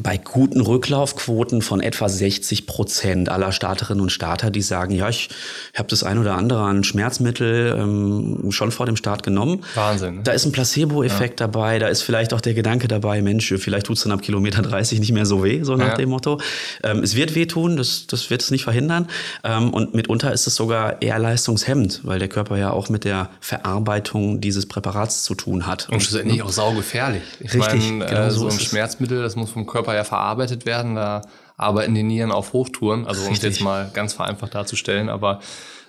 bei 0.00 0.16
guten 0.16 0.60
Rücklaufquoten 0.60 1.62
von 1.62 1.80
etwa 1.80 2.08
60 2.08 2.66
Prozent 2.66 3.28
aller 3.28 3.52
Starterinnen 3.52 4.02
und 4.02 4.10
Starter, 4.10 4.50
die 4.50 4.62
sagen, 4.62 4.94
ja, 4.94 5.08
ich 5.08 5.28
habe 5.74 5.88
das 5.88 6.02
ein 6.02 6.18
oder 6.18 6.36
andere 6.36 6.62
an 6.62 6.84
Schmerzmittel 6.84 7.76
ähm, 7.78 8.50
schon 8.50 8.72
vor 8.72 8.86
dem 8.86 8.96
Start 8.96 9.22
genommen. 9.22 9.64
Wahnsinn. 9.74 10.16
Ne? 10.16 10.20
Da 10.24 10.32
ist 10.32 10.44
ein 10.44 10.52
Placebo-Effekt 10.52 11.40
ja. 11.40 11.46
dabei, 11.46 11.78
da 11.78 11.88
ist 11.88 12.02
vielleicht 12.02 12.32
auch 12.34 12.40
der 12.40 12.54
Gedanke 12.54 12.88
dabei, 12.88 13.22
Mensch, 13.22 13.52
vielleicht 13.56 13.86
tut's 13.86 14.02
dann 14.02 14.12
ab 14.12 14.22
Kilometer 14.22 14.62
30 14.62 15.00
nicht 15.00 15.12
mehr 15.12 15.26
so 15.26 15.44
weh, 15.44 15.62
so 15.62 15.76
nach 15.76 15.88
ja. 15.88 15.96
dem 15.96 16.10
Motto. 16.10 16.40
Ähm, 16.82 17.02
es 17.02 17.14
wird 17.14 17.34
wehtun, 17.34 17.76
das, 17.76 18.06
das 18.06 18.30
wird 18.30 18.42
es 18.42 18.50
nicht 18.50 18.64
verhindern. 18.64 19.06
Ähm, 19.42 19.72
und 19.72 19.94
mitunter 19.94 20.32
ist 20.32 20.46
es 20.46 20.54
sogar 20.54 21.02
eher 21.02 21.18
leistungshemmend, 21.18 22.00
weil 22.04 22.18
der 22.18 22.28
Körper 22.28 22.56
ja 22.56 22.70
auch 22.70 22.88
mit 22.88 23.04
der 23.04 23.30
Verarbeitung 23.40 24.40
dieses 24.40 24.66
Präparats 24.66 25.22
zu 25.22 25.34
tun 25.34 25.66
hat. 25.66 25.88
Und 25.90 26.02
schlussendlich 26.02 26.42
auch 26.42 26.50
saugefährlich. 26.50 27.22
Ich 27.40 27.54
Richtig, 27.54 27.90
meine, 27.90 28.06
genau 28.06 28.26
äh, 28.26 28.30
so 28.30 28.48
ein 28.48 28.58
Schmerzmittel, 28.58 29.22
das 29.22 29.36
muss 29.36 29.50
vom 29.50 29.66
Körper 29.66 29.83
Körper 29.84 29.96
ja 29.96 30.04
verarbeitet 30.04 30.66
werden. 30.66 30.94
Da 30.94 31.22
arbeiten 31.56 31.94
die 31.94 32.02
Nieren 32.02 32.32
auf 32.32 32.52
Hochtouren, 32.52 33.06
also 33.06 33.26
um 33.26 33.32
es 33.32 33.42
jetzt 33.42 33.60
mal 33.60 33.90
ganz 33.92 34.12
vereinfacht 34.12 34.54
darzustellen, 34.54 35.08
aber 35.08 35.40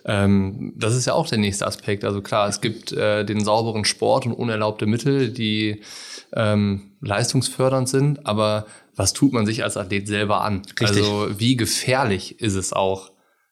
ähm, 0.06 0.74
das 0.76 0.96
ist 0.96 1.08
ja 1.08 1.14
auch 1.14 1.28
der 1.28 1.40
nächste 1.40 1.66
Aspekt. 1.66 2.04
Also 2.04 2.22
klar, 2.22 2.48
es 2.48 2.62
gibt 2.62 2.92
äh, 2.92 3.24
den 3.26 3.44
sauberen 3.44 3.86
Sport 3.86 4.28
und 4.28 4.34
unerlaubte 4.34 4.86
Mittel, 4.86 5.30
die 5.30 5.82
ähm, 6.34 6.92
leistungsfördernd 7.02 7.90
sind, 7.90 8.28
aber 8.28 8.68
was 8.96 9.14
tut 9.14 9.34
man 9.34 9.48
sich 9.48 9.64
als 9.64 9.76
Athlet 9.76 10.08
selber 10.08 10.42
an? 10.42 10.62
Richtig. 10.80 10.88
Also 10.88 11.30
wie 11.38 11.56
gefährlich 11.58 12.40
ist 12.40 12.56
es 12.56 12.72
auch, 12.72 13.12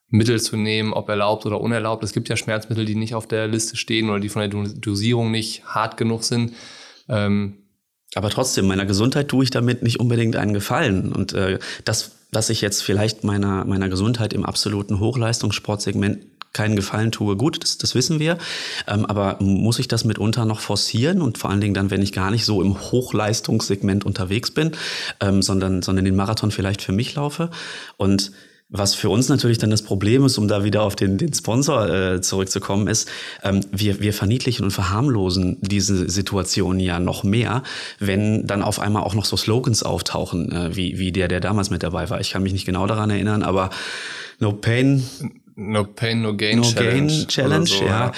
Mittel 0.10 0.39
zu 0.39 0.58
nehmen, 0.58 0.93
ob 0.93 1.10
erlaubt 1.10 1.47
oder 1.47 1.60
unerlaubt. 1.60 2.03
Es 2.03 2.13
gibt 2.13 2.29
ja 2.29 2.38
Schmerzmittel, 2.38 2.86
die 2.86 2.93
nicht 2.93 3.15
auf 3.15 3.27
der 3.27 3.47
Liste 3.47 3.77
stehen 3.77 4.12
oder 4.12 4.19
die 4.19 4.29
von 4.29 4.47
der 4.47 4.49
Dosierung 4.49 5.32
nicht 5.32 5.65
hart 5.65 5.97
genug 5.97 6.23
sind. 6.23 6.53
Ähm, 7.10 7.62
aber 8.15 8.30
trotzdem, 8.30 8.67
meiner 8.67 8.86
Gesundheit 8.86 9.28
tue 9.28 9.43
ich 9.43 9.49
damit 9.49 9.84
nicht 9.84 9.99
unbedingt 9.99 10.36
einen 10.36 10.54
Gefallen. 10.54 11.12
Und 11.12 11.34
äh, 11.34 11.60
das, 11.86 12.12
dass 12.32 12.49
ich 12.49 12.62
jetzt 12.62 12.84
vielleicht 12.84 13.23
meiner, 13.23 13.65
meiner 13.65 13.89
Gesundheit 13.89 14.34
im 14.34 14.45
absoluten 14.45 14.99
Hochleistungssportsegment 14.99 16.19
keinen 16.54 16.76
Gefallen 16.76 17.12
tue, 17.12 17.36
gut, 17.36 17.63
das, 17.63 17.80
das 17.80 17.95
wissen 17.95 18.19
wir. 18.19 18.38
Ähm, 18.88 19.06
aber 19.06 19.38
muss 19.41 19.80
ich 19.80 19.88
das 19.88 20.06
mitunter 20.06 20.45
noch 20.45 20.60
forcieren 20.60 21.21
und 21.21 21.39
vor 21.39 21.49
allen 21.49 21.62
Dingen 21.62 21.73
dann, 21.73 21.89
wenn 21.89 22.02
ich 22.02 22.13
gar 22.13 22.30
nicht 22.30 22.45
so 22.45 22.62
im 22.62 22.80
Hochleistungssegment 22.80 24.06
unterwegs 24.06 24.52
bin, 24.52 24.71
ähm, 25.19 25.41
sondern, 25.41 25.82
sondern 25.82 26.06
den 26.06 26.15
Marathon 26.15 26.52
vielleicht 26.52 26.84
für 26.84 26.91
mich 26.91 27.15
laufe. 27.15 27.49
Und 27.97 28.32
was 28.73 28.95
für 28.95 29.09
uns 29.09 29.29
natürlich 29.29 29.59
dann 29.59 29.69
das 29.69 29.83
Problem 29.83 30.25
ist, 30.25 30.39
um 30.39 30.47
da 30.47 30.63
wieder 30.63 30.81
auf 30.81 30.95
den, 30.95 31.19
den 31.19 31.31
Sponsor 31.31 31.89
äh, 31.89 32.21
zurückzukommen, 32.21 32.88
ist, 32.88 33.07
ähm, 33.43 33.62
wir, 33.71 34.01
wir 34.01 34.13
verniedlichen 34.13 34.65
und 34.65 34.71
verharmlosen 34.71 35.57
diese 35.62 36.09
Situation 36.09 36.79
ja 36.79 36.99
noch 36.99 37.23
mehr, 37.23 37.62
wenn 37.99 38.47
dann 38.47 38.63
auf 38.63 38.79
einmal 38.79 39.03
auch 39.03 39.13
noch 39.13 39.25
so 39.25 39.38
Slogans 39.38 39.83
auftauchen, 39.83 40.51
äh, 40.51 40.75
wie, 40.75 40.97
wie 40.97 41.12
der, 41.12 41.27
der 41.27 41.39
damals 41.39 41.69
mit 41.69 41.83
dabei 41.83 42.09
war. 42.09 42.19
Ich 42.19 42.31
kann 42.31 42.41
mich 42.41 42.53
nicht 42.53 42.65
genau 42.65 42.88
daran 42.88 43.12
erinnern, 43.12 43.43
aber 43.43 43.69
No 44.39 44.51
Pain, 44.51 45.03
No 45.56 45.84
Pain, 45.84 46.22
No 46.22 46.36
Gain 46.36 46.58
no 46.58 46.63
Challenge. 46.63 47.08
Gain 47.08 47.28
Challenge, 47.28 47.68
so, 47.68 47.84
ja. 47.84 47.88
ja. 47.88 48.12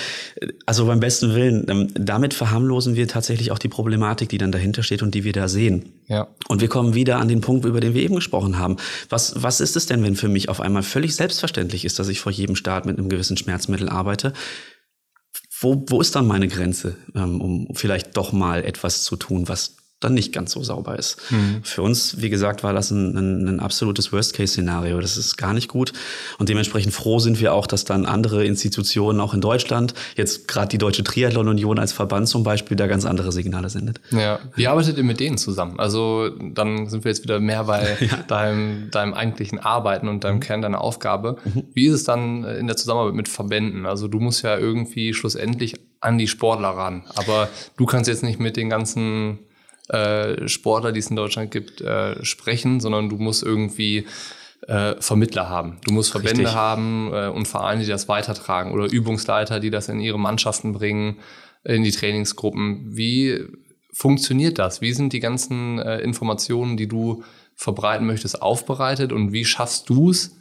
Also 0.65 0.85
beim 0.85 0.99
besten 0.99 1.33
Willen. 1.33 1.65
Ähm, 1.69 1.87
damit 1.93 2.33
verharmlosen 2.33 2.95
wir 2.95 3.07
tatsächlich 3.07 3.51
auch 3.51 3.59
die 3.59 3.67
Problematik, 3.67 4.29
die 4.29 4.37
dann 4.37 4.51
dahinter 4.51 4.83
steht 4.83 5.03
und 5.03 5.13
die 5.13 5.23
wir 5.23 5.33
da 5.33 5.47
sehen. 5.47 5.93
Ja. 6.07 6.27
Und 6.47 6.61
wir 6.61 6.67
kommen 6.67 6.93
wieder 6.93 7.19
an 7.19 7.27
den 7.27 7.41
Punkt, 7.41 7.65
über 7.65 7.79
den 7.79 7.93
wir 7.93 8.03
eben 8.03 8.15
gesprochen 8.15 8.57
haben. 8.57 8.77
Was, 9.09 9.41
was 9.41 9.59
ist 9.59 9.75
es 9.75 9.85
denn, 9.85 10.03
wenn 10.03 10.15
für 10.15 10.29
mich 10.29 10.49
auf 10.49 10.61
einmal 10.61 10.83
völlig 10.83 11.15
selbstverständlich 11.15 11.83
ist, 11.83 11.99
dass 11.99 12.07
ich 12.07 12.19
vor 12.19 12.31
jedem 12.31 12.55
Start 12.55 12.85
mit 12.85 12.97
einem 12.97 13.09
gewissen 13.09 13.37
Schmerzmittel 13.37 13.89
arbeite? 13.89 14.33
Wo, 15.59 15.85
wo 15.87 16.01
ist 16.01 16.15
dann 16.15 16.27
meine 16.27 16.47
Grenze, 16.47 16.97
ähm, 17.15 17.41
um 17.41 17.67
vielleicht 17.75 18.15
doch 18.17 18.31
mal 18.31 18.63
etwas 18.63 19.03
zu 19.03 19.15
tun, 19.15 19.47
was 19.47 19.77
dann 20.01 20.13
nicht 20.13 20.33
ganz 20.33 20.51
so 20.51 20.61
sauber 20.61 20.99
ist. 20.99 21.17
Mhm. 21.31 21.63
Für 21.63 21.81
uns, 21.81 22.21
wie 22.21 22.29
gesagt, 22.29 22.63
war 22.63 22.73
das 22.73 22.91
ein, 22.91 23.15
ein, 23.17 23.47
ein 23.47 23.59
absolutes 23.61 24.11
Worst-Case-Szenario. 24.11 24.99
Das 24.99 25.15
ist 25.15 25.37
gar 25.37 25.53
nicht 25.53 25.69
gut. 25.69 25.93
Und 26.37 26.49
dementsprechend 26.49 26.93
froh 26.93 27.19
sind 27.19 27.39
wir 27.39 27.53
auch, 27.53 27.65
dass 27.65 27.85
dann 27.85 28.05
andere 28.05 28.45
Institutionen 28.45 29.21
auch 29.21 29.33
in 29.33 29.39
Deutschland, 29.39 29.93
jetzt 30.17 30.49
gerade 30.49 30.67
die 30.67 30.77
Deutsche 30.77 31.03
Triathlon-Union 31.03 31.79
als 31.79 31.93
Verband 31.93 32.27
zum 32.27 32.43
Beispiel, 32.43 32.75
da 32.75 32.87
ganz 32.87 33.05
andere 33.05 33.31
Signale 33.31 33.69
sendet. 33.69 34.01
Ja. 34.11 34.39
Wie 34.55 34.67
arbeitet 34.67 34.97
ihr 34.97 35.03
mit 35.03 35.21
denen 35.21 35.37
zusammen? 35.37 35.79
Also 35.79 36.29
dann 36.29 36.89
sind 36.89 37.05
wir 37.05 37.11
jetzt 37.11 37.23
wieder 37.23 37.39
mehr 37.39 37.63
bei 37.63 37.97
ja. 38.01 38.17
deinem, 38.27 38.91
deinem 38.91 39.13
eigentlichen 39.13 39.59
Arbeiten 39.59 40.09
und 40.09 40.25
deinem 40.25 40.35
mhm. 40.35 40.41
Kern 40.41 40.61
deiner 40.61 40.81
Aufgabe. 40.81 41.37
Mhm. 41.45 41.63
Wie 41.73 41.87
ist 41.87 41.93
es 41.93 42.03
dann 42.03 42.43
in 42.43 42.67
der 42.67 42.75
Zusammenarbeit 42.75 43.15
mit 43.15 43.29
Verbänden? 43.29 43.85
Also 43.85 44.09
du 44.09 44.19
musst 44.19 44.43
ja 44.43 44.57
irgendwie 44.57 45.13
schlussendlich 45.13 45.75
an 46.01 46.17
die 46.17 46.27
Sportler 46.27 46.69
ran. 46.69 47.03
Aber 47.15 47.47
du 47.77 47.85
kannst 47.85 48.09
jetzt 48.09 48.23
nicht 48.23 48.39
mit 48.39 48.57
den 48.57 48.69
ganzen 48.69 49.39
äh, 49.89 50.47
Sportler, 50.47 50.91
die 50.91 50.99
es 50.99 51.09
in 51.09 51.15
Deutschland 51.15 51.51
gibt, 51.51 51.81
äh, 51.81 52.23
sprechen, 52.23 52.79
sondern 52.79 53.09
du 53.09 53.17
musst 53.17 53.43
irgendwie 53.43 54.05
äh, 54.67 54.95
Vermittler 54.99 55.49
haben. 55.49 55.79
Du 55.85 55.93
musst 55.93 56.11
Verbände 56.11 56.41
Richtig. 56.41 56.55
haben 56.55 57.11
äh, 57.13 57.27
und 57.27 57.47
Vereine, 57.47 57.83
die 57.83 57.89
das 57.89 58.07
weitertragen 58.07 58.71
oder 58.71 58.91
Übungsleiter, 58.91 59.59
die 59.59 59.69
das 59.69 59.89
in 59.89 59.99
ihre 59.99 60.19
Mannschaften 60.19 60.73
bringen, 60.73 61.19
in 61.63 61.83
die 61.83 61.91
Trainingsgruppen. 61.91 62.95
Wie 62.95 63.45
funktioniert 63.93 64.59
das? 64.59 64.81
Wie 64.81 64.93
sind 64.93 65.13
die 65.13 65.19
ganzen 65.19 65.79
äh, 65.79 65.99
Informationen, 65.99 66.77
die 66.77 66.87
du 66.87 67.23
verbreiten 67.55 68.05
möchtest, 68.05 68.41
aufbereitet 68.41 69.13
und 69.13 69.31
wie 69.31 69.45
schaffst 69.45 69.89
du 69.89 70.09
es, 70.09 70.35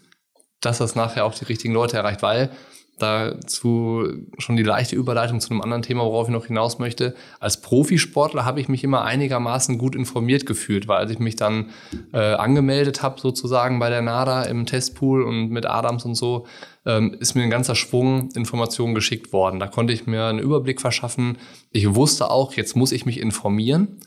dass 0.61 0.79
das 0.79 0.95
nachher 0.95 1.25
auch 1.25 1.35
die 1.35 1.45
richtigen 1.45 1.73
Leute 1.73 1.97
erreicht? 1.97 2.23
Weil 2.23 2.51
dazu 2.99 4.07
schon 4.39 4.57
die 4.57 4.63
leichte 4.63 4.95
Überleitung 4.95 5.41
zu 5.41 5.51
einem 5.51 5.63
anderen 5.63 5.83
Thema, 5.83 6.05
worauf 6.05 6.29
ich 6.29 6.33
noch 6.33 6.47
hinaus 6.47 6.79
möchte. 6.79 7.15
Als 7.41 7.61
Profisportler 7.61 8.45
habe 8.45 8.61
ich 8.61 8.69
mich 8.69 8.85
immer 8.85 9.03
einigermaßen 9.03 9.79
gut 9.79 9.97
informiert 9.97 10.47
gefühlt, 10.47 10.87
weil 10.87 10.99
als 10.99 11.11
ich 11.11 11.19
mich 11.19 11.37
dann 11.37 11.71
äh, 12.13 12.19
angemeldet 12.19 13.03
habe, 13.03 13.21
sozusagen 13.21 13.79
bei 13.79 13.91
der 13.91 14.03
NADA 14.03 14.45
im 14.45 14.67
Testpool 14.67 15.23
und 15.23 15.51
mit 15.51 15.67
Adams 15.67 16.05
und 16.05 16.15
so, 16.15 16.47
ähm, 16.87 17.17
ist 17.19 17.35
mir 17.35 17.43
ein 17.43 17.51
ganzer 17.51 17.75
Schwung 17.75 18.31
Informationen 18.35 18.95
geschickt 18.95 19.33
worden. 19.33 19.59
Da 19.59 19.67
konnte 19.67 19.93
ich 19.93 20.07
mir 20.07 20.27
einen 20.27 20.39
Überblick 20.39 20.81
verschaffen. 20.81 21.39
Ich 21.71 21.95
wusste 21.95 22.31
auch, 22.31 22.53
jetzt 22.55 22.77
muss 22.77 22.93
ich 22.93 23.07
mich 23.07 23.21
informieren. 23.21 23.99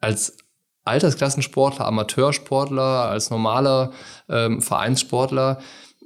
Als 0.00 0.36
Altersklassensportler, 0.84 1.86
Amateursportler, 1.86 3.08
als 3.08 3.30
normaler 3.30 3.92
ähm, 4.28 4.60
Vereinssportler 4.60 5.60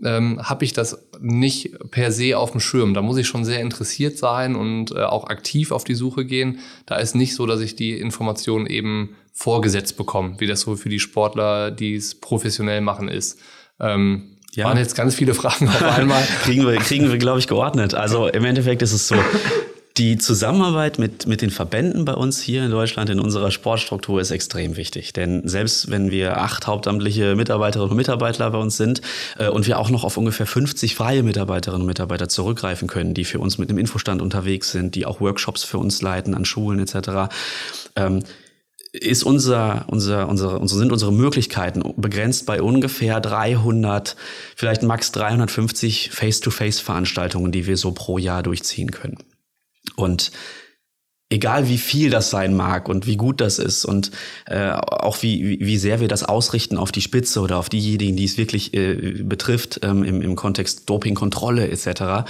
ähm, 0.05 0.41
habe 0.43 0.65
ich 0.65 0.73
das 0.73 1.07
nicht 1.21 1.77
per 1.91 2.13
se 2.13 2.37
auf 2.37 2.51
dem 2.51 2.61
Schirm. 2.61 2.95
Da 2.95 3.03
muss 3.03 3.17
ich 3.17 3.27
schon 3.27 3.45
sehr 3.45 3.61
interessiert 3.61 4.19
sein 4.19 4.55
und 4.55 4.93
äh, 4.93 5.03
auch 5.03 5.25
aktiv 5.25 5.73
auf 5.73 5.85
die 5.85 5.95
Suche 5.95 6.25
gehen. 6.25 6.59
Da 6.85 6.97
ist 6.97 7.15
nicht 7.15 7.35
so, 7.35 7.47
dass 7.47 7.61
ich 7.61 7.77
die 7.77 7.99
Informationen 7.99 8.67
eben 8.67 9.17
vorgesetzt 9.33 9.97
bekomme, 9.97 10.37
wie 10.39 10.47
das 10.47 10.63
so 10.63 10.77
für 10.77 10.89
die 10.89 11.01
Sportler, 11.01 11.71
die 11.71 11.95
es 11.95 12.15
professionell 12.15 12.81
machen, 12.81 13.09
ist. 13.09 13.39
Ähm, 13.81 14.37
ja. 14.55 14.65
Waren 14.65 14.79
jetzt 14.79 14.97
ganz 14.97 15.15
viele 15.15 15.35
Fragen 15.35 15.69
auf 15.69 15.83
einmal. 15.83 16.23
kriegen 16.43 16.67
wir, 16.67 16.77
kriegen 16.77 17.11
wir, 17.11 17.19
glaube 17.19 17.39
ich, 17.39 17.47
geordnet. 17.47 17.95
Also 17.95 18.27
im 18.29 18.45
Endeffekt 18.45 18.81
ist 18.81 18.93
es 18.93 19.09
so, 19.09 19.17
die 19.99 20.19
Zusammenarbeit 20.19 20.99
mit, 20.99 21.27
mit 21.27 21.41
den 21.41 21.51
Verbänden 21.51 22.05
bei 22.05 22.13
uns 22.13 22.41
hier 22.41 22.65
in 22.65 22.71
Deutschland 22.71 23.09
in 23.09 23.19
unserer 23.19 23.51
Sportstruktur 23.51 24.21
ist 24.21 24.31
extrem 24.31 24.77
wichtig. 24.77 25.15
Denn 25.15 25.49
selbst 25.49 25.91
wenn 25.91 26.11
wir 26.11 26.39
acht 26.39 26.67
hauptamtliche 26.67 27.35
Mitarbeiterinnen 27.35 27.91
und 27.91 27.97
Mitarbeiter 27.97 28.51
bei 28.51 28.59
uns 28.59 28.77
sind 28.77 29.01
äh, 29.39 29.49
und 29.49 29.67
wir 29.67 29.79
auch 29.79 29.89
noch 29.89 30.05
auf 30.05 30.19
ungefähr 30.19 30.47
50 30.47 30.95
freie 30.95 31.23
Mitarbeiterinnen 31.23 31.83
und 31.83 31.87
Mitarbeiter 31.87 32.29
zurückgreifen 32.29 32.89
können, 32.89 33.15
die 33.15 33.25
für 33.25 33.39
uns 33.39 33.57
mit 33.57 33.71
dem 33.71 33.79
Infostand 33.79 34.21
unterwegs 34.21 34.71
sind, 34.71 34.95
die 34.95 35.07
auch 35.07 35.21
Workshops 35.21 35.65
für 35.65 35.79
uns 35.79 36.03
leiten 36.03 36.35
an 36.35 36.45
Schulen 36.45 36.79
etc., 36.79 37.35
ähm, 37.97 38.23
ist 38.93 39.25
unser, 39.25 39.85
unser, 39.89 40.27
unsere, 40.27 40.59
unsere, 40.59 40.79
sind 40.79 40.91
unsere 40.91 41.13
Möglichkeiten 41.13 41.83
begrenzt 41.97 42.47
bei 42.47 42.63
ungefähr 42.63 43.21
300, 43.21 44.17
vielleicht 44.55 44.83
max 44.83 45.13
350 45.13 46.11
Face-to-Face-Veranstaltungen, 46.13 47.53
die 47.53 47.67
wir 47.67 47.77
so 47.77 47.93
pro 47.93 48.17
Jahr 48.17 48.43
durchziehen 48.43 48.91
können. 48.91 49.19
Und 49.95 50.33
egal 51.29 51.69
wie 51.69 51.79
viel 51.79 52.11
das 52.11 52.31
sein 52.31 52.55
mag 52.55 52.89
und 52.89 53.07
wie 53.07 53.17
gut 53.17 53.41
das 53.41 53.59
ist 53.59 53.85
und 53.85 54.11
äh, 54.47 54.71
auch 54.71 55.23
wie, 55.23 55.59
wie 55.61 55.79
sehr 55.79 56.01
wir 56.01 56.09
das 56.09 56.23
ausrichten 56.23 56.77
auf 56.77 56.93
die 56.93 57.01
Spitze 57.01 57.41
oder 57.41 57.59
auf 57.59 57.69
diejenigen, 57.69 58.17
die 58.17 58.25
es 58.25 58.39
wirklich 58.39 58.75
äh, 58.75 59.23
betrifft 59.23 59.81
ähm, 59.83 60.05
im, 60.05 60.23
im 60.23 60.37
Kontext 60.37 60.89
Dopingkontrolle 60.89 61.69
etc., 61.69 62.25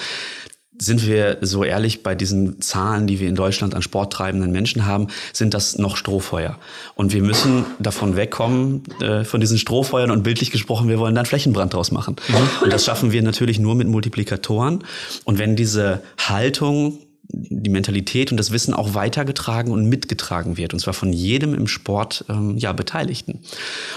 sind 0.79 1.07
wir 1.07 1.39
so 1.41 1.65
ehrlich 1.65 2.03
bei 2.03 2.15
diesen 2.15 2.61
Zahlen, 2.61 3.07
die 3.07 3.19
wir 3.19 3.29
in 3.29 3.35
Deutschland 3.35 3.75
an 3.75 3.81
sporttreibenden 3.81 4.53
Menschen 4.53 4.85
haben, 4.85 5.09
sind 5.33 5.55
das 5.55 5.79
noch 5.79 5.97
Strohfeuer. 5.97 6.59
Und 6.95 7.15
wir 7.15 7.23
müssen 7.23 7.65
davon 7.79 8.17
wegkommen, 8.17 8.83
äh, 9.01 9.25
von 9.25 9.41
diesen 9.41 9.57
Strohfeuern 9.57 10.11
und 10.11 10.23
bildlich 10.23 10.51
gesprochen, 10.51 10.89
wir 10.89 10.99
wollen 10.99 11.15
dann 11.15 11.25
Flächenbrand 11.25 11.73
draus 11.73 11.93
machen. 11.93 12.17
Mhm. 12.29 12.65
Und 12.65 12.73
das 12.73 12.85
schaffen 12.85 13.13
wir 13.13 13.23
natürlich 13.23 13.59
nur 13.59 13.75
mit 13.75 13.89
Multiplikatoren. 13.89 14.85
Und 15.25 15.39
wenn 15.39 15.57
diese 15.57 16.03
Haltung 16.19 16.99
die 17.29 17.71
Mentalität 17.71 18.31
und 18.31 18.37
das 18.37 18.51
Wissen 18.51 18.75
auch 18.75 18.95
weitergetragen 18.95 19.73
und 19.73 19.89
mitgetragen 19.89 20.57
wird, 20.57 20.73
und 20.73 20.81
zwar 20.81 20.95
von 20.95 21.13
jedem 21.13 21.55
im 21.55 21.67
Sport 21.67 22.25
ähm, 22.29 22.57
ja, 22.57 22.73
Beteiligten. 22.73 23.41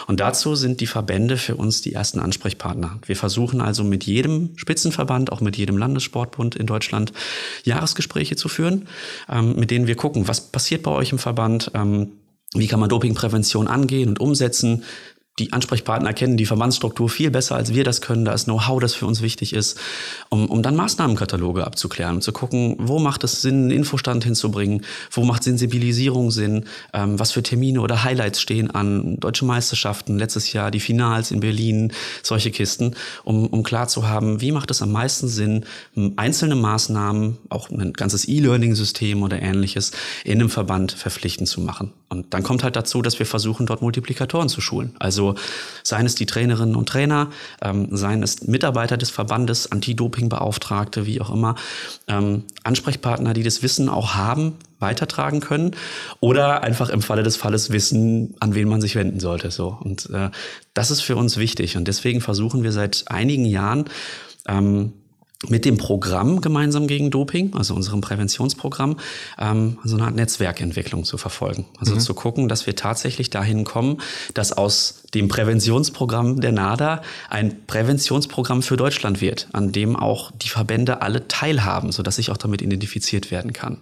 Und 0.07 0.19
dazu 0.19 0.55
sind 0.55 0.81
die 0.81 0.87
Verbände 0.87 1.37
für 1.37 1.55
uns 1.55 1.81
die 1.81 1.93
ersten 1.93 2.19
Ansprechpartner. 2.19 2.99
Wir 3.05 3.15
versuchen 3.15 3.61
also 3.61 3.83
mit 3.83 4.05
jedem 4.05 4.57
Spitzenverband, 4.57 5.31
auch 5.31 5.41
mit 5.41 5.57
jedem 5.57 5.77
Landessportbund 5.77 6.55
in 6.55 6.65
Deutschland, 6.65 7.13
Jahresgespräche 7.63 8.35
zu 8.35 8.49
führen, 8.49 8.87
ähm, 9.29 9.55
mit 9.55 9.71
denen 9.71 9.87
wir 9.87 9.95
gucken, 9.95 10.27
was 10.27 10.41
passiert 10.41 10.83
bei 10.83 10.91
euch 10.91 11.11
im 11.11 11.19
Verband, 11.19 11.71
ähm, 11.73 12.13
wie 12.53 12.67
kann 12.67 12.79
man 12.79 12.89
Dopingprävention 12.89 13.67
angehen 13.67 14.09
und 14.09 14.19
umsetzen? 14.19 14.83
Die 15.39 15.53
Ansprechpartner 15.53 16.13
kennen 16.13 16.37
die 16.37 16.45
Verbandsstruktur 16.45 17.09
viel 17.09 17.31
besser, 17.31 17.55
als 17.55 17.73
wir 17.73 17.83
das 17.83 18.01
können. 18.01 18.25
Da 18.25 18.33
ist 18.33 18.45
Know-how, 18.45 18.79
das 18.79 18.93
für 18.93 19.05
uns 19.05 19.21
wichtig 19.21 19.53
ist, 19.53 19.79
um, 20.29 20.49
um 20.49 20.61
dann 20.61 20.75
Maßnahmenkataloge 20.75 21.65
abzuklären 21.65 22.15
und 22.15 22.21
zu 22.21 22.31
gucken, 22.31 22.75
wo 22.77 22.99
macht 22.99 23.23
es 23.23 23.41
Sinn, 23.41 23.63
einen 23.63 23.71
Infostand 23.71 24.23
hinzubringen, 24.23 24.85
wo 25.11 25.23
macht 25.23 25.43
Sensibilisierung 25.43 26.31
Sinn, 26.31 26.65
ähm, 26.93 27.17
was 27.19 27.31
für 27.31 27.41
Termine 27.41 27.81
oder 27.81 28.03
Highlights 28.03 28.41
stehen 28.41 28.69
an 28.69 29.19
deutsche 29.19 29.45
Meisterschaften, 29.45 30.19
letztes 30.19 30.53
Jahr 30.53 30.71
die 30.71 30.79
Finals 30.79 31.31
in 31.31 31.39
Berlin, 31.39 31.93
solche 32.21 32.51
Kisten, 32.51 32.95
um, 33.23 33.47
um 33.47 33.63
klar 33.63 33.87
zu 33.87 34.07
haben, 34.07 34.41
wie 34.41 34.51
macht 34.51 34.71
es 34.71 34.81
am 34.81 34.91
meisten 34.91 35.27
Sinn, 35.27 35.65
einzelne 36.17 36.55
Maßnahmen, 36.55 37.37
auch 37.49 37.69
ein 37.69 37.93
ganzes 37.93 38.27
E-Learning-System 38.27 39.23
oder 39.23 39.41
ähnliches 39.41 39.91
in 40.23 40.39
einem 40.39 40.49
Verband 40.49 40.91
verpflichtend 40.91 41.47
zu 41.47 41.61
machen. 41.61 41.93
Und 42.09 42.33
dann 42.33 42.41
kommt 42.43 42.63
halt 42.63 42.75
dazu, 42.75 43.01
dass 43.03 43.19
wir 43.19 43.25
versuchen, 43.25 43.67
dort 43.67 43.81
Multiplikatoren 43.83 44.49
zu 44.49 44.61
schulen. 44.61 44.95
Also 44.97 45.28
seien 45.83 46.05
es 46.05 46.15
die 46.15 46.25
Trainerinnen 46.25 46.75
und 46.75 46.89
Trainer, 46.89 47.29
ähm, 47.61 47.95
seien 47.95 48.23
es 48.23 48.47
Mitarbeiter 48.47 48.97
des 48.97 49.09
Verbandes, 49.09 49.71
Anti-Doping-Beauftragte, 49.71 51.05
wie 51.05 51.21
auch 51.21 51.29
immer, 51.29 51.55
ähm, 52.07 52.43
Ansprechpartner, 52.63 53.33
die 53.33 53.43
das 53.43 53.63
Wissen 53.63 53.89
auch 53.89 54.15
haben, 54.15 54.55
weitertragen 54.79 55.41
können 55.41 55.75
oder 56.19 56.63
einfach 56.63 56.89
im 56.89 57.01
Falle 57.01 57.23
des 57.23 57.35
Falles 57.35 57.69
wissen, 57.69 58.35
an 58.39 58.55
wen 58.55 58.67
man 58.67 58.81
sich 58.81 58.95
wenden 58.95 59.19
sollte. 59.19 59.51
So 59.51 59.77
und 59.79 60.09
äh, 60.11 60.29
das 60.73 60.91
ist 60.91 61.01
für 61.01 61.15
uns 61.15 61.37
wichtig 61.37 61.75
und 61.75 61.87
deswegen 61.87 62.21
versuchen 62.21 62.63
wir 62.63 62.71
seit 62.71 63.05
einigen 63.07 63.45
Jahren 63.45 63.85
ähm, 64.47 64.93
mit 65.47 65.63
dem 65.63 65.77
Programm 65.77 66.41
gemeinsam 66.41 66.87
gegen 66.87 67.11
Doping, 67.11 67.55
also 67.55 67.73
unserem 67.73 68.01
Präventionsprogramm, 68.01 68.97
ähm, 69.39 69.77
so 69.85 69.95
eine 69.95 70.05
Art 70.05 70.15
Netzwerkentwicklung 70.15 71.05
zu 71.05 71.17
verfolgen. 71.17 71.65
Also 71.79 71.95
mhm. 71.95 71.99
zu 72.01 72.13
gucken, 72.13 72.49
dass 72.49 72.67
wir 72.67 72.75
tatsächlich 72.75 73.29
dahin 73.29 73.63
kommen, 73.63 74.01
dass 74.33 74.51
aus 74.51 75.03
dem 75.13 75.27
Präventionsprogramm 75.27 76.41
der 76.41 76.51
NADA 76.51 77.01
ein 77.29 77.65
Präventionsprogramm 77.65 78.61
für 78.61 78.77
Deutschland 78.77 79.21
wird, 79.21 79.47
an 79.53 79.71
dem 79.71 79.95
auch 79.95 80.31
die 80.31 80.49
Verbände 80.49 81.01
alle 81.01 81.27
teilhaben, 81.27 81.91
sodass 81.91 82.17
ich 82.17 82.31
auch 82.31 82.37
damit 82.37 82.61
identifiziert 82.61 83.31
werden 83.31 83.53
kann. 83.53 83.77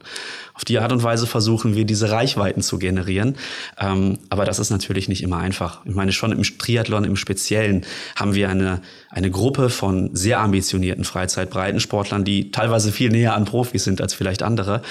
Auf 0.57 0.65
die 0.65 0.80
Art 0.80 0.91
und 0.91 1.03
Weise 1.03 1.28
versuchen 1.28 1.75
wir, 1.75 1.86
diese 1.86 2.09
Reichweiten 2.09 2.63
zu 2.63 2.80
generieren. 2.80 3.36
Ähm, 3.80 4.17
aber 4.30 4.43
das 4.43 4.57
ist 4.57 4.71
natürlich 4.71 5.07
nicht 5.07 5.21
immer 5.21 5.38
einfach. 5.38 5.86
Ich 5.86 5.93
meine, 5.93 6.11
schon 6.11 6.32
im 6.32 6.41
Triathlon 6.41 7.03
im 7.03 7.15
Speziellen 7.15 7.86
haben 8.15 8.34
wir 8.34 8.49
eine, 8.49 8.82
eine 9.11 9.30
Gruppe 9.30 9.69
von 9.69 10.15
sehr 10.15 10.39
ambitionierten 10.39 11.03
Freizeitbreitensportlern, 11.03 12.23
die 12.23 12.49
teilweise 12.49 12.91
viel 12.91 13.11
näher 13.11 13.36
an 13.36 13.45
Profis 13.45 13.84
sind 13.84 14.01
als 14.01 14.15
vielleicht 14.15 14.41
andere. 14.41 14.82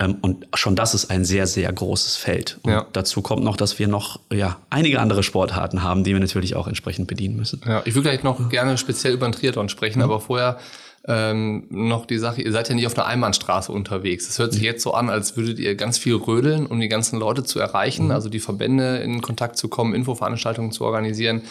Ähm, 0.00 0.16
und 0.20 0.48
schon 0.54 0.74
das 0.74 0.94
ist 0.94 1.10
ein 1.10 1.24
sehr, 1.24 1.46
sehr 1.46 1.72
großes 1.72 2.16
Feld. 2.16 2.58
Und 2.62 2.72
ja. 2.72 2.86
dazu 2.92 3.22
kommt 3.22 3.44
noch, 3.44 3.56
dass 3.56 3.78
wir 3.78 3.86
noch 3.86 4.18
ja, 4.32 4.58
einige 4.68 4.98
andere 4.98 5.22
Sportarten 5.22 5.73
haben, 5.82 6.04
die 6.04 6.12
wir 6.12 6.20
natürlich 6.20 6.56
auch 6.56 6.66
entsprechend 6.66 7.08
bedienen 7.08 7.36
müssen. 7.36 7.60
Ja, 7.66 7.82
ich 7.84 7.94
würde 7.94 8.10
gleich 8.10 8.22
noch 8.22 8.48
gerne 8.48 8.78
speziell 8.78 9.14
über 9.14 9.26
den 9.26 9.32
Triathlon 9.32 9.68
sprechen, 9.68 9.98
mhm. 9.98 10.04
aber 10.04 10.20
vorher 10.20 10.58
ähm, 11.06 11.66
noch 11.68 12.06
die 12.06 12.16
Sache, 12.16 12.40
ihr 12.40 12.50
seid 12.50 12.68
ja 12.70 12.74
nicht 12.74 12.86
auf 12.86 12.96
einer 12.96 13.06
Einbahnstraße 13.06 13.70
unterwegs. 13.70 14.26
Es 14.26 14.38
hört 14.38 14.52
sich 14.52 14.62
mhm. 14.62 14.66
jetzt 14.66 14.82
so 14.82 14.94
an, 14.94 15.10
als 15.10 15.36
würdet 15.36 15.58
ihr 15.58 15.74
ganz 15.74 15.98
viel 15.98 16.14
rödeln, 16.14 16.64
um 16.64 16.80
die 16.80 16.88
ganzen 16.88 17.18
Leute 17.18 17.44
zu 17.44 17.58
erreichen, 17.58 18.06
mhm. 18.06 18.12
also 18.12 18.30
die 18.30 18.40
Verbände 18.40 18.98
in 18.98 19.20
Kontakt 19.20 19.58
zu 19.58 19.68
kommen, 19.68 19.94
Infoveranstaltungen 19.94 20.72
zu 20.72 20.84
organisieren. 20.84 21.42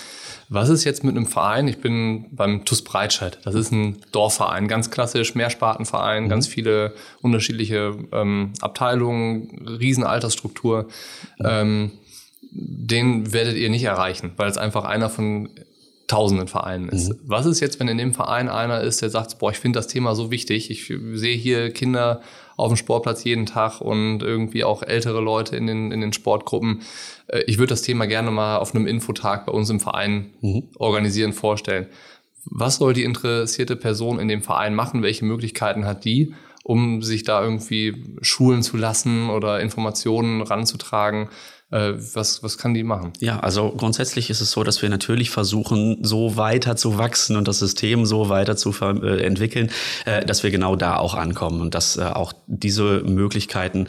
Was 0.50 0.70
ist 0.70 0.86
jetzt 0.86 1.04
mit 1.04 1.16
einem 1.16 1.28
Verein? 1.28 1.68
Ich 1.68 1.78
bin 1.78 2.26
beim 2.32 2.66
TUS 2.66 2.82
Breitscheid. 2.82 3.38
Das 3.44 3.54
ist 3.54 3.72
ein 3.72 3.98
Dorfverein, 4.12 4.68
ganz 4.68 4.90
klassisch, 4.90 5.36
Mehrspartenverein, 5.36 6.24
mhm. 6.24 6.30
ganz 6.30 6.48
viele 6.48 6.94
unterschiedliche 7.22 7.96
ähm, 8.12 8.54
Abteilungen, 8.60 9.68
Riesenaltersstruktur. 9.68 10.88
Mhm. 11.38 11.46
Ähm, 11.46 11.92
den 12.56 13.34
werdet 13.34 13.56
ihr 13.56 13.70
nicht 13.70 13.84
erreichen, 13.84 14.34
weil 14.38 14.50
es 14.50 14.58
einfach 14.58 14.86
einer 14.86 15.10
von 15.10 15.50
tausenden 16.08 16.48
Vereinen 16.48 16.90
ist. 16.90 17.10
Mhm. 17.10 17.20
Was 17.26 17.46
ist 17.46 17.60
jetzt, 17.60 17.80
wenn 17.80 17.88
in 17.88 17.98
dem 17.98 18.14
Verein 18.14 18.50
einer 18.50 18.82
ist, 18.82 19.02
der 19.02 19.10
sagt, 19.10 19.40
boah, 19.40 19.52
ich 19.52 19.58
finde 19.58 19.80
das 19.80 19.88
Thema 19.88 20.16
so 20.16 20.32
wichtig, 20.32 20.70
ich 20.70 20.94
sehe 21.14 21.36
hier 21.36 21.72
Kinder 21.72 22.22
auf 22.56 22.72
dem 22.72 22.78
Sportplatz 22.78 23.24
jeden 23.24 23.46
Tag 23.46 23.82
und 23.82 24.22
irgendwie 24.22 24.64
auch 24.64 24.84
ältere 24.84 25.22
Leute 25.22 25.56
in 25.56 25.66
den, 25.66 25.92
in 25.92 26.02
den 26.02 26.14
Sportgruppen. 26.14 26.82
Äh, 27.28 27.44
ich 27.48 27.58
würde 27.58 27.72
das 27.72 27.82
Thema 27.82 28.06
gerne 28.06 28.32
mal 28.32 28.58
auf 28.58 28.76
einem 28.76 28.86
Infotag 28.86 29.46
bei 29.46 29.52
uns 29.52 29.70
im 29.70 29.80
Verein 29.80 30.34
mhm. 30.42 30.64
organisieren, 30.78 31.34
vorstellen. 31.34 31.88
Was 32.46 32.76
soll 32.76 32.94
die 32.94 33.06
interessierte 33.06 33.76
Person 33.76 34.20
in 34.20 34.28
dem 34.28 34.44
Verein 34.44 34.76
machen? 34.76 35.02
Welche 35.02 35.26
Möglichkeiten 35.26 35.86
hat 35.86 36.04
die, 36.04 36.34
um 36.64 37.02
sich 37.02 37.24
da 37.24 37.42
irgendwie 37.42 38.18
schulen 38.22 38.62
zu 38.62 38.78
lassen 38.78 39.30
oder 39.30 39.62
Informationen 39.62 40.42
ranzutragen? 40.42 41.30
Äh, 41.74 41.96
was, 42.14 42.44
was 42.44 42.60
kann 42.60 42.76
die 42.76 42.84
machen? 42.84 43.14
Ja, 43.20 43.40
also 43.40 43.74
grundsätzlich 43.76 44.30
ist 44.30 44.42
es 44.42 44.52
so, 44.52 44.64
dass 44.64 44.84
wir 44.84 44.90
natürlich 44.90 45.32
versuchen, 45.32 45.98
so 46.04 46.38
weiter 46.38 46.76
zu 46.76 47.00
wachsen 47.00 47.36
und 47.36 47.48
das 47.48 47.58
System 47.58 48.06
so 48.06 48.30
weiter 48.30 48.56
zu 48.56 48.72
äh, 48.82 49.24
entwickeln, 49.26 49.72
äh, 50.06 50.24
dass 50.24 50.44
wir 50.44 50.52
genau 50.52 50.76
da 50.76 50.98
auch 50.98 51.16
ankommen 51.16 51.62
und 51.62 51.74
dass 51.74 51.98
auch 51.98 52.34
diese 52.46 53.02
Möglichkeiten 53.02 53.88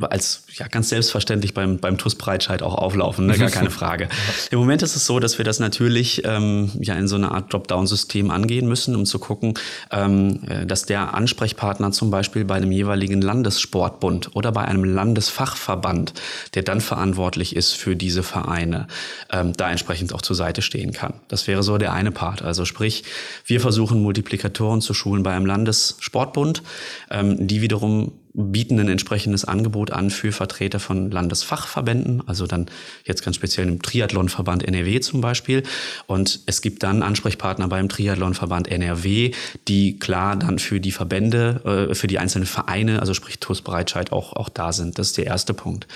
als 0.00 0.44
ja, 0.54 0.66
ganz 0.66 0.88
selbstverständlich 0.88 1.52
beim, 1.52 1.78
beim 1.78 1.98
TUS 1.98 2.14
Breitscheid 2.14 2.62
auch 2.62 2.74
auflaufen, 2.74 3.26
ne? 3.26 3.36
gar 3.36 3.50
keine 3.50 3.70
Frage. 3.82 4.08
Im 4.50 4.58
Moment 4.58 4.82
ist 4.82 4.96
es 4.96 5.04
so, 5.04 5.20
dass 5.20 5.36
wir 5.36 5.44
das 5.44 5.60
natürlich 5.60 6.22
ähm, 6.24 6.70
ja 6.80 6.94
in 6.94 7.06
so 7.06 7.16
eine 7.16 7.30
Art 7.32 7.52
Dropdown-System 7.52 8.30
angehen 8.30 8.66
müssen, 8.66 8.96
um 8.96 9.04
zu 9.04 9.18
gucken, 9.18 9.54
ähm, 9.90 10.40
äh, 10.46 10.64
dass 10.64 10.86
der 10.86 11.12
Ansprechpartner 11.12 11.92
zum 11.92 12.10
Beispiel 12.10 12.46
bei 12.46 12.54
einem 12.54 12.72
jeweiligen 12.72 13.20
Landessportbund 13.20 14.34
oder 14.34 14.52
bei 14.52 14.62
einem 14.62 14.84
Landesfachverband, 14.84 16.14
der 16.54 16.62
dann 16.62 16.80
verantwortlich 16.80 17.54
ist 17.54 17.72
für 17.72 17.94
diese 17.94 18.22
Vereine, 18.22 18.86
ähm, 19.30 19.52
da 19.52 19.70
entsprechend 19.70 20.14
auch 20.14 20.22
zur 20.22 20.36
Seite 20.36 20.62
stehen 20.62 20.92
kann. 20.92 21.14
Das 21.28 21.46
wäre 21.46 21.62
so 21.62 21.76
der 21.76 21.92
eine 21.92 22.10
Part. 22.10 22.40
Also 22.40 22.64
sprich, 22.64 23.04
wir 23.44 23.60
versuchen 23.60 24.02
Multiplikatoren 24.02 24.80
zu 24.80 24.94
schulen 24.94 25.22
bei 25.22 25.34
einem 25.34 25.44
Landessportbund, 25.44 26.62
ähm, 27.10 27.46
die 27.46 27.60
wiederum 27.60 28.12
bieten 28.34 28.80
ein 28.80 28.88
entsprechendes 28.88 29.44
Angebot 29.44 29.92
an 29.92 30.10
für 30.10 30.32
Vertreter 30.32 30.80
von 30.80 31.10
Landesfachverbänden, 31.10 32.22
also 32.26 32.48
dann 32.48 32.66
jetzt 33.04 33.24
ganz 33.24 33.36
speziell 33.36 33.68
im 33.68 33.80
Triathlonverband 33.80 34.64
NRW 34.64 34.98
zum 35.00 35.20
Beispiel. 35.20 35.62
Und 36.06 36.40
es 36.46 36.60
gibt 36.60 36.82
dann 36.82 37.04
Ansprechpartner 37.04 37.68
beim 37.68 37.88
Triathlonverband 37.88 38.66
NRW, 38.68 39.30
die 39.68 39.98
klar 40.00 40.34
dann 40.34 40.58
für 40.58 40.80
die 40.80 40.90
Verbände, 40.90 41.88
äh, 41.90 41.94
für 41.94 42.08
die 42.08 42.18
einzelnen 42.18 42.46
Vereine, 42.46 42.98
also 43.00 43.14
sprich 43.14 43.38
TUS 43.38 43.62
Breitscheid 43.62 44.10
auch, 44.10 44.32
auch 44.32 44.48
da 44.48 44.72
sind. 44.72 44.98
Das 44.98 45.08
ist 45.08 45.16
der 45.16 45.26
erste 45.26 45.54
Punkt. 45.54 45.86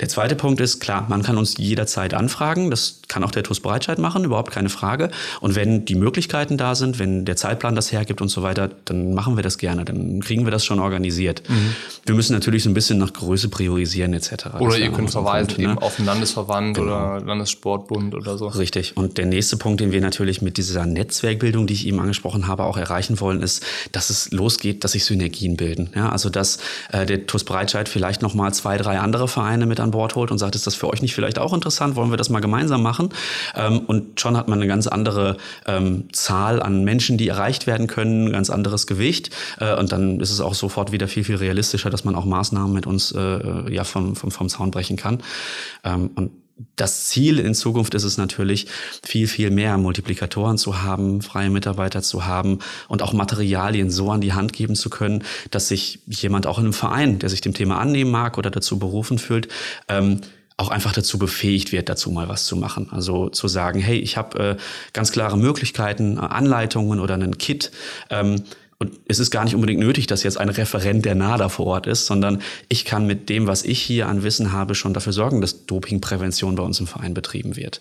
Der 0.00 0.08
zweite 0.08 0.36
Punkt 0.36 0.60
ist, 0.60 0.80
klar, 0.80 1.06
man 1.08 1.22
kann 1.22 1.36
uns 1.36 1.56
jederzeit 1.58 2.14
anfragen. 2.14 2.70
Das 2.70 3.00
kann 3.08 3.24
auch 3.24 3.30
der 3.30 3.42
TUS 3.42 3.60
Breitscheid 3.60 3.98
machen, 3.98 4.24
überhaupt 4.24 4.52
keine 4.52 4.68
Frage. 4.70 5.10
Und 5.40 5.54
wenn 5.54 5.84
die 5.84 5.94
Möglichkeiten 5.96 6.56
da 6.56 6.74
sind, 6.74 6.98
wenn 6.98 7.24
der 7.24 7.36
Zeitplan 7.36 7.74
das 7.74 7.92
hergibt 7.92 8.20
und 8.20 8.28
so 8.28 8.42
weiter, 8.42 8.70
dann 8.86 9.12
machen 9.14 9.36
wir 9.36 9.42
das 9.42 9.58
gerne. 9.58 9.84
Dann 9.84 10.20
kriegen 10.20 10.44
wir 10.44 10.50
das 10.50 10.64
schon 10.64 10.78
organisiert. 10.78 11.42
Mhm. 11.48 11.57
Wir 12.08 12.14
müssen 12.14 12.32
natürlich 12.32 12.62
so 12.62 12.70
ein 12.70 12.74
bisschen 12.74 12.96
nach 12.98 13.12
Größe 13.12 13.50
priorisieren 13.50 14.14
etc. 14.14 14.46
Oder 14.60 14.78
ihr 14.78 14.90
könnt 14.90 15.10
verweisen 15.10 15.48
Punkt, 15.48 15.60
eben 15.60 15.74
ne? 15.74 15.82
auf 15.82 15.96
den 15.96 16.06
Landesverband 16.06 16.76
genau. 16.76 16.86
oder 16.86 17.20
Landessportbund 17.20 18.14
oder 18.14 18.38
so. 18.38 18.48
Richtig. 18.48 18.96
Und 18.96 19.18
der 19.18 19.26
nächste 19.26 19.58
Punkt, 19.58 19.80
den 19.80 19.92
wir 19.92 20.00
natürlich 20.00 20.40
mit 20.40 20.56
dieser 20.56 20.86
Netzwerkbildung, 20.86 21.66
die 21.66 21.74
ich 21.74 21.86
eben 21.86 22.00
angesprochen 22.00 22.46
habe, 22.46 22.64
auch 22.64 22.78
erreichen 22.78 23.20
wollen, 23.20 23.42
ist, 23.42 23.62
dass 23.92 24.08
es 24.08 24.30
losgeht, 24.30 24.84
dass 24.84 24.92
sich 24.92 25.04
Synergien 25.04 25.56
bilden. 25.56 25.90
Ja, 25.94 26.08
also 26.08 26.30
dass 26.30 26.58
äh, 26.92 27.04
der 27.04 27.26
TUS 27.26 27.44
Breitscheid 27.44 27.90
vielleicht 27.90 28.22
noch 28.22 28.32
mal 28.32 28.54
zwei, 28.54 28.78
drei 28.78 28.98
andere 29.00 29.28
Vereine 29.28 29.66
mit 29.66 29.78
an 29.78 29.90
Bord 29.90 30.14
holt 30.14 30.30
und 30.30 30.38
sagt, 30.38 30.54
ist 30.54 30.66
das 30.66 30.74
für 30.74 30.88
euch 30.88 31.02
nicht 31.02 31.14
vielleicht 31.14 31.38
auch 31.38 31.52
interessant? 31.52 31.94
Wollen 31.96 32.10
wir 32.10 32.16
das 32.16 32.30
mal 32.30 32.40
gemeinsam 32.40 32.82
machen? 32.82 33.10
Ähm, 33.54 33.80
und 33.80 34.18
schon 34.18 34.36
hat 34.36 34.48
man 34.48 34.58
eine 34.58 34.68
ganz 34.68 34.86
andere 34.86 35.36
ähm, 35.66 36.04
Zahl 36.12 36.62
an 36.62 36.84
Menschen, 36.84 37.18
die 37.18 37.28
erreicht 37.28 37.66
werden 37.66 37.86
können, 37.86 38.28
ein 38.28 38.32
ganz 38.32 38.48
anderes 38.48 38.86
Gewicht. 38.86 39.30
Äh, 39.60 39.74
und 39.74 39.92
dann 39.92 40.20
ist 40.20 40.30
es 40.30 40.40
auch 40.40 40.54
sofort 40.54 40.90
wieder 40.90 41.06
viel, 41.06 41.24
viel 41.24 41.36
realistischer, 41.36 41.47
dass 41.54 42.04
man 42.04 42.14
auch 42.14 42.24
Maßnahmen 42.24 42.72
mit 42.72 42.86
uns 42.86 43.12
äh, 43.12 43.72
ja 43.72 43.84
vom, 43.84 44.16
vom, 44.16 44.30
vom 44.30 44.48
Zaun 44.48 44.70
brechen 44.70 44.96
kann. 44.96 45.22
Ähm, 45.84 46.10
und 46.14 46.30
das 46.76 47.06
Ziel 47.06 47.38
in 47.38 47.54
Zukunft 47.54 47.94
ist 47.94 48.04
es 48.04 48.18
natürlich, 48.18 48.66
viel, 49.04 49.28
viel 49.28 49.50
mehr 49.50 49.78
Multiplikatoren 49.78 50.58
zu 50.58 50.82
haben, 50.82 51.22
freie 51.22 51.50
Mitarbeiter 51.50 52.02
zu 52.02 52.26
haben 52.26 52.58
und 52.88 53.02
auch 53.02 53.12
Materialien 53.12 53.90
so 53.90 54.10
an 54.10 54.20
die 54.20 54.32
Hand 54.32 54.52
geben 54.52 54.74
zu 54.74 54.90
können, 54.90 55.22
dass 55.50 55.68
sich 55.68 56.00
jemand 56.06 56.46
auch 56.46 56.58
in 56.58 56.64
einem 56.64 56.72
Verein, 56.72 57.18
der 57.20 57.28
sich 57.28 57.40
dem 57.40 57.54
Thema 57.54 57.78
annehmen 57.78 58.10
mag 58.10 58.38
oder 58.38 58.50
dazu 58.50 58.78
berufen 58.78 59.18
fühlt, 59.18 59.48
ähm, 59.88 60.20
auch 60.56 60.70
einfach 60.70 60.92
dazu 60.92 61.18
befähigt 61.18 61.70
wird, 61.70 61.88
dazu 61.88 62.10
mal 62.10 62.28
was 62.28 62.44
zu 62.44 62.56
machen. 62.56 62.88
Also 62.90 63.28
zu 63.28 63.46
sagen, 63.46 63.78
hey, 63.78 63.98
ich 63.98 64.16
habe 64.16 64.38
äh, 64.38 64.56
ganz 64.92 65.12
klare 65.12 65.38
Möglichkeiten, 65.38 66.18
Anleitungen 66.18 66.98
oder 66.98 67.14
einen 67.14 67.38
Kit. 67.38 67.70
Ähm, 68.10 68.42
und 68.80 69.00
es 69.08 69.18
ist 69.18 69.32
gar 69.32 69.44
nicht 69.44 69.56
unbedingt 69.56 69.80
nötig, 69.80 70.06
dass 70.06 70.22
jetzt 70.22 70.38
ein 70.38 70.48
Referent 70.48 71.04
der 71.04 71.16
NADA 71.16 71.48
vor 71.48 71.66
Ort 71.66 71.88
ist, 71.88 72.06
sondern 72.06 72.40
ich 72.68 72.84
kann 72.84 73.06
mit 73.06 73.28
dem, 73.28 73.48
was 73.48 73.64
ich 73.64 73.82
hier 73.82 74.06
an 74.06 74.22
Wissen 74.22 74.52
habe, 74.52 74.76
schon 74.76 74.94
dafür 74.94 75.12
sorgen, 75.12 75.40
dass 75.40 75.66
Dopingprävention 75.66 76.54
bei 76.54 76.62
uns 76.62 76.78
im 76.78 76.86
Verein 76.86 77.12
betrieben 77.12 77.56
wird. 77.56 77.80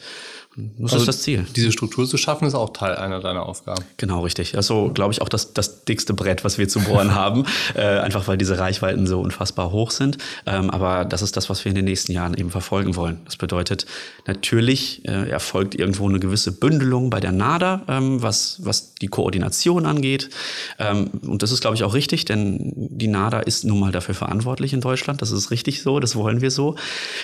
Das 0.80 0.94
also 0.94 1.04
ist 1.04 1.08
das 1.08 1.22
Ziel. 1.22 1.46
Diese 1.56 1.72
Struktur 1.72 2.08
zu 2.08 2.18
schaffen, 2.18 2.48
ist 2.48 2.56
auch 2.56 2.72
Teil 2.72 2.96
einer 2.96 3.20
deiner 3.20 3.46
Aufgaben. 3.46 3.84
Genau, 3.98 4.22
richtig. 4.22 4.56
Also, 4.56 4.90
glaube 4.92 5.14
ich, 5.14 5.22
auch 5.22 5.30
das, 5.30 5.54
das 5.54 5.86
dickste 5.86 6.16
Brett, 6.16 6.44
was 6.44 6.58
wir 6.58 6.68
zu 6.68 6.80
bohren 6.80 7.14
haben. 7.16 7.46
Äh, 7.76 7.82
einfach 8.00 8.28
weil 8.28 8.38
diese 8.38 8.58
Reichweiten 8.58 9.06
so 9.06 9.22
unfassbar 9.22 9.72
hoch 9.72 9.92
sind. 9.92 10.18
Ähm, 10.48 10.72
aber 10.72 11.06
das 11.06 11.22
ist 11.22 11.38
das, 11.38 11.50
was 11.52 11.64
wir 11.64 11.70
in 11.70 11.76
den 11.76 11.86
nächsten 11.86 12.12
Jahren 12.12 12.34
eben 12.34 12.50
verfolgen 12.50 12.96
wollen. 12.96 13.22
Das 13.26 13.38
bedeutet, 13.38 13.86
natürlich 14.26 15.08
äh, 15.08 15.30
erfolgt 15.30 15.76
irgendwo 15.76 16.10
eine 16.10 16.20
gewisse 16.20 16.52
Bündelung 16.52 17.12
bei 17.12 17.20
der 17.20 17.32
NADA, 17.32 17.84
ähm, 17.88 18.24
was, 18.24 18.58
was 18.64 18.96
die 18.96 19.08
Koordination 19.08 19.86
angeht. 19.86 20.32
Ähm, 20.80 21.12
und 21.22 21.44
das 21.44 21.52
ist, 21.52 21.62
glaube 21.62 21.76
ich, 21.76 21.84
auch 21.84 21.94
richtig, 21.94 22.26
denn 22.26 22.74
die 22.76 23.08
NADA 23.08 23.42
ist 23.42 23.64
nun 23.64 23.80
mal 23.80 23.92
dafür 23.92 24.16
verantwortlich 24.16 24.74
in 24.74 24.82
Deutschland. 24.82 25.22
Das 25.22 25.30
ist 25.30 25.52
richtig 25.52 25.84
so, 25.84 26.00
das 26.00 26.16
wollen 26.16 26.42
wir 26.42 26.50
so. 26.50 26.76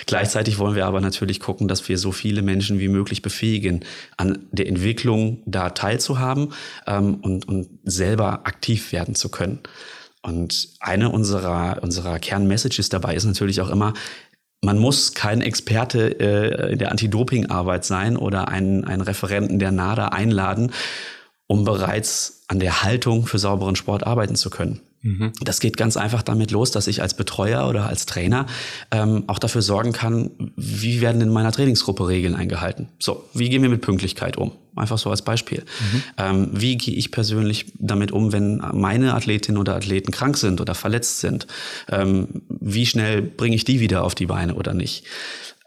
Gleichzeitig 0.06 0.58
wollen 0.58 0.76
wir 0.76 0.86
aber 0.86 1.00
natürlich 1.00 1.40
gucken, 1.40 1.66
dass 1.66 1.88
wir 1.88 1.98
so 1.98 2.12
viele 2.12 2.42
Menschen 2.42 2.78
wie 2.78 2.88
möglich 2.88 3.23
befähigen, 3.24 3.80
an 4.16 4.46
der 4.52 4.68
Entwicklung 4.68 5.42
da 5.46 5.70
teilzuhaben 5.70 6.52
ähm, 6.86 7.16
und, 7.16 7.48
und 7.48 7.68
selber 7.82 8.46
aktiv 8.46 8.92
werden 8.92 9.16
zu 9.16 9.28
können. 9.28 9.58
Und 10.22 10.68
eine 10.80 11.10
unserer, 11.10 11.82
unserer 11.82 12.18
Kernmessages 12.20 12.88
dabei 12.88 13.14
ist 13.14 13.24
natürlich 13.24 13.60
auch 13.60 13.70
immer, 13.70 13.92
man 14.62 14.78
muss 14.78 15.12
kein 15.12 15.42
Experte 15.42 16.18
äh, 16.20 16.72
in 16.72 16.78
der 16.78 16.90
Anti-Doping-Arbeit 16.90 17.84
sein 17.84 18.16
oder 18.16 18.48
einen, 18.48 18.84
einen 18.84 19.02
Referenten 19.02 19.58
der 19.58 19.72
NADA 19.72 20.08
einladen, 20.08 20.72
um 21.46 21.64
bereits 21.64 22.44
an 22.48 22.60
der 22.60 22.82
Haltung 22.82 23.26
für 23.26 23.38
sauberen 23.38 23.76
Sport 23.76 24.06
arbeiten 24.06 24.36
zu 24.36 24.48
können. 24.48 24.80
Mhm. 25.04 25.32
Das 25.42 25.60
geht 25.60 25.76
ganz 25.76 25.98
einfach 25.98 26.22
damit 26.22 26.50
los, 26.50 26.70
dass 26.70 26.86
ich 26.86 27.02
als 27.02 27.14
Betreuer 27.14 27.68
oder 27.68 27.86
als 27.86 28.06
Trainer 28.06 28.46
ähm, 28.90 29.24
auch 29.26 29.38
dafür 29.38 29.60
sorgen 29.60 29.92
kann, 29.92 30.30
wie 30.56 31.02
werden 31.02 31.20
in 31.20 31.28
meiner 31.28 31.52
Trainingsgruppe 31.52 32.08
Regeln 32.08 32.34
eingehalten. 32.34 32.88
So, 32.98 33.22
wie 33.34 33.50
gehen 33.50 33.60
wir 33.60 33.68
mit 33.68 33.82
Pünktlichkeit 33.82 34.38
um? 34.38 34.52
Einfach 34.74 34.96
so 34.96 35.10
als 35.10 35.20
Beispiel. 35.20 35.60
Mhm. 35.60 36.02
Ähm, 36.16 36.48
wie 36.52 36.78
gehe 36.78 36.94
ich 36.94 37.12
persönlich 37.12 37.66
damit 37.78 38.12
um, 38.12 38.32
wenn 38.32 38.62
meine 38.72 39.14
Athletinnen 39.14 39.58
oder 39.58 39.76
Athleten 39.76 40.10
krank 40.10 40.38
sind 40.38 40.62
oder 40.62 40.74
verletzt 40.74 41.20
sind? 41.20 41.46
Ähm, 41.90 42.42
wie 42.48 42.86
schnell 42.86 43.20
bringe 43.20 43.54
ich 43.54 43.64
die 43.64 43.80
wieder 43.80 44.04
auf 44.04 44.14
die 44.14 44.26
Beine 44.26 44.54
oder 44.54 44.72
nicht? 44.72 45.04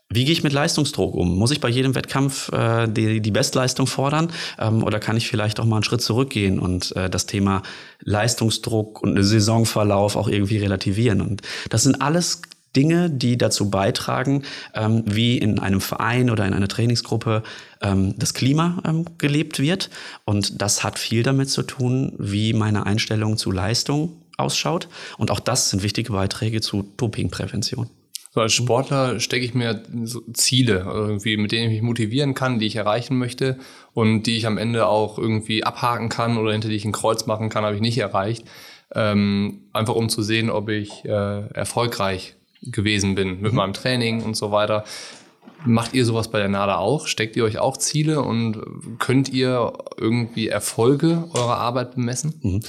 Wie 0.10 0.24
gehe 0.24 0.32
ich 0.32 0.44
mit 0.44 0.54
Leistungsdruck 0.54 1.16
um? 1.16 1.38
Muss 1.38 1.52
ich 1.52 1.60
bei 1.60 1.68
jedem 1.68 1.94
Wettkampf 1.94 2.50
äh, 2.54 2.88
die, 2.88 3.22
die 3.22 3.32
Bestleistung 3.32 3.88
fordern? 3.88 4.32
Ähm, 4.58 4.84
oder 4.84 5.00
kann 5.00 5.18
ich 5.18 5.28
vielleicht 5.28 5.60
auch 5.60 5.66
mal 5.66 5.78
einen 5.78 5.84
Schritt 5.84 6.02
zurückgehen 6.02 6.60
und 6.60 6.96
äh, 6.96 7.10
das 7.10 7.26
Thema 7.26 7.62
Leistungsdruck 8.02 9.02
und 9.02 9.22
Saisonverlauf 9.22 10.16
auch 10.16 10.30
irgendwie 10.30 10.60
relativieren? 10.60 11.20
Und 11.20 11.42
das 11.70 11.84
sind 11.84 12.02
alles 12.02 12.42
Dinge, 12.74 13.10
die 13.10 13.38
dazu 13.38 13.70
beitragen, 13.70 14.44
ähm, 14.74 15.04
wie 15.06 15.38
in 15.38 15.60
einem 15.60 15.82
Verein 15.82 16.30
oder 16.30 16.46
in 16.46 16.54
einer 16.54 16.70
Trainingsgruppe 16.70 17.44
ähm, 17.82 18.14
das 18.18 18.34
Klima 18.34 18.82
ähm, 18.86 19.04
gelebt 19.18 19.60
wird. 19.60 19.90
Und 20.24 20.62
das 20.62 20.86
hat 20.86 21.00
viel 21.00 21.24
damit 21.24 21.50
zu 21.50 21.64
tun, 21.64 22.14
wie 22.18 22.54
meine 22.54 22.86
Einstellung 22.86 23.36
zu 23.36 23.52
Leistung 23.52 24.22
ausschaut. 24.38 24.88
Und 25.18 25.32
auch 25.32 25.42
das 25.42 25.70
sind 25.70 25.84
wichtige 25.84 26.14
Beiträge 26.14 26.62
zu 26.62 26.94
Dopingprävention. 26.96 27.90
So 28.38 28.42
als 28.42 28.54
Sportler 28.54 29.20
stecke 29.20 29.44
ich 29.44 29.56
mir 29.56 29.82
so 30.04 30.22
Ziele, 30.32 30.86
irgendwie, 30.86 31.38
mit 31.38 31.52
denen 31.52 31.72
ich 31.72 31.72
mich 31.72 31.82
motivieren 31.82 32.36
kann, 32.36 32.60
die 32.60 32.68
ich 32.68 32.76
erreichen 32.76 33.18
möchte 33.18 33.58
und 33.96 34.28
die 34.28 34.38
ich 34.38 34.46
am 34.46 34.60
Ende 34.60 34.86
auch 34.86 35.18
irgendwie 35.18 35.64
abhaken 35.64 36.08
kann 36.08 36.38
oder 36.38 36.52
hinter 36.52 36.70
die 36.70 36.76
ich 36.76 36.86
ein 36.86 36.92
Kreuz 36.92 37.26
machen 37.26 37.50
kann, 37.50 37.66
habe 37.66 37.74
ich 37.74 37.82
nicht 37.82 37.98
erreicht. 37.98 38.46
Ähm, 38.94 39.64
einfach 39.74 39.96
um 39.96 40.08
zu 40.08 40.22
sehen, 40.22 40.52
ob 40.52 40.70
ich 40.70 41.04
äh, 41.04 41.48
erfolgreich 41.48 42.36
gewesen 42.62 43.16
bin 43.16 43.42
mit 43.42 43.54
mhm. 43.54 43.58
meinem 43.58 43.74
Training 43.74 44.22
und 44.22 44.38
so 44.38 44.52
weiter. 44.52 44.84
Macht 45.66 45.94
ihr 45.94 46.06
sowas 46.06 46.30
bei 46.30 46.40
der 46.40 46.50
NADA 46.50 46.78
auch? 46.78 47.08
Steckt 47.08 47.36
ihr 47.36 47.44
euch 47.44 47.58
auch 47.58 47.78
Ziele 47.78 48.22
und 48.22 48.62
könnt 49.00 49.30
ihr 49.30 49.74
irgendwie 49.98 50.48
Erfolge 50.48 51.26
eurer 51.34 51.58
Arbeit 51.58 51.96
bemessen? 51.96 52.34
Mhm. 52.42 52.60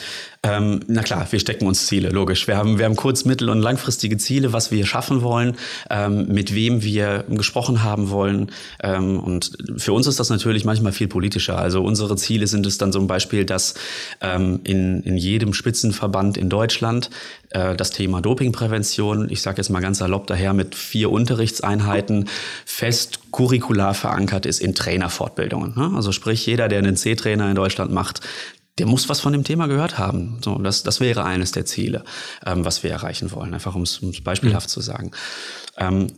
Ähm, 0.42 0.80
na 0.86 1.02
klar, 1.02 1.26
wir 1.30 1.38
stecken 1.38 1.66
uns 1.66 1.86
Ziele, 1.86 2.08
logisch. 2.08 2.46
Wir 2.48 2.56
haben, 2.56 2.78
wir 2.78 2.86
haben 2.86 2.96
kurz-, 2.96 3.24
mittel- 3.24 3.50
und 3.50 3.60
langfristige 3.60 4.16
Ziele, 4.16 4.52
was 4.52 4.70
wir 4.70 4.86
schaffen 4.86 5.22
wollen, 5.22 5.56
ähm, 5.90 6.28
mit 6.28 6.54
wem 6.54 6.82
wir 6.82 7.24
gesprochen 7.28 7.82
haben 7.82 8.10
wollen. 8.10 8.50
Ähm, 8.82 9.20
und 9.20 9.56
für 9.76 9.92
uns 9.92 10.06
ist 10.06 10.18
das 10.18 10.30
natürlich 10.30 10.64
manchmal 10.64 10.92
viel 10.92 11.08
politischer. 11.08 11.58
Also 11.58 11.82
unsere 11.82 12.16
Ziele 12.16 12.46
sind 12.46 12.66
es 12.66 12.78
dann 12.78 12.92
zum 12.92 13.06
Beispiel, 13.06 13.44
dass 13.44 13.74
ähm, 14.20 14.60
in, 14.64 15.02
in 15.02 15.16
jedem 15.16 15.52
Spitzenverband 15.52 16.36
in 16.36 16.48
Deutschland 16.48 17.10
äh, 17.50 17.76
das 17.76 17.90
Thema 17.90 18.20
Dopingprävention, 18.20 19.30
ich 19.30 19.42
sage 19.42 19.58
jetzt 19.58 19.70
mal 19.70 19.80
ganz 19.80 19.98
salopp 19.98 20.26
daher, 20.26 20.52
mit 20.52 20.74
vier 20.74 21.10
Unterrichtseinheiten 21.10 22.28
fest 22.78 23.32
curricular 23.32 23.92
verankert 23.92 24.46
ist 24.46 24.60
in 24.60 24.72
Trainerfortbildungen. 24.72 25.74
Ne? 25.74 25.96
Also 25.96 26.12
sprich, 26.12 26.46
jeder, 26.46 26.68
der 26.68 26.78
einen 26.78 26.94
C-Trainer 26.94 27.48
in 27.48 27.56
Deutschland 27.56 27.90
macht, 27.90 28.20
der 28.78 28.86
muss 28.86 29.08
was 29.08 29.18
von 29.18 29.32
dem 29.32 29.42
Thema 29.42 29.66
gehört 29.66 29.98
haben. 29.98 30.38
So, 30.44 30.56
das, 30.58 30.84
das 30.84 31.00
wäre 31.00 31.24
eines 31.24 31.50
der 31.50 31.66
Ziele, 31.66 32.04
ähm, 32.46 32.64
was 32.64 32.84
wir 32.84 32.92
erreichen 32.92 33.32
wollen, 33.32 33.52
einfach 33.52 33.74
um 33.74 33.82
es 33.82 34.00
beispielhaft 34.22 34.68
mhm. 34.68 34.70
zu 34.70 34.80
sagen. 34.80 35.10
Ähm, 35.76 36.12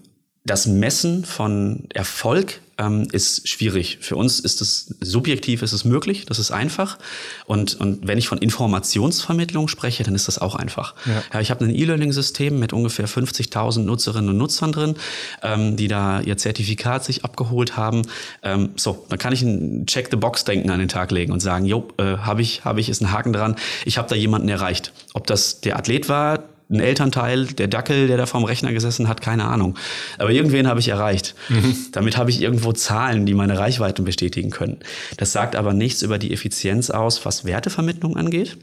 das 0.44 0.66
Messen 0.66 1.24
von 1.24 1.84
Erfolg 1.92 2.60
ähm, 2.78 3.08
ist 3.12 3.46
schwierig. 3.46 3.98
Für 4.00 4.16
uns 4.16 4.40
ist 4.40 4.62
es 4.62 4.94
subjektiv, 5.00 5.60
ist 5.60 5.72
es 5.72 5.84
möglich, 5.84 6.24
das 6.24 6.38
ist 6.38 6.50
einfach. 6.50 6.98
Und, 7.44 7.74
und 7.78 8.06
wenn 8.06 8.16
ich 8.16 8.26
von 8.26 8.38
Informationsvermittlung 8.38 9.68
spreche, 9.68 10.02
dann 10.02 10.14
ist 10.14 10.28
das 10.28 10.38
auch 10.38 10.54
einfach. 10.54 10.94
Ja. 11.04 11.22
ja 11.34 11.40
ich 11.40 11.50
habe 11.50 11.64
ein 11.66 11.74
E-Learning-System 11.74 12.58
mit 12.58 12.72
ungefähr 12.72 13.06
50.000 13.06 13.80
Nutzerinnen 13.80 14.30
und 14.30 14.38
Nutzern 14.38 14.72
drin, 14.72 14.94
ähm, 15.42 15.76
die 15.76 15.88
da 15.88 16.20
ihr 16.20 16.38
Zertifikat 16.38 17.04
sich 17.04 17.22
abgeholt 17.22 17.76
haben. 17.76 18.02
Ähm, 18.42 18.70
so, 18.76 19.04
dann 19.10 19.18
kann 19.18 19.34
ich 19.34 19.42
ein 19.42 19.84
Check-the-Box-Denken 19.84 20.70
an 20.70 20.78
den 20.78 20.88
Tag 20.88 21.10
legen 21.10 21.32
und 21.32 21.40
sagen, 21.40 21.66
jo, 21.66 21.88
äh, 21.98 22.16
habe 22.16 22.40
ich, 22.40 22.64
habe 22.64 22.80
ich, 22.80 22.88
ist 22.88 23.02
ein 23.02 23.12
Haken 23.12 23.34
dran. 23.34 23.56
Ich 23.84 23.98
habe 23.98 24.08
da 24.08 24.14
jemanden 24.14 24.48
erreicht. 24.48 24.92
Ob 25.12 25.26
das 25.26 25.60
der 25.60 25.76
Athlet 25.76 26.08
war, 26.08 26.44
ein 26.70 26.80
Elternteil, 26.80 27.46
der 27.46 27.68
Dackel, 27.68 28.06
der 28.06 28.16
da 28.16 28.26
vorm 28.26 28.44
Rechner 28.44 28.72
gesessen 28.72 29.08
hat, 29.08 29.20
keine 29.20 29.44
Ahnung. 29.44 29.76
Aber 30.18 30.30
irgendwen 30.30 30.68
habe 30.68 30.80
ich 30.80 30.88
erreicht. 30.88 31.34
Mhm. 31.48 31.76
Damit 31.92 32.16
habe 32.16 32.30
ich 32.30 32.40
irgendwo 32.40 32.72
Zahlen, 32.72 33.26
die 33.26 33.34
meine 33.34 33.58
Reichweiten 33.58 34.04
bestätigen 34.04 34.50
können. 34.50 34.78
Das 35.16 35.32
sagt 35.32 35.56
aber 35.56 35.72
nichts 35.72 36.02
über 36.02 36.18
die 36.18 36.32
Effizienz 36.32 36.90
aus, 36.90 37.24
was 37.24 37.44
Wertevermittlung 37.44 38.16
angeht 38.16 38.56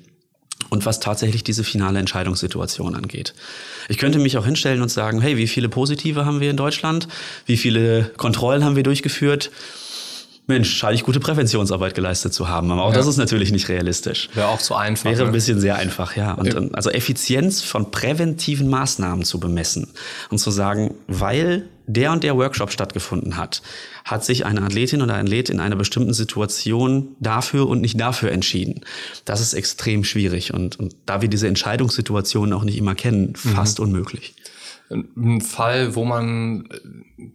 und 0.69 0.85
was 0.85 0.99
tatsächlich 0.99 1.43
diese 1.43 1.63
finale 1.63 1.99
Entscheidungssituation 1.99 2.95
angeht. 2.95 3.33
Ich 3.89 3.97
könnte 3.97 4.19
mich 4.19 4.37
auch 4.37 4.45
hinstellen 4.45 4.81
und 4.81 4.89
sagen, 4.89 5.21
hey, 5.21 5.37
wie 5.37 5.47
viele 5.47 5.69
Positive 5.69 6.25
haben 6.25 6.39
wir 6.39 6.49
in 6.49 6.57
Deutschland? 6.57 7.07
Wie 7.45 7.57
viele 7.57 8.11
Kontrollen 8.17 8.63
haben 8.63 8.75
wir 8.75 8.83
durchgeführt? 8.83 9.51
Mensch, 10.47 10.73
scheine 10.77 10.95
ich 10.95 11.03
gute 11.03 11.19
Präventionsarbeit 11.19 11.93
geleistet 11.93 12.33
zu 12.33 12.47
haben. 12.47 12.71
Aber 12.71 12.83
auch 12.83 12.91
ja. 12.91 12.97
das 12.97 13.07
ist 13.07 13.17
natürlich 13.17 13.51
nicht 13.51 13.67
realistisch. 13.67 14.29
Wäre 14.33 14.47
auch 14.47 14.59
zu 14.59 14.75
einfach. 14.75 15.09
Wäre 15.09 15.23
ein 15.23 15.27
ne? 15.27 15.33
bisschen 15.33 15.59
sehr 15.59 15.75
einfach, 15.75 16.15
ja. 16.15 16.33
Und, 16.33 16.53
ja. 16.53 16.61
also 16.71 16.89
Effizienz 16.89 17.61
von 17.61 17.91
präventiven 17.91 18.69
Maßnahmen 18.69 19.25
zu 19.25 19.41
bemessen 19.41 19.89
und 20.29 20.37
zu 20.37 20.49
sagen, 20.49 20.95
weil 21.07 21.67
der 21.85 22.11
und 22.13 22.23
der 22.23 22.37
Workshop 22.37 22.71
stattgefunden 22.71 23.35
hat, 23.37 23.61
hat 24.05 24.23
sich 24.23 24.45
eine 24.45 24.61
Athletin 24.61 25.01
oder 25.01 25.15
ein 25.15 25.25
Athlet 25.25 25.49
in 25.49 25.59
einer 25.59 25.75
bestimmten 25.75 26.13
Situation 26.13 27.15
dafür 27.19 27.67
und 27.67 27.81
nicht 27.81 27.99
dafür 27.99 28.31
entschieden. 28.31 28.81
Das 29.25 29.41
ist 29.41 29.53
extrem 29.53 30.03
schwierig 30.03 30.53
und, 30.53 30.77
und 30.79 30.95
da 31.05 31.21
wir 31.21 31.29
diese 31.29 31.47
Entscheidungssituationen 31.47 32.53
auch 32.53 32.63
nicht 32.63 32.77
immer 32.77 32.95
kennen, 32.95 33.35
fast 33.35 33.79
mhm. 33.79 33.85
unmöglich 33.85 34.33
ein 34.89 35.41
Fall, 35.41 35.95
wo 35.95 36.05
man 36.05 36.65
äh, 36.71 36.79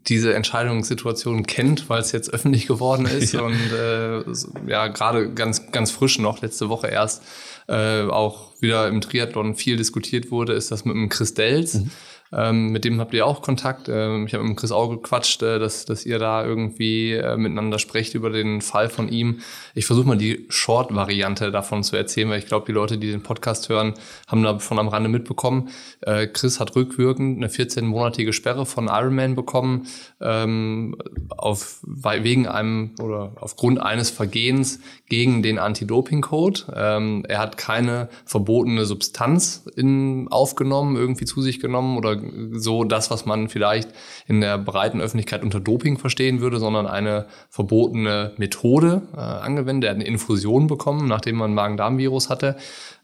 diese 0.09 0.35
Entscheidungssituation 0.35 1.47
kennt, 1.47 1.89
weil 1.89 2.01
es 2.01 2.13
jetzt 2.13 2.33
öffentlich 2.33 2.67
geworden 2.67 3.07
ist 3.19 3.33
ja. 3.33 3.43
und 3.43 3.73
äh, 3.73 4.71
ja 4.71 4.89
gerade 4.89 5.33
ganz 5.33 5.71
ganz 5.71 5.91
frisch 5.91 6.19
noch 6.19 6.41
letzte 6.43 6.69
Woche 6.69 6.89
erst 6.89 7.23
äh, 7.69 8.03
auch 8.03 8.53
wieder 8.61 8.89
im 8.89 9.01
Triathlon 9.01 9.55
viel 9.55 9.77
diskutiert 9.77 10.31
wurde, 10.31 10.53
ist 10.53 10.71
das 10.71 10.85
mit 10.85 10.95
dem 10.95 11.09
Chris 11.09 11.35
Delz. 11.35 11.75
Mhm. 11.75 11.91
Ähm, 12.33 12.69
mit 12.73 12.85
dem 12.85 12.99
habt 13.01 13.13
ihr 13.15 13.27
auch 13.27 13.43
Kontakt. 13.43 13.89
Ähm, 13.89 14.27
ich 14.27 14.35
habe 14.35 14.45
mit 14.45 14.57
Chris 14.57 14.73
auch 14.73 14.89
gequatscht, 14.89 15.43
äh, 15.43 15.59
dass, 15.59 15.85
dass 15.85 16.07
ihr 16.07 16.19
da 16.19 16.45
irgendwie 16.45 17.13
äh, 17.13 17.37
miteinander 17.37 17.79
sprecht 17.79 18.15
über 18.15 18.31
den 18.31 18.63
Fall 18.63 18.89
von 18.89 19.09
ihm. 19.09 19.41
Ich 19.75 19.87
versuche 19.87 20.09
mal 20.09 20.17
die 20.17 20.47
Short-Variante 20.49 21.51
davon 21.51 21.83
zu 21.83 21.97
erzählen, 21.97 22.31
weil 22.31 22.39
ich 22.39 22.47
glaube, 22.47 22.67
die 22.67 22.73
Leute, 22.73 22.97
die 22.97 23.11
den 23.11 23.23
Podcast 23.23 23.69
hören, 23.69 23.95
haben 24.27 24.43
davon 24.43 24.79
am 24.79 24.89
Rande 24.89 25.11
mitbekommen. 25.11 25.69
Äh, 26.01 26.27
Chris 26.27 26.59
hat 26.59 26.75
rückwirkend 26.75 27.37
eine 27.37 27.49
14-monatige 27.49 28.33
Sperre 28.33 28.65
von 28.65 28.89
Ironman 28.89 29.35
bekommen, 29.35 29.87
ähm, 30.21 30.97
auf, 31.37 31.81
wegen 31.83 32.47
einem 32.47 32.93
oder 33.01 33.33
aufgrund 33.37 33.81
eines 33.81 34.11
Vergehens 34.11 34.81
gegen 35.09 35.43
den 35.43 35.59
Anti-Doping-Code. 35.59 36.73
Ähm, 36.75 37.25
er 37.29 37.39
hat 37.39 37.59
keine 37.59 38.09
verbotene 38.25 38.87
Substanz 38.87 39.65
in, 39.77 40.29
aufgenommen, 40.29 40.97
irgendwie 40.97 41.27
zu 41.27 41.43
sich 41.43 41.61
genommen 41.61 41.99
oder 41.99 42.22
so 42.53 42.85
das, 42.85 43.11
was 43.11 43.27
man 43.27 43.49
vielleicht 43.49 43.91
in 44.27 44.41
der 44.41 44.59
breiten 44.59 45.01
Öffentlichkeit 45.01 45.43
unter 45.43 45.61
Doping 45.61 45.99
verstehen 45.99 46.41
würde, 46.41 46.59
sondern 46.59 46.87
eine 46.87 47.27
verbotene 47.51 48.33
Methode 48.37 49.03
äh, 49.15 49.21
angewendet. 49.21 49.89
Er 49.89 49.91
hat 49.91 49.97
eine 49.97 50.07
Infusion 50.07 50.67
bekommen, 50.67 51.09
nachdem 51.09 51.37
man 51.37 51.55
Magen-Darm-Virus 51.55 52.31
hatte. 52.31 52.57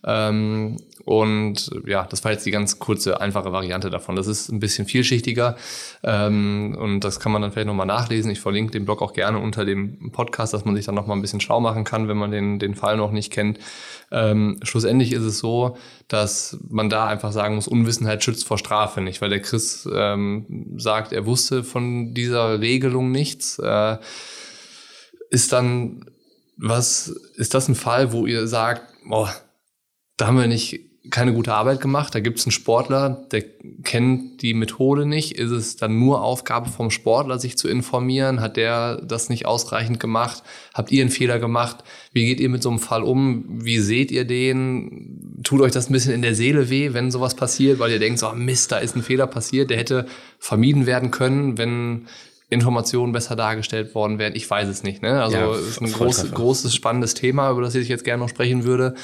Ähm, 0.04 0.76
und 1.04 1.70
ja, 1.86 2.04
das 2.04 2.22
war 2.24 2.32
jetzt 2.32 2.44
die 2.44 2.50
ganz 2.50 2.78
kurze, 2.78 3.20
einfache 3.20 3.50
Variante 3.50 3.88
davon. 3.88 4.14
Das 4.14 4.26
ist 4.26 4.50
ein 4.50 4.60
bisschen 4.60 4.86
vielschichtiger 4.86 5.56
ähm, 6.02 6.76
und 6.78 7.00
das 7.00 7.18
kann 7.18 7.32
man 7.32 7.42
dann 7.42 7.50
vielleicht 7.50 7.66
nochmal 7.66 7.86
nachlesen. 7.86 8.30
Ich 8.30 8.40
verlinke 8.40 8.72
den 8.72 8.84
Blog 8.84 9.00
auch 9.00 9.14
gerne 9.14 9.38
unter 9.38 9.64
dem 9.64 10.12
Podcast, 10.12 10.52
dass 10.52 10.64
man 10.64 10.76
sich 10.76 10.84
dann 10.84 10.94
nochmal 10.94 11.16
ein 11.16 11.22
bisschen 11.22 11.40
schlau 11.40 11.60
machen 11.60 11.84
kann, 11.84 12.08
wenn 12.08 12.18
man 12.18 12.30
den, 12.30 12.58
den 12.58 12.74
Fall 12.74 12.96
noch 12.96 13.10
nicht 13.10 13.32
kennt. 13.32 13.58
Ähm, 14.10 14.60
schlussendlich 14.62 15.12
ist 15.12 15.22
es 15.22 15.38
so, 15.38 15.76
dass 16.08 16.58
man 16.68 16.90
da 16.90 17.06
einfach 17.06 17.32
sagen 17.32 17.54
muss, 17.54 17.68
Unwissenheit 17.68 18.22
schützt 18.22 18.46
vor 18.46 18.58
Strafe 18.58 19.00
nicht, 19.00 19.20
weil 19.20 19.30
der 19.30 19.40
Chris 19.40 19.82
sagt, 19.82 21.12
er 21.12 21.26
wusste 21.26 21.64
von 21.64 22.14
dieser 22.14 22.60
Regelung 22.60 23.10
nichts. 23.10 23.58
Äh, 23.58 23.96
ist 25.30 25.52
dann 25.52 26.04
was, 26.56 27.08
ist 27.36 27.54
das 27.54 27.68
ein 27.68 27.74
Fall, 27.74 28.12
wo 28.12 28.26
ihr 28.26 28.46
sagt, 28.46 28.82
boah, 29.08 29.32
da 30.18 30.26
haben 30.26 30.36
wir 30.36 30.46
nicht 30.46 30.80
keine 31.10 31.32
gute 31.32 31.54
Arbeit 31.54 31.80
gemacht. 31.80 32.14
Da 32.14 32.20
gibt 32.20 32.38
es 32.38 32.44
einen 32.44 32.52
Sportler, 32.52 33.24
der 33.32 33.42
kennt 33.82 34.42
die 34.42 34.52
Methode 34.52 35.06
nicht. 35.06 35.32
Ist 35.38 35.50
es 35.50 35.76
dann 35.76 35.98
nur 35.98 36.22
Aufgabe 36.22 36.68
vom 36.68 36.90
Sportler, 36.90 37.38
sich 37.38 37.56
zu 37.56 37.68
informieren? 37.68 38.40
Hat 38.40 38.56
der 38.56 38.96
das 38.96 39.28
nicht 39.28 39.46
ausreichend 39.46 40.00
gemacht? 40.00 40.42
Habt 40.74 40.90
ihr 40.90 41.02
einen 41.02 41.10
Fehler 41.10 41.38
gemacht? 41.38 41.78
Wie 42.12 42.26
geht 42.26 42.40
ihr 42.40 42.48
mit 42.48 42.62
so 42.62 42.68
einem 42.68 42.78
Fall 42.78 43.02
um? 43.02 43.44
Wie 43.48 43.78
seht 43.78 44.10
ihr 44.10 44.26
den? 44.26 45.40
Tut 45.44 45.60
euch 45.60 45.72
das 45.72 45.88
ein 45.88 45.92
bisschen 45.92 46.12
in 46.12 46.22
der 46.22 46.34
Seele 46.34 46.68
weh, 46.68 46.92
wenn 46.92 47.10
sowas 47.10 47.34
passiert, 47.34 47.78
weil 47.78 47.92
ihr 47.92 48.00
denkt, 48.00 48.18
so, 48.18 48.30
Mist, 48.32 48.72
da 48.72 48.78
ist 48.78 48.96
ein 48.96 49.02
Fehler 49.02 49.26
passiert, 49.26 49.70
der 49.70 49.78
hätte 49.78 50.06
vermieden 50.38 50.84
werden 50.84 51.10
können, 51.10 51.56
wenn 51.56 52.06
Informationen 52.50 53.12
besser 53.12 53.36
dargestellt 53.36 53.94
worden 53.94 54.18
wären. 54.18 54.34
Ich 54.34 54.48
weiß 54.48 54.68
es 54.68 54.82
nicht. 54.82 55.02
Ne? 55.02 55.22
Also 55.22 55.36
ja, 55.36 55.54
ist 55.54 55.80
ein 55.80 55.92
groß, 55.92 56.32
großes, 56.32 56.74
spannendes 56.74 57.14
Thema, 57.14 57.50
über 57.50 57.62
das 57.62 57.74
ich 57.74 57.88
jetzt 57.88 58.04
gerne 58.04 58.22
noch 58.22 58.30
sprechen 58.30 58.64
würde. 58.64 58.94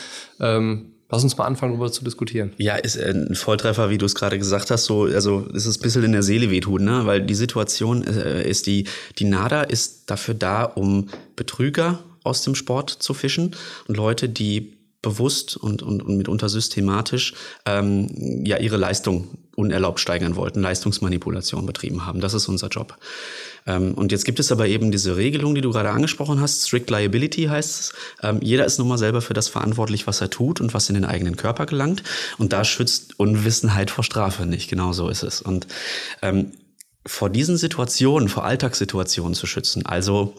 Ähm, 0.40 0.93
Lass 1.14 1.22
uns 1.22 1.36
mal 1.36 1.44
anfangen, 1.44 1.74
darüber 1.74 1.92
zu 1.92 2.02
diskutieren. 2.02 2.52
Ja, 2.58 2.74
ist 2.74 2.98
ein 2.98 3.36
Volltreffer, 3.36 3.88
wie 3.88 3.98
du 3.98 4.06
es 4.06 4.16
gerade 4.16 4.36
gesagt 4.36 4.72
hast. 4.72 4.84
So, 4.84 5.04
also 5.04 5.46
ist 5.52 5.64
es 5.64 5.78
ein 5.78 5.82
bisschen 5.82 6.02
in 6.02 6.10
der 6.10 6.24
Seele 6.24 6.50
wehtun, 6.50 6.82
ne? 6.82 7.06
Weil 7.06 7.22
die 7.22 7.36
Situation 7.36 8.02
äh, 8.02 8.48
ist 8.48 8.66
die, 8.66 8.88
die 9.18 9.24
NADA 9.24 9.62
ist 9.62 10.10
dafür 10.10 10.34
da, 10.34 10.64
um 10.64 11.08
Betrüger 11.36 12.00
aus 12.24 12.42
dem 12.42 12.56
Sport 12.56 12.90
zu 12.90 13.14
fischen 13.14 13.54
und 13.86 13.96
Leute, 13.96 14.28
die 14.28 14.72
bewusst 15.02 15.56
und, 15.56 15.82
und, 15.82 16.02
und 16.02 16.16
mitunter 16.16 16.48
systematisch 16.48 17.34
ähm, 17.64 18.44
ja 18.44 18.56
ihre 18.56 18.76
Leistung 18.76 19.28
unerlaubt 19.54 20.00
steigern 20.00 20.34
wollten, 20.34 20.62
Leistungsmanipulation 20.62 21.64
betrieben 21.64 22.06
haben. 22.06 22.20
Das 22.20 22.34
ist 22.34 22.48
unser 22.48 22.68
Job. 22.68 22.96
Ähm, 23.66 23.94
und 23.94 24.12
jetzt 24.12 24.24
gibt 24.24 24.40
es 24.40 24.52
aber 24.52 24.66
eben 24.66 24.90
diese 24.90 25.16
Regelung, 25.16 25.54
die 25.54 25.60
du 25.60 25.70
gerade 25.70 25.90
angesprochen 25.90 26.40
hast. 26.40 26.66
Strict 26.66 26.90
Liability 26.90 27.44
heißt 27.44 27.80
es. 27.80 27.92
Ähm, 28.22 28.38
jeder 28.42 28.64
ist 28.64 28.78
nun 28.78 28.88
mal 28.88 28.98
selber 28.98 29.20
für 29.20 29.34
das 29.34 29.48
verantwortlich, 29.48 30.06
was 30.06 30.20
er 30.20 30.30
tut 30.30 30.60
und 30.60 30.74
was 30.74 30.88
in 30.88 30.94
den 30.94 31.04
eigenen 31.04 31.36
Körper 31.36 31.66
gelangt. 31.66 32.02
Und 32.38 32.52
da 32.52 32.64
schützt 32.64 33.18
Unwissenheit 33.18 33.90
vor 33.90 34.04
Strafe 34.04 34.46
nicht. 34.46 34.68
Genau 34.68 34.92
so 34.92 35.08
ist 35.08 35.22
es. 35.22 35.40
Und 35.40 35.66
ähm, 36.22 36.52
vor 37.06 37.30
diesen 37.30 37.56
Situationen, 37.56 38.28
vor 38.28 38.44
Alltagssituationen 38.44 39.34
zu 39.34 39.46
schützen, 39.46 39.84
also 39.84 40.34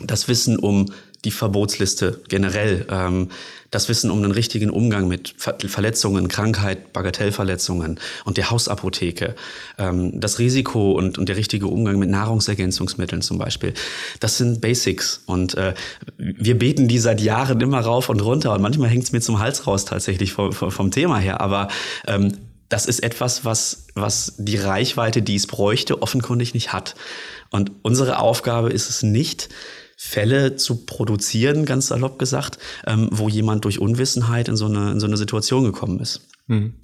das 0.00 0.28
Wissen 0.28 0.58
um 0.58 0.86
die 1.24 1.32
Verbotsliste 1.32 2.20
generell, 2.28 2.86
ähm, 2.90 3.30
das 3.70 3.88
Wissen 3.88 4.10
um 4.10 4.22
den 4.22 4.30
richtigen 4.30 4.70
Umgang 4.70 5.08
mit 5.08 5.34
Verletzungen, 5.36 6.28
Krankheit, 6.28 6.92
Bagatellverletzungen 6.92 7.98
und 8.24 8.36
der 8.36 8.50
Hausapotheke, 8.50 9.34
ähm, 9.76 10.20
das 10.20 10.38
Risiko 10.38 10.92
und, 10.92 11.18
und 11.18 11.28
der 11.28 11.36
richtige 11.36 11.66
Umgang 11.66 11.98
mit 11.98 12.08
Nahrungsergänzungsmitteln 12.08 13.20
zum 13.20 13.38
Beispiel, 13.38 13.74
das 14.20 14.38
sind 14.38 14.60
Basics 14.60 15.22
und 15.26 15.54
äh, 15.54 15.74
wir 16.16 16.56
beten 16.56 16.86
die 16.86 17.00
seit 17.00 17.20
Jahren 17.20 17.60
immer 17.60 17.80
rauf 17.80 18.08
und 18.08 18.20
runter 18.20 18.54
und 18.54 18.62
manchmal 18.62 18.88
hängt 18.88 19.04
es 19.04 19.12
mir 19.12 19.20
zum 19.20 19.40
Hals 19.40 19.66
raus 19.66 19.84
tatsächlich 19.84 20.32
vom, 20.32 20.52
vom 20.52 20.90
Thema 20.92 21.18
her, 21.18 21.40
aber 21.40 21.68
ähm, 22.06 22.32
das 22.68 22.86
ist 22.86 23.02
etwas, 23.02 23.44
was, 23.44 23.86
was 23.94 24.34
die 24.36 24.56
Reichweite, 24.56 25.22
die 25.22 25.36
es 25.36 25.46
bräuchte, 25.46 26.02
offenkundig 26.02 26.52
nicht 26.52 26.72
hat. 26.72 26.94
Und 27.50 27.72
unsere 27.82 28.18
Aufgabe 28.18 28.70
ist 28.70 28.90
es 28.90 29.02
nicht, 29.02 29.48
Fälle 30.00 30.54
zu 30.54 30.86
produzieren, 30.86 31.64
ganz 31.64 31.88
salopp 31.88 32.20
gesagt, 32.20 32.58
ähm, 32.86 33.08
wo 33.10 33.28
jemand 33.28 33.64
durch 33.64 33.80
Unwissenheit 33.80 34.46
in 34.48 34.56
so 34.56 34.66
eine, 34.66 34.92
in 34.92 35.00
so 35.00 35.06
eine 35.06 35.16
Situation 35.16 35.64
gekommen 35.64 35.98
ist. 35.98 36.20
Mhm. 36.46 36.74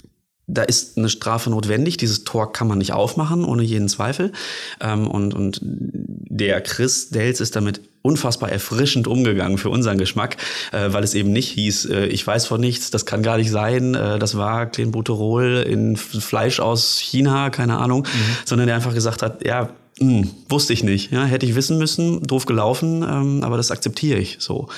Da 0.49 0.63
ist 0.65 0.99
eine 0.99 1.09
Strafe 1.09 1.49
notwendig. 1.49 1.97
Dieses 1.97 2.25
Tor 2.25 2.53
kann 2.53 2.67
man 2.67 2.79
nicht 2.79 2.93
aufmachen, 2.93 3.45
ohne 3.45 3.63
jeden 3.63 3.89
Zweifel. 3.89 4.33
Ähm, 4.81 5.09
und, 5.09 5.33
und 5.33 5.61
der 5.63 6.61
Chris 6.61 7.11
Dels 7.11 7.41
ist 7.41 7.55
damit 7.55 7.83
unfassbar 8.03 8.51
erfrischend 8.51 9.07
umgegangen 9.07 9.59
für 9.59 9.71
unseren 9.71 9.97
Geschmack, 9.97 10.37
äh, 10.73 10.93
weil 10.93 11.05
es 11.05 11.15
eben 11.15 11.33
nicht 11.33 11.51
hieß, 11.51 11.87
äh, 11.87 12.07
ich 12.07 12.27
weiß 12.27 12.47
von 12.47 12.61
nichts, 12.61 12.91
das 12.91 13.07
kann 13.07 13.23
gar 13.23 13.37
nicht 13.37 13.51
sein, 13.51 13.95
äh, 13.95 14.19
das 14.19 14.37
war 14.37 14.67
Clenbuterol 14.67 15.65
in 15.67 15.97
Fleisch 15.97 16.59
aus 16.59 16.99
China, 16.99 17.51
keine 17.51 17.79
Ahnung, 17.79 18.01
mhm. 18.01 18.37
sondern 18.45 18.67
der 18.67 18.77
einfach 18.77 18.93
gesagt 18.93 19.23
hat, 19.23 19.47
ja, 19.47 19.71
hm, 19.99 20.29
wusste 20.49 20.73
ich 20.73 20.83
nicht. 20.83 21.13
Ja, 21.13 21.25
hätte 21.25 21.47
ich 21.47 21.55
wissen 21.55 21.79
müssen, 21.79 22.23
doof 22.23 22.47
gelaufen, 22.47 23.05
ähm, 23.09 23.45
aber 23.45 23.57
das 23.57 23.71
akzeptiere 23.71 24.19
ich 24.19 24.39
so. 24.41 24.69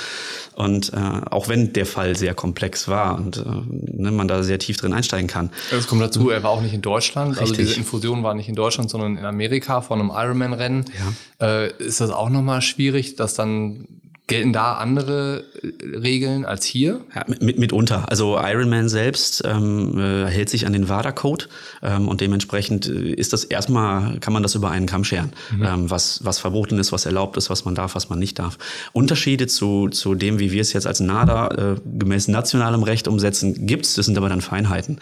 Und 0.55 0.93
äh, 0.93 0.97
auch 1.31 1.49
wenn 1.49 1.73
der 1.73 1.87
Fall 1.87 2.17
sehr 2.17 2.35
komplex 2.35 2.87
war 2.89 3.17
und 3.17 3.39
äh, 3.39 3.43
ne, 3.71 4.11
man 4.11 4.29
da 4.29 4.43
sehr 4.43 4.59
tief 4.59 4.77
drin 4.77 4.93
einsteigen 4.93 5.27
kann. 5.27 5.51
Es 5.71 5.87
kommt 5.87 6.03
dazu, 6.03 6.29
er 6.31 6.43
war 6.43 6.51
auch 6.51 6.61
nicht 6.61 6.75
in 6.75 6.83
Deutschland. 6.83 7.31
Also 7.31 7.41
Richtig. 7.41 7.59
Also 7.59 7.69
diese 7.69 7.81
Infusion 7.81 8.23
war 8.23 8.35
nicht 8.35 8.49
in 8.49 8.55
Deutschland, 8.55 8.91
sondern 8.91 9.17
in 9.17 9.25
Amerika 9.25 9.81
von 9.81 10.01
einem 10.01 10.11
Ironman-Rennen. 10.11 10.85
Ja. 11.41 11.47
Äh, 11.47 11.73
ist 11.79 12.01
das 12.01 12.11
auch 12.11 12.29
nochmal 12.29 12.61
schwierig, 12.61 13.17
dass 13.17 13.35
dann 13.35 13.87
Gelten 14.29 14.53
da 14.53 14.75
andere 14.75 15.45
äh, 15.63 15.97
Regeln 15.99 16.45
als 16.45 16.65
hier? 16.65 17.01
Ja, 17.15 17.25
mit, 17.41 17.61
mitunter. 17.61 18.11
Also 18.11 18.37
Ironman 18.37 18.89
selbst 18.89 19.45
ähm, 19.47 19.97
äh, 20.01 20.27
hält 20.27 20.49
sich 20.49 20.67
an 20.67 20.73
den 20.73 20.89
WADA-Code 20.89 21.45
ähm, 21.85 22.09
und 22.09 22.21
dementsprechend 22.21 22.89
äh, 22.89 23.13
ist 23.13 23.33
das 23.33 23.45
erstmal, 23.45 24.19
kann 24.19 24.33
man 24.33 24.43
das 24.43 24.57
über 24.57 24.71
einen 24.71 24.87
Kamm 24.87 25.05
scheren, 25.05 25.33
mhm. 25.53 25.63
ähm, 25.65 25.91
was, 25.91 26.25
was 26.25 26.41
verboten 26.41 26.81
ist, 26.81 26.91
was 26.91 27.07
erlaubt 27.07 27.37
ist, 27.37 27.51
was 27.51 27.65
man 27.65 27.77
darf, 27.77 27.95
was 27.95 28.09
man 28.09 28.19
nicht 28.19 28.41
darf. 28.41 28.59
Unterschiede 28.93 29.47
zu, 29.47 29.91
zu 29.91 30.17
dem, 30.17 30.41
wie 30.41 30.51
wir 30.51 30.61
es 30.61 30.73
jetzt 30.73 30.89
als 30.89 30.99
NADA 30.99 31.75
äh, 31.75 31.77
gemäß 31.85 32.27
nationalem 32.27 32.83
Recht 32.83 33.07
umsetzen, 33.07 33.69
gibt's. 33.69 33.95
Das 33.95 34.07
sind 34.07 34.19
aber 34.19 34.29
dann 34.29 34.41
Feinheiten. 34.41 34.99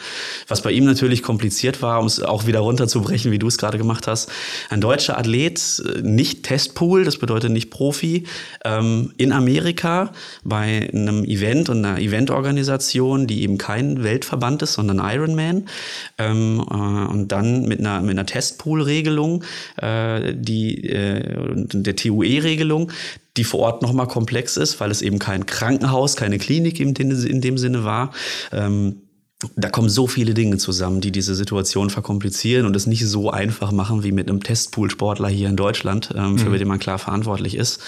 Was 0.49 0.61
bei 0.61 0.71
ihm 0.71 0.85
natürlich 0.85 1.23
kompliziert 1.23 1.81
war, 1.81 1.99
um 1.99 2.07
es 2.07 2.21
auch 2.21 2.47
wieder 2.47 2.61
runterzubrechen, 2.61 3.33
wie 3.33 3.39
du 3.39 3.47
es 3.47 3.57
gerade 3.57 3.79
gemacht 3.79 4.07
hast. 4.07 4.31
Ein 4.69 4.83
deutscher 4.83 5.19
Athlet, 5.19 5.83
nicht 6.03 6.43
Testpool, 6.43 7.05
das 7.05 7.17
bedeutet 7.17 7.53
nicht 7.53 7.71
Profi, 7.71 8.25
ähm, 8.67 9.13
in 9.17 9.33
Amerika 9.33 10.13
bei 10.45 10.89
einem 10.93 11.25
Event 11.25 11.69
und 11.69 11.85
einer 11.85 11.99
Eventorganisation, 11.99 13.27
die 13.27 13.43
eben 13.43 13.59
kein 13.59 14.03
Weltverband 14.03 14.63
ist, 14.63 14.75
sondern 14.75 14.99
Ironman. 14.99 15.67
Ähm, 16.19 16.65
äh, 16.71 16.75
und 16.75 17.29
dann 17.29 17.67
mit 17.67 17.81
einer, 17.81 18.01
mit 18.01 18.13
einer 18.13 18.27
Testpool-Regelung, 18.27 19.45
äh, 19.77 20.35
die 20.35 20.85
äh, 20.85 21.55
der 21.55 21.97
TUE-Regelung, 21.97 22.91
die 23.37 23.45
vor 23.45 23.61
Ort 23.61 23.83
nochmal 23.83 24.07
komplex 24.07 24.57
ist, 24.57 24.81
weil 24.81 24.91
es 24.91 25.03
eben 25.03 25.19
kein 25.19 25.47
Krankenhaus, 25.47 26.17
keine 26.17 26.39
Klinik 26.39 26.79
in, 26.81 26.95
in 26.95 27.41
dem 27.41 27.59
Sinne 27.59 27.85
war. 27.85 28.13
Ähm, 28.53 29.01
da 29.57 29.69
kommen 29.69 29.89
so 29.89 30.07
viele 30.07 30.35
Dinge 30.35 30.59
zusammen, 30.59 31.01
die 31.01 31.13
diese 31.13 31.35
Situation 31.35 31.91
verkomplizieren 31.91 32.67
und 32.67 32.77
es 32.77 32.87
nicht 32.87 33.07
so 33.07 33.31
einfach 33.31 33.73
machen 33.73 34.03
wie 34.03 34.13
mit 34.13 34.29
einem 34.29 34.43
Testpool-Sportler 34.43 35.29
hier 35.29 35.49
in 35.49 35.57
Deutschland, 35.57 36.15
ähm, 36.17 36.39
für 36.39 36.49
mhm. 36.49 36.59
den 36.59 36.69
man 36.69 36.79
klar 36.79 36.99
verantwortlich 36.99 37.57
ist. 37.57 37.81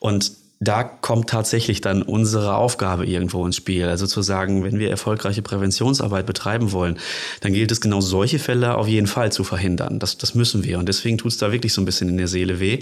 Und 0.00 0.32
da 0.62 0.84
kommt 0.84 1.28
tatsächlich 1.28 1.80
dann 1.80 2.02
unsere 2.02 2.54
Aufgabe 2.54 3.04
irgendwo 3.04 3.44
ins 3.44 3.56
Spiel. 3.56 3.86
Also 3.86 4.06
zu 4.06 4.22
sagen, 4.22 4.62
wenn 4.62 4.78
wir 4.78 4.90
erfolgreiche 4.90 5.42
Präventionsarbeit 5.42 6.24
betreiben 6.24 6.70
wollen, 6.70 6.98
dann 7.40 7.52
gilt 7.52 7.72
es 7.72 7.80
genau 7.80 8.00
solche 8.00 8.38
Fälle 8.38 8.76
auf 8.76 8.86
jeden 8.86 9.08
Fall 9.08 9.32
zu 9.32 9.42
verhindern. 9.42 9.98
Das, 9.98 10.18
das 10.18 10.36
müssen 10.36 10.62
wir. 10.62 10.78
Und 10.78 10.88
deswegen 10.88 11.18
tut 11.18 11.32
es 11.32 11.38
da 11.38 11.50
wirklich 11.50 11.72
so 11.72 11.82
ein 11.82 11.84
bisschen 11.84 12.08
in 12.08 12.16
der 12.16 12.28
Seele 12.28 12.60
weh, 12.60 12.78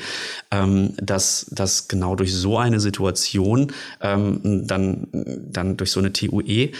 ähm, 0.51 0.93
dass, 0.99 1.47
dass 1.51 1.89
genau 1.89 2.17
durch 2.17 2.35
so 2.35 2.59
eine 2.59 2.81
Situation 2.81 3.73
ähm, 4.03 4.67
dann, 4.67 5.07
dann 5.51 5.79
durch 5.79 5.91
so 5.91 6.01
eine 6.01 6.13
TUE 6.13 6.73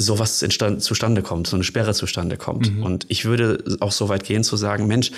sowas 0.00 0.38
zustande 0.78 1.22
kommt, 1.22 1.48
so 1.48 1.56
eine 1.56 1.64
Sperre 1.64 1.92
zustande 1.92 2.36
kommt. 2.36 2.72
Mhm. 2.72 2.82
Und 2.82 3.06
ich 3.08 3.24
würde 3.26 3.62
auch 3.80 3.92
so 3.92 4.08
weit 4.08 4.24
gehen 4.24 4.44
zu 4.44 4.56
sagen, 4.56 4.86
Mensch, 4.86 5.10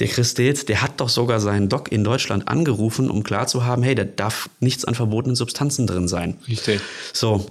der 0.00 0.08
Chris 0.08 0.34
Dales, 0.34 0.64
der 0.64 0.82
hat 0.82 1.00
doch 1.00 1.08
sogar 1.08 1.40
seinen 1.40 1.68
Doc 1.68 1.92
in 1.92 2.02
Deutschland 2.02 2.48
angerufen, 2.48 3.10
um 3.10 3.22
klar 3.22 3.46
zu 3.46 3.64
haben, 3.64 3.82
hey, 3.82 3.94
da 3.94 4.04
darf 4.04 4.48
nichts 4.58 4.84
an 4.84 4.94
verbotenen 4.94 5.36
Substanzen 5.36 5.86
drin 5.86 6.08
sein. 6.08 6.38
Richtig. 6.48 6.80
So, 7.12 7.46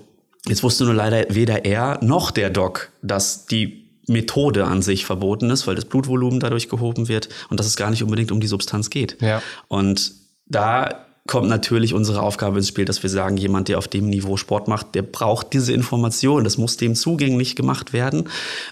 jetzt 0.48 0.64
wusste 0.64 0.86
nur 0.86 0.96
leider 0.96 1.26
weder 1.30 1.66
er 1.66 2.04
noch 2.04 2.32
der 2.32 2.50
Doc, 2.50 2.92
dass 3.02 3.46
die 3.46 3.90
Methode 4.08 4.66
an 4.66 4.82
sich 4.82 5.06
verboten 5.06 5.52
ist, 5.52 5.68
weil 5.68 5.76
das 5.76 5.86
Blutvolumen 5.86 6.40
dadurch 6.40 6.68
gehoben 6.68 7.08
wird 7.08 7.30
und 7.50 7.60
dass 7.60 7.68
es 7.68 7.78
gar 7.78 7.92
nicht 7.92 8.04
unbedingt 8.04 8.32
um 8.32 8.40
die 8.40 8.48
Substanz 8.48 8.90
geht. 8.90 9.22
Ja. 9.22 9.42
Und 9.68 10.14
da 10.48 11.06
kommt 11.30 11.48
natürlich 11.48 11.94
unsere 11.94 12.24
Aufgabe 12.24 12.58
ins 12.58 12.68
Spiel, 12.68 12.86
dass 12.86 13.04
wir 13.04 13.10
sagen, 13.10 13.38
jemand, 13.38 13.68
der 13.68 13.78
auf 13.78 13.88
dem 13.88 14.10
Niveau 14.10 14.36
Sport 14.36 14.68
macht, 14.68 14.96
der 14.96 15.04
braucht 15.04 15.54
diese 15.54 15.72
Information. 15.74 16.44
Das 16.44 16.58
muss 16.58 16.76
dem 16.76 16.96
zugänglich 16.96 17.56
gemacht 17.56 17.94
werden. 17.94 18.28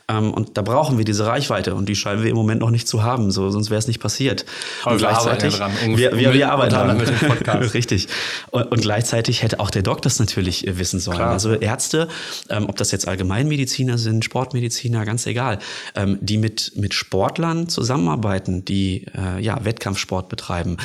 Ähm, 0.08 0.34
und 0.34 0.58
da 0.58 0.64
brauchen 0.64 0.98
wir 0.98 1.06
diese 1.06 1.28
Reichweite. 1.28 1.76
Und 1.76 1.88
die 1.88 1.96
scheinen 1.96 2.24
wir 2.24 2.32
im 2.32 2.36
Moment 2.36 2.62
noch 2.62 2.72
nicht 2.72 2.88
zu 2.88 3.04
haben. 3.04 3.30
So, 3.30 3.52
sonst 3.52 3.70
wäre 3.70 3.78
es 3.78 3.88
nicht 3.88 4.02
passiert. 4.02 4.44
Aber 4.82 4.94
und 4.94 5.02
wir 5.02 5.08
gleichzeitig, 5.08 5.62
arbeiten 5.62 5.76
ja 5.76 5.88
dran. 5.88 5.98
Wir, 5.98 6.18
wir, 6.18 6.34
wir 6.34 6.52
arbeiten 6.52 6.74
dran. 6.74 6.98
Mit 6.98 7.08
dem 7.10 7.28
Podcast. 7.28 7.74
Richtig. 7.76 8.08
Und, 8.50 8.72
und, 8.72 8.82
gleichzeitig 8.82 9.44
hätte 9.44 9.60
auch 9.60 9.70
der 9.70 9.84
Doc 9.84 10.02
das 10.02 10.18
natürlich 10.18 10.66
äh, 10.66 10.80
wissen 10.80 11.00
sollen. 11.00 11.18
Klar. 11.18 11.34
Also 11.34 11.54
Ärzte, 11.54 12.08
ähm, 12.50 12.68
ob 12.68 12.76
das 12.78 12.92
jetzt 12.92 13.08
Allgemeinmediziner 13.08 14.00
sind, 14.00 14.26
Sportmediziner, 14.26 15.06
ganz 15.06 15.28
egal, 15.28 15.60
ähm, 15.94 16.18
die 16.22 16.40
mit, 16.40 16.72
mit 16.76 16.96
Sportlern 16.96 17.70
zusammenarbeiten, 17.70 18.66
die 18.66 19.06
äh, 19.16 19.40
ja, 19.44 19.64
Wettkampfsport 19.64 20.28
betreiben, 20.28 20.78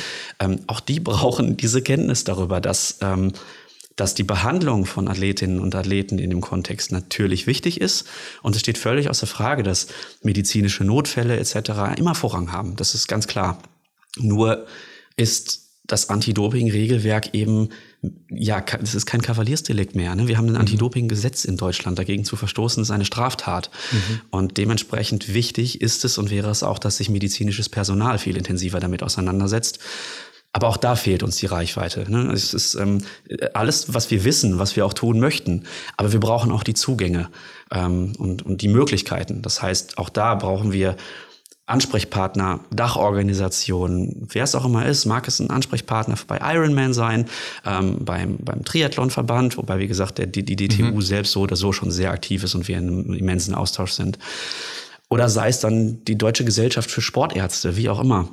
auch 0.67 0.79
die 0.79 0.99
brauchen 0.99 1.55
diese 1.63 1.81
Kenntnis 1.81 2.23
darüber, 2.23 2.61
dass, 2.61 2.97
ähm, 3.01 3.31
dass 3.95 4.13
die 4.13 4.23
Behandlung 4.23 4.85
von 4.85 5.07
Athletinnen 5.07 5.59
und 5.59 5.73
Athleten 5.75 6.19
in 6.19 6.29
dem 6.29 6.41
Kontext 6.41 6.91
natürlich 6.91 7.47
wichtig 7.47 7.79
ist. 7.81 8.05
Und 8.41 8.55
es 8.55 8.61
steht 8.61 8.77
völlig 8.77 9.09
außer 9.09 9.27
Frage, 9.27 9.63
dass 9.63 9.87
medizinische 10.21 10.83
Notfälle 10.83 11.37
etc. 11.37 11.97
immer 11.97 12.15
Vorrang 12.15 12.51
haben. 12.51 12.75
Das 12.75 12.93
ist 12.93 13.07
ganz 13.07 13.27
klar. 13.27 13.59
Nur 14.17 14.67
ist 15.15 15.63
das 15.85 16.09
Anti-Doping-Regelwerk 16.09 17.33
eben, 17.33 17.69
ja, 18.29 18.63
es 18.81 18.95
ist 18.95 19.05
kein 19.05 19.21
Kavaliersdelikt 19.21 19.95
mehr. 19.95 20.15
Ne? 20.15 20.27
Wir 20.27 20.37
haben 20.37 20.47
ein 20.47 20.53
mhm. 20.53 20.61
Anti-Doping-Gesetz 20.61 21.43
in 21.43 21.57
Deutschland. 21.57 21.99
Dagegen 21.99 22.23
zu 22.23 22.37
verstoßen 22.37 22.81
ist 22.81 22.91
eine 22.91 23.03
Straftat. 23.03 23.69
Mhm. 23.91 24.21
Und 24.31 24.57
dementsprechend 24.57 25.33
wichtig 25.33 25.81
ist 25.81 26.05
es 26.05 26.17
und 26.17 26.31
wäre 26.31 26.49
es 26.49 26.63
auch, 26.63 26.79
dass 26.79 26.97
sich 26.97 27.09
medizinisches 27.09 27.67
Personal 27.67 28.17
viel 28.17 28.37
intensiver 28.37 28.79
damit 28.79 29.03
auseinandersetzt. 29.03 29.79
Aber 30.55 30.67
auch 30.67 30.77
da 30.77 30.95
fehlt 30.95 31.23
uns 31.23 31.37
die 31.37 31.47
Reichweite. 31.47 32.09
Ne? 32.09 32.31
Es 32.31 32.53
ist 32.53 32.75
ähm, 32.75 33.03
alles, 33.53 33.93
was 33.93 34.11
wir 34.11 34.23
wissen, 34.23 34.59
was 34.59 34.75
wir 34.75 34.85
auch 34.85 34.93
tun 34.93 35.19
möchten. 35.19 35.63
Aber 35.97 36.13
wir 36.13 36.19
brauchen 36.19 36.51
auch 36.51 36.63
die 36.63 36.75
Zugänge 36.75 37.29
ähm, 37.71 38.13
und, 38.19 38.43
und 38.43 38.61
die 38.61 38.67
Möglichkeiten. 38.67 39.41
Das 39.41 39.63
heißt, 39.63 39.97
auch 39.97 40.09
da 40.09 40.35
brauchen 40.35 40.71
wir 40.71 40.95
Ansprechpartner, 41.65 42.59
Dachorganisationen, 42.71 44.27
wer 44.31 44.43
es 44.43 44.53
auch 44.53 44.65
immer 44.65 44.85
ist, 44.85 45.05
mag 45.05 45.27
es 45.29 45.39
ein 45.39 45.49
Ansprechpartner 45.49 46.17
bei 46.27 46.39
Ironman 46.53 46.93
sein, 46.93 47.25
ähm, 47.65 48.03
beim, 48.03 48.37
beim 48.37 48.65
Triathlonverband, 48.65 49.57
wobei, 49.57 49.79
wie 49.79 49.87
gesagt, 49.87 50.17
der, 50.17 50.27
die, 50.27 50.43
die 50.43 50.57
DTU 50.57 50.95
mhm. 50.95 51.01
selbst 51.01 51.31
so 51.31 51.41
oder 51.41 51.55
so 51.55 51.71
schon 51.71 51.89
sehr 51.89 52.11
aktiv 52.11 52.43
ist 52.43 52.53
und 52.53 52.67
wir 52.67 52.77
in 52.77 52.89
einem 52.89 53.13
immensen 53.13 53.55
Austausch 53.55 53.93
sind. 53.93 54.19
Oder 55.09 55.29
sei 55.29 55.47
es 55.47 55.61
dann 55.61 56.03
die 56.03 56.17
Deutsche 56.17 56.43
Gesellschaft 56.43 56.91
für 56.91 57.01
Sportärzte, 57.01 57.77
wie 57.77 57.89
auch 57.89 58.01
immer. 58.01 58.27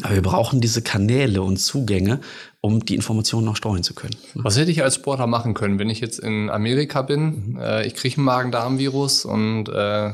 Aber 0.00 0.14
wir 0.14 0.22
brauchen 0.22 0.60
diese 0.60 0.80
Kanäle 0.80 1.42
und 1.42 1.58
Zugänge, 1.58 2.20
um 2.60 2.84
die 2.84 2.94
Informationen 2.94 3.48
auch 3.48 3.56
steuern 3.56 3.82
zu 3.82 3.94
können. 3.94 4.16
Was 4.34 4.56
hätte 4.56 4.70
ich 4.70 4.82
als 4.82 4.94
Sportler 4.94 5.26
machen 5.26 5.52
können, 5.52 5.78
wenn 5.78 5.90
ich 5.90 6.00
jetzt 6.00 6.18
in 6.18 6.48
Amerika 6.48 7.02
bin, 7.02 7.52
mhm. 7.52 7.58
äh, 7.60 7.86
ich 7.86 7.94
kriege 7.94 8.20
ein 8.20 8.24
Magen-Darm-Virus 8.24 9.24
und 9.26 9.68
äh, 9.68 10.12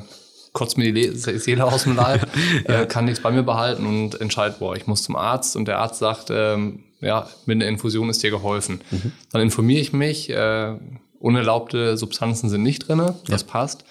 kotzt 0.52 0.78
mir 0.78 0.92
die 0.92 1.10
Seele 1.14 1.64
aus 1.64 1.84
dem 1.84 1.94
Leib, 1.94 2.26
ja. 2.68 2.82
äh, 2.82 2.86
kann 2.86 3.04
nichts 3.04 3.20
bei 3.20 3.30
mir 3.30 3.44
behalten 3.44 3.86
und 3.86 4.20
entscheidet, 4.20 4.58
boah, 4.58 4.74
ich 4.76 4.86
muss 4.86 5.04
zum 5.04 5.14
Arzt 5.14 5.54
und 5.54 5.68
der 5.68 5.78
Arzt 5.78 6.00
sagt, 6.00 6.28
ähm, 6.30 6.84
ja, 7.00 7.28
mit 7.46 7.56
einer 7.56 7.66
Infusion 7.66 8.10
ist 8.10 8.22
dir 8.22 8.30
geholfen. 8.30 8.80
Mhm. 8.90 9.12
Dann 9.30 9.42
informiere 9.42 9.80
ich 9.80 9.92
mich, 9.92 10.30
äh, 10.30 10.74
unerlaubte 11.20 11.96
Substanzen 11.96 12.48
sind 12.48 12.62
nicht 12.62 12.88
drinne, 12.88 13.14
das 13.28 13.42
ja. 13.42 13.46
passt. 13.46 13.84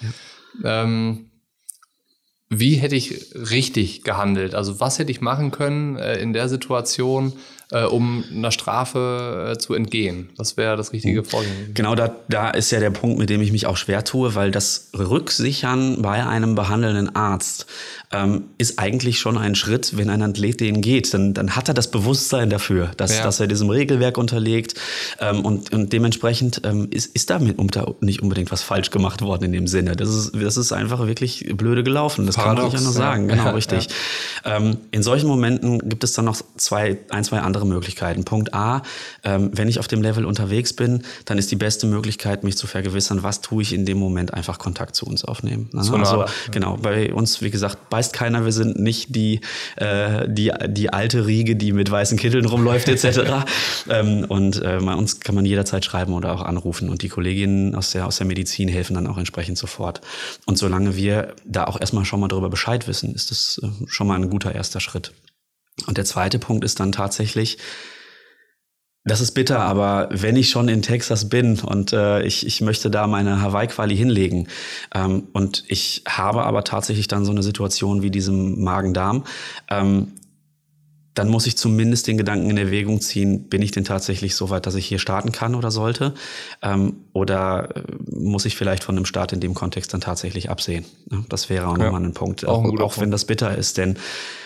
Ja. 0.64 0.84
Ähm, 0.84 1.30
wie 2.50 2.76
hätte 2.76 2.95
ich 2.95 3.34
richtig 3.36 4.04
gehandelt? 4.04 4.56
Also 4.56 4.80
was 4.80 5.00
hätte 5.00 5.12
ich 5.12 5.22
machen 5.22 5.52
können 5.52 5.98
äh, 5.98 6.18
in 6.20 6.34
der 6.34 6.48
Situation, 6.48 7.34
äh, 7.72 7.84
um 7.84 8.24
einer 8.32 8.51
Strafe 8.51 9.51
äh, 9.51 9.57
zu 9.57 9.74
entgehen? 9.74 10.30
Was 10.38 10.57
wäre 10.57 10.78
das 10.78 10.93
richtige 10.93 11.24
Vorgehen? 11.24 11.74
Genau, 11.74 11.95
da, 11.95 12.15
da 12.30 12.49
ist 12.49 12.72
ja 12.72 12.80
der 12.80 12.91
Punkt, 12.91 13.20
mit 13.20 13.30
dem 13.30 13.41
ich 13.41 13.51
mich 13.51 13.65
auch 13.65 13.78
schwer 13.78 14.03
tue, 14.03 14.36
weil 14.36 14.51
das 14.51 14.89
Rücksichern 14.97 16.01
bei 16.01 16.26
einem 16.26 16.55
behandelnden 16.55 17.15
Arzt 17.15 17.65
ähm, 18.11 18.45
ist 18.57 18.80
eigentlich 18.80 19.20
schon 19.20 19.38
ein 19.38 19.55
Schritt, 19.55 19.97
wenn 19.97 20.09
ein 20.09 20.22
Athlet 20.22 20.61
den 20.61 20.82
geht, 20.82 21.13
dann, 21.13 21.34
dann 21.34 21.55
hat 21.55 21.68
er 21.68 21.74
das 21.74 21.91
Bewusstsein 21.91 22.49
dafür, 22.49 22.91
dass, 22.95 23.18
ja. 23.18 23.24
dass 23.24 23.39
er 23.39 23.47
diesem 23.47 23.70
Regelwerk 23.70 24.18
unterlegt 24.18 24.76
ähm, 25.20 25.43
und, 25.43 25.74
und 25.74 25.91
dementsprechend 25.91 26.61
ähm, 26.63 26.88
ist, 26.91 27.13
ist 27.15 27.30
damit 27.30 27.59
unter, 27.59 27.95
nicht 27.99 28.22
unbedingt 28.22 28.51
was 28.51 28.63
falsch 28.63 28.91
gemacht 28.91 29.22
worden 29.22 29.45
in 29.45 29.51
dem 29.51 29.68
Sinne. 29.68 29.95
Das 29.95 30.09
ist, 30.09 30.32
das 30.36 30.55
ist 30.55 30.72
einfach 30.72 31.05
wirklich 31.05 31.45
blöde 31.55 31.84
gelaufen. 31.84 32.26
Das 32.26 32.36
Paradox, 32.36 32.55
kann 32.55 32.63
man 32.63 32.72
nicht 32.72 32.80
anders 32.80 32.95
sagen. 32.95 33.28
Genau, 33.28 33.45
ja, 33.45 33.51
richtig. 33.51 33.88
Ja. 34.45 34.57
Ähm, 34.57 34.78
in 34.91 35.03
solchen 35.03 35.28
Momenten 35.28 35.89
gibt 35.89 36.03
es 36.03 36.13
dann 36.13 36.26
noch 36.26 36.41
zwei, 36.55 36.97
ein, 37.09 37.24
zwei 37.26 37.39
andere 37.39 37.57
andere 37.58 37.66
Möglichkeiten. 37.66 38.24
Punkt 38.24 38.53
A, 38.53 38.84
ähm, 39.24 39.51
wenn 39.53 39.68
ich 39.68 39.80
auf 39.80 39.88
dem 39.88 40.01
Level 40.01 40.26
unterwegs 40.26 40.74
bin, 40.74 41.03
dann 41.26 41.38
ist 41.38 41.51
die 41.51 41.55
beste 41.55 41.88
Möglichkeit, 41.88 42.43
mich 42.43 42.58
zu 42.58 42.68
vergewissern, 42.68 43.24
was 43.24 43.41
tue 43.41 43.62
ich 43.64 43.74
in 43.74 43.86
dem 43.86 43.97
Moment, 43.97 44.34
einfach 44.34 44.60
Kontakt 44.60 44.95
zu 44.95 45.05
uns 45.05 45.26
aufnehmen. 45.26 45.70
Ne? 45.74 45.80
Also, 45.80 46.26
genau, 46.51 46.78
bei 46.78 47.14
uns, 47.14 47.41
wie 47.41 47.49
gesagt, 47.49 47.89
beißt 47.89 48.14
keiner, 48.14 48.45
wir 48.45 48.51
sind 48.51 48.80
nicht 48.80 49.16
die, 49.16 49.41
äh, 49.78 50.28
die, 50.30 50.51
die 50.68 50.93
alte 50.93 51.26
Riege, 51.26 51.55
die 51.55 51.74
mit 51.74 51.89
weißen 51.89 52.18
Kitteln 52.18 52.45
rumläuft, 52.45 52.88
etc. 52.88 53.45
ähm, 53.89 54.26
und 54.28 54.62
äh, 54.62 54.80
bei 54.82 54.93
uns 54.93 55.20
kann 55.20 55.36
man 55.36 55.45
jederzeit 55.45 55.84
schreiben 55.84 56.14
oder 56.14 56.34
auch 56.34 56.43
anrufen 56.43 56.89
und 56.89 57.01
die 57.01 57.10
Kolleginnen 57.10 57.76
aus 57.76 57.91
der, 57.91 58.05
aus 58.05 58.18
der 58.18 58.28
Medizin 58.28 58.68
helfen 58.68 58.93
dann 58.93 59.08
auch 59.08 59.18
entsprechend 59.18 59.58
sofort. 59.58 60.01
Und 60.45 60.58
solange 60.58 60.95
wir 60.95 61.34
da 61.45 61.66
auch 61.66 61.80
erstmal 61.80 62.05
schon 62.05 62.20
mal 62.20 62.28
darüber 62.28 62.49
Bescheid 62.49 62.88
wissen, 62.88 63.16
ist 63.16 63.32
das 63.32 63.60
äh, 63.64 63.68
schon 63.88 64.08
mal 64.08 64.16
ein 64.16 64.30
guter 64.30 64.53
erster 64.53 64.80
Schritt. 64.80 65.12
Und 65.86 65.98
der 65.98 66.06
zweite 66.06 66.40
Punkt 66.40 66.64
ist 66.64 66.80
dann 66.80 66.92
tatsächlich, 66.92 67.58
das 69.08 69.22
ist 69.22 69.32
bitter, 69.32 69.60
aber 69.60 70.10
wenn 70.12 70.36
ich 70.36 70.50
schon 70.50 70.68
in 70.68 70.82
Texas 70.82 71.30
bin 71.30 71.60
und 71.60 71.94
äh, 71.94 72.24
ich, 72.24 72.46
ich 72.46 72.60
möchte 72.60 72.90
da 72.92 73.08
meine 73.08 73.42
Hawaii-Quali 73.42 73.96
hinlegen 73.96 74.50
ähm, 74.94 75.30
und 75.32 75.64
ich 75.68 76.04
habe 76.06 76.44
aber 76.44 76.66
tatsächlich 76.66 77.08
dann 77.08 77.24
so 77.24 77.32
eine 77.32 77.42
Situation 77.42 78.02
wie 78.02 78.12
diesem 78.12 78.62
Magen-Darm, 78.62 79.24
ähm, 79.70 80.12
dann 81.18 81.30
muss 81.30 81.48
ich 81.48 81.58
zumindest 81.58 82.08
den 82.08 82.18
Gedanken 82.18 82.50
in 82.50 82.58
Erwägung 82.58 83.02
ziehen, 83.02 83.50
bin 83.50 83.62
ich 83.62 83.72
denn 83.72 83.84
tatsächlich 83.84 84.36
so 84.36 84.50
weit, 84.50 84.66
dass 84.68 84.76
ich 84.76 84.86
hier 84.86 85.00
starten 85.00 85.32
kann 85.32 85.56
oder 85.56 85.72
sollte? 85.72 86.14
Ähm, 86.62 86.98
oder 87.14 87.76
äh, 87.76 87.82
muss 88.12 88.46
ich 88.46 88.56
vielleicht 88.56 88.84
von 88.84 88.96
einem 88.96 89.06
Start 89.06 89.34
in 89.34 89.40
dem 89.40 89.54
Kontext 89.54 89.94
dann 89.94 90.02
tatsächlich 90.02 90.50
absehen? 90.50 90.86
Das 91.30 91.50
wäre 91.50 91.68
auch 91.68 91.78
ja, 91.78 91.86
nochmal 91.86 92.04
ein 92.04 92.14
Punkt, 92.14 92.46
auch, 92.46 92.64
ein 92.64 92.80
auch 92.80 93.00
wenn 93.00 93.10
das 93.10 93.26
bitter 93.26 93.58
ist. 93.58 93.78
Denn 93.78 93.98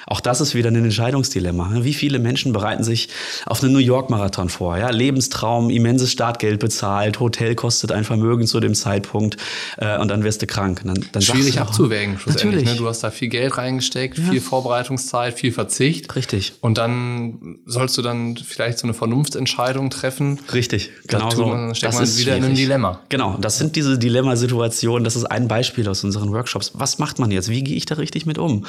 auch 0.08 0.20
das 0.20 0.42
ist 0.42 0.56
wieder 0.56 0.70
ein 0.70 0.76
Entscheidungsdilemma. 0.76 1.72
Wie 1.84 1.94
viele 1.94 2.20
Menschen 2.20 2.54
bereiten 2.54 2.84
sich 2.84 3.10
auf 3.46 3.64
einen 3.64 3.74
New 3.74 3.80
York-Marathon 3.80 4.50
vor? 4.50 4.78
Ja, 4.78 4.90
Lebenstraum, 4.90 5.70
immenses 5.70 6.12
Startgeld 6.12 6.60
bezahlt, 6.60 7.20
Hotel 7.20 7.56
kostet 7.56 7.92
ein 7.92 8.04
Vermögen 8.04 8.48
zu 8.48 8.60
dem 8.60 8.74
Zeitpunkt 8.74 9.38
äh, 9.78 9.98
und 9.98 10.10
dann 10.10 10.24
wirst 10.24 10.42
du 10.42 10.48
krank. 10.48 10.82
Dann, 10.84 11.06
dann 11.12 11.22
Schwierig 11.22 11.56
du, 11.56 11.62
abzuwägen, 11.62 12.18
schlussendlich. 12.20 12.66
Ne? 12.66 12.76
Du 12.76 12.88
hast 12.88 13.02
da 13.02 13.12
viel 13.12 13.30
Geld 13.30 13.58
reingesteckt, 13.58 14.18
ja. 14.18 14.32
viel 14.32 14.42
Vorbereitungszeit, 14.42 15.38
viel 15.38 15.52
Verzicht. 15.52 16.16
Richtig. 16.16 16.54
Und 16.62 16.78
dann 16.78 17.60
sollst 17.66 17.98
du 17.98 18.02
dann 18.02 18.38
vielleicht 18.38 18.80
so 18.80 18.88
eine 18.88 18.94
Vernunftsentscheidung 18.94 19.90
treffen. 19.90 20.40
Richtig, 20.54 20.92
genau 21.08 21.30
so. 21.30 21.50
Dann 21.50 21.76
steckt 21.76 21.94
das 21.94 22.00
man 22.00 22.08
wieder 22.08 22.24
schwierig. 22.24 22.38
in 22.38 22.46
einem 22.46 22.56
Dilemma. 22.56 23.00
Genau, 23.10 23.38
das 23.40 23.58
sind 23.58 23.76
diese 23.76 23.98
Dilemmasituationen. 23.98 25.04
Das 25.04 25.16
ist 25.16 25.26
ein 25.26 25.48
Beispiel 25.48 25.88
aus 25.88 26.04
unseren 26.04 26.32
Workshops. 26.32 26.72
Was 26.74 27.00
macht 27.00 27.20
man 27.20 27.32
jetzt? 27.32 27.50
Wie 27.50 27.64
gehe 27.64 27.76
ich 27.76 27.86
da 27.86 27.96
richtig 27.96 28.26
mit 28.26 28.38
um? 28.38 28.66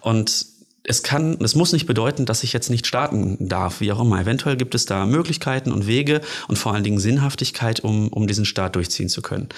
Und 0.00 0.49
es 0.84 1.02
kann, 1.02 1.38
es 1.42 1.54
muss 1.54 1.72
nicht 1.72 1.86
bedeuten, 1.86 2.26
dass 2.26 2.42
ich 2.42 2.52
jetzt 2.52 2.70
nicht 2.70 2.86
starten 2.86 3.48
darf, 3.48 3.80
wie 3.80 3.92
auch 3.92 4.00
immer. 4.00 4.20
Eventuell 4.20 4.56
gibt 4.56 4.74
es 4.74 4.86
da 4.86 5.06
Möglichkeiten 5.06 5.72
und 5.72 5.86
Wege 5.86 6.20
und 6.48 6.58
vor 6.58 6.74
allen 6.74 6.84
Dingen 6.84 6.98
Sinnhaftigkeit, 6.98 7.80
um, 7.80 8.08
um 8.08 8.26
diesen 8.26 8.44
Start 8.44 8.76
durchziehen 8.76 9.08
zu 9.08 9.22
können. 9.22 9.48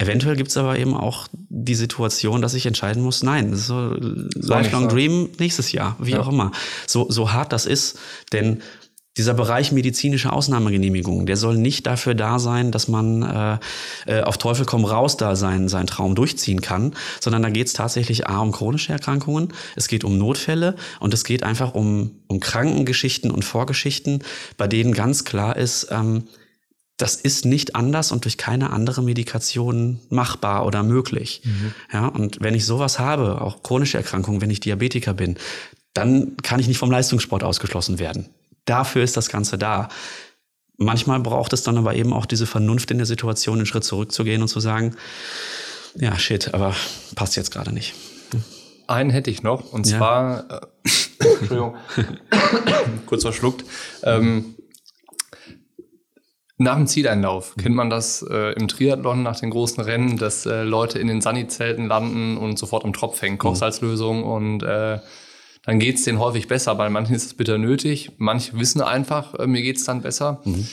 Eventuell 0.00 0.34
gibt 0.34 0.48
es 0.48 0.56
aber 0.56 0.78
eben 0.78 0.94
auch 0.94 1.28
die 1.32 1.74
Situation, 1.74 2.40
dass 2.40 2.54
ich 2.54 2.64
entscheiden 2.64 3.02
muss, 3.02 3.22
nein, 3.22 3.54
so 3.54 3.94
Lifelong 4.34 4.88
Dream 4.88 5.28
nächstes 5.38 5.72
Jahr, 5.72 5.96
wie 6.00 6.12
ja. 6.12 6.20
auch 6.20 6.28
immer. 6.28 6.52
So, 6.86 7.10
so 7.10 7.32
hart 7.32 7.52
das 7.52 7.66
ist, 7.66 7.98
denn 8.32 8.62
dieser 9.20 9.34
Bereich 9.34 9.70
medizinische 9.70 10.32
Ausnahmegenehmigungen, 10.32 11.26
der 11.26 11.36
soll 11.36 11.58
nicht 11.58 11.86
dafür 11.86 12.14
da 12.14 12.38
sein, 12.38 12.72
dass 12.72 12.88
man 12.88 13.22
äh, 13.22 13.58
äh, 14.06 14.22
auf 14.22 14.38
Teufel 14.38 14.64
komm 14.64 14.86
raus 14.86 15.18
da 15.18 15.36
seinen, 15.36 15.68
seinen 15.68 15.88
Traum 15.88 16.14
durchziehen 16.14 16.62
kann, 16.62 16.94
sondern 17.20 17.42
da 17.42 17.50
geht 17.50 17.66
es 17.66 17.74
tatsächlich 17.74 18.28
A 18.28 18.38
um 18.38 18.50
chronische 18.50 18.94
Erkrankungen, 18.94 19.52
es 19.76 19.88
geht 19.88 20.04
um 20.04 20.16
Notfälle 20.16 20.74
und 21.00 21.12
es 21.12 21.24
geht 21.24 21.42
einfach 21.42 21.74
um, 21.74 22.12
um 22.28 22.40
Krankengeschichten 22.40 23.30
und 23.30 23.44
Vorgeschichten, 23.44 24.24
bei 24.56 24.66
denen 24.66 24.94
ganz 24.94 25.26
klar 25.26 25.54
ist, 25.54 25.88
ähm, 25.90 26.24
das 26.96 27.16
ist 27.16 27.44
nicht 27.44 27.76
anders 27.76 28.12
und 28.12 28.24
durch 28.24 28.38
keine 28.38 28.70
andere 28.70 29.02
Medikation 29.02 30.00
machbar 30.08 30.64
oder 30.64 30.82
möglich. 30.82 31.42
Mhm. 31.44 31.74
Ja, 31.92 32.06
und 32.06 32.40
wenn 32.40 32.54
ich 32.54 32.64
sowas 32.64 32.98
habe, 32.98 33.42
auch 33.42 33.62
chronische 33.62 33.98
Erkrankungen, 33.98 34.40
wenn 34.40 34.50
ich 34.50 34.60
Diabetiker 34.60 35.12
bin, 35.12 35.36
dann 35.92 36.38
kann 36.42 36.58
ich 36.58 36.68
nicht 36.68 36.78
vom 36.78 36.90
Leistungssport 36.90 37.44
ausgeschlossen 37.44 37.98
werden 37.98 38.30
dafür 38.70 39.02
ist 39.02 39.16
das 39.16 39.28
Ganze 39.28 39.58
da. 39.58 39.88
Manchmal 40.76 41.20
braucht 41.20 41.52
es 41.52 41.62
dann 41.62 41.76
aber 41.76 41.94
eben 41.94 42.12
auch 42.12 42.24
diese 42.24 42.46
Vernunft 42.46 42.90
in 42.90 42.98
der 42.98 43.06
Situation, 43.06 43.58
einen 43.58 43.66
Schritt 43.66 43.84
zurückzugehen 43.84 44.40
und 44.40 44.48
zu 44.48 44.60
sagen, 44.60 44.96
ja, 45.96 46.16
shit, 46.18 46.54
aber 46.54 46.74
passt 47.16 47.36
jetzt 47.36 47.50
gerade 47.50 47.72
nicht. 47.72 47.94
Einen 48.86 49.10
hätte 49.10 49.30
ich 49.30 49.42
noch, 49.42 49.72
und 49.72 49.86
ja. 49.86 49.98
zwar, 49.98 50.50
äh, 50.50 50.60
Entschuldigung, 51.40 51.76
kurz 53.06 53.22
verschluckt. 53.22 53.64
Ähm, 54.02 54.54
nach 56.56 56.76
dem 56.76 56.86
Zieleinlauf 56.86 57.54
kennt 57.56 57.74
man 57.74 57.88
das 57.88 58.22
äh, 58.22 58.52
im 58.52 58.68
Triathlon 58.68 59.22
nach 59.22 59.38
den 59.40 59.50
großen 59.50 59.82
Rennen, 59.82 60.18
dass 60.18 60.44
äh, 60.44 60.62
Leute 60.62 60.98
in 60.98 61.08
den 61.08 61.20
Sunny-Zelten 61.20 61.86
landen 61.86 62.36
und 62.36 62.58
sofort 62.58 62.84
im 62.84 62.92
Tropf 62.92 63.22
hängen, 63.22 63.38
Kochsalzlösung 63.38 64.24
und 64.24 64.62
äh, 64.62 64.98
dann 65.64 65.78
geht 65.78 65.96
es 65.96 66.04
denen 66.04 66.18
häufig 66.18 66.48
besser. 66.48 66.74
Bei 66.74 66.88
manchen 66.88 67.14
ist 67.14 67.26
es 67.26 67.34
bitter 67.34 67.58
nötig. 67.58 68.12
Manche 68.16 68.58
wissen 68.58 68.80
einfach, 68.80 69.34
äh, 69.34 69.46
mir 69.46 69.62
geht 69.62 69.76
es 69.76 69.84
dann 69.84 70.02
besser. 70.02 70.40
Mhm. 70.44 70.66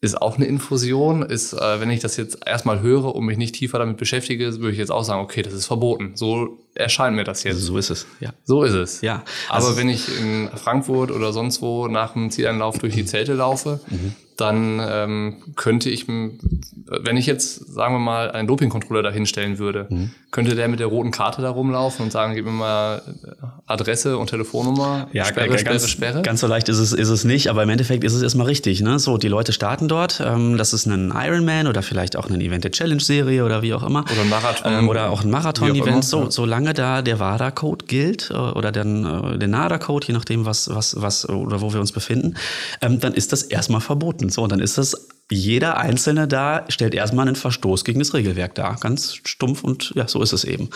Ist 0.00 0.20
auch 0.20 0.36
eine 0.36 0.44
Infusion. 0.44 1.22
Ist, 1.22 1.54
äh, 1.54 1.80
wenn 1.80 1.88
ich 1.90 2.00
das 2.00 2.18
jetzt 2.18 2.46
erstmal 2.46 2.80
höre 2.80 3.14
und 3.14 3.24
mich 3.24 3.38
nicht 3.38 3.54
tiefer 3.54 3.78
damit 3.78 3.96
beschäftige, 3.96 4.52
würde 4.60 4.72
ich 4.72 4.78
jetzt 4.78 4.90
auch 4.90 5.04
sagen, 5.04 5.22
okay, 5.22 5.40
das 5.40 5.54
ist 5.54 5.66
verboten. 5.66 6.12
So 6.14 6.58
erscheint 6.74 7.16
mir 7.16 7.24
das 7.24 7.42
jetzt. 7.44 7.60
So 7.60 7.78
ist 7.78 7.88
es, 7.88 8.06
ja. 8.20 8.34
So 8.44 8.62
ist 8.64 8.74
es. 8.74 9.00
Ja. 9.00 9.24
Also 9.48 9.68
Aber 9.68 9.76
wenn 9.78 9.88
ich 9.88 10.06
in 10.20 10.50
Frankfurt 10.54 11.10
oder 11.10 11.32
sonst 11.32 11.62
wo 11.62 11.88
nach 11.88 12.12
dem 12.12 12.30
Zieleinlauf 12.30 12.78
durch 12.78 12.94
die 12.94 13.06
Zelte 13.06 13.32
laufe, 13.32 13.80
mhm 13.88 14.14
dann 14.36 14.80
ähm, 14.84 15.36
könnte 15.54 15.90
ich, 15.90 16.08
wenn 16.08 17.16
ich 17.16 17.26
jetzt, 17.26 17.72
sagen 17.72 17.94
wir 17.94 18.00
mal, 18.00 18.32
einen 18.32 18.48
Dopingcontroller 18.48 19.02
da 19.02 19.10
hinstellen 19.10 19.58
würde, 19.58 19.86
mhm. 19.88 20.10
könnte 20.32 20.56
der 20.56 20.66
mit 20.68 20.80
der 20.80 20.88
roten 20.88 21.12
Karte 21.12 21.40
da 21.40 21.50
rumlaufen 21.50 22.04
und 22.04 22.10
sagen, 22.10 22.34
gib 22.34 22.44
mir 22.44 22.50
mal 22.50 23.02
äh, 23.24 23.30
Adresse 23.66 24.18
und 24.18 24.30
Telefonnummer, 24.30 25.08
ja, 25.12 25.24
Sperre, 25.24 25.48
ganz, 25.48 25.60
Sperre, 25.60 25.88
Sperre? 25.88 26.22
Ganz 26.22 26.40
so 26.40 26.48
leicht 26.48 26.68
ist 26.68 26.78
es, 26.78 26.92
ist 26.92 27.08
es 27.08 27.24
nicht, 27.24 27.48
aber 27.48 27.62
im 27.62 27.68
Endeffekt 27.68 28.02
ist 28.02 28.12
es 28.12 28.22
erstmal 28.22 28.46
richtig. 28.46 28.80
Ne? 28.80 28.98
So, 28.98 29.18
die 29.18 29.28
Leute 29.28 29.52
starten 29.52 29.86
dort, 29.86 30.20
ähm, 30.24 30.56
das 30.56 30.72
ist 30.72 30.86
ein 30.86 31.12
Ironman 31.14 31.68
oder 31.68 31.82
vielleicht 31.82 32.16
auch 32.16 32.28
ein 32.28 32.40
Event 32.40 32.64
der 32.64 32.72
Challenge-Serie 32.72 33.44
oder 33.44 33.62
wie 33.62 33.72
auch 33.72 33.84
immer. 33.84 34.04
Oder 34.10 34.22
ein 34.22 34.28
Marathon. 34.28 34.72
Ähm, 34.72 34.88
oder 34.88 35.10
auch 35.10 35.22
ein 35.22 35.30
Marathon-Event. 35.30 36.04
So, 36.04 36.28
solange 36.28 36.74
da 36.74 37.02
der 37.02 37.20
WADA-Code 37.20 37.86
gilt 37.86 38.30
äh, 38.30 38.34
oder 38.34 38.72
dann 38.72 39.34
äh, 39.34 39.38
der 39.38 39.48
NADA-Code, 39.48 40.08
je 40.08 40.14
nachdem, 40.14 40.44
was, 40.44 40.68
was, 40.74 41.00
was 41.00 41.28
oder 41.28 41.60
wo 41.60 41.72
wir 41.72 41.80
uns 41.80 41.92
befinden, 41.92 42.34
ähm, 42.80 42.98
dann 42.98 43.14
ist 43.14 43.32
das 43.32 43.44
erstmal 43.44 43.80
verboten. 43.80 44.23
So, 44.30 44.42
und 44.42 44.52
dann 44.52 44.60
ist 44.60 44.78
das 44.78 45.08
jeder 45.30 45.78
Einzelne 45.78 46.28
da 46.28 46.66
stellt 46.68 46.94
erstmal 46.94 47.26
einen 47.26 47.36
Verstoß 47.36 47.86
gegen 47.86 47.98
das 47.98 48.12
Regelwerk 48.12 48.54
dar. 48.54 48.76
Ganz 48.78 49.14
stumpf 49.24 49.64
und 49.64 49.92
ja, 49.94 50.06
so 50.06 50.22
ist 50.22 50.34
es 50.34 50.44
eben. 50.44 50.68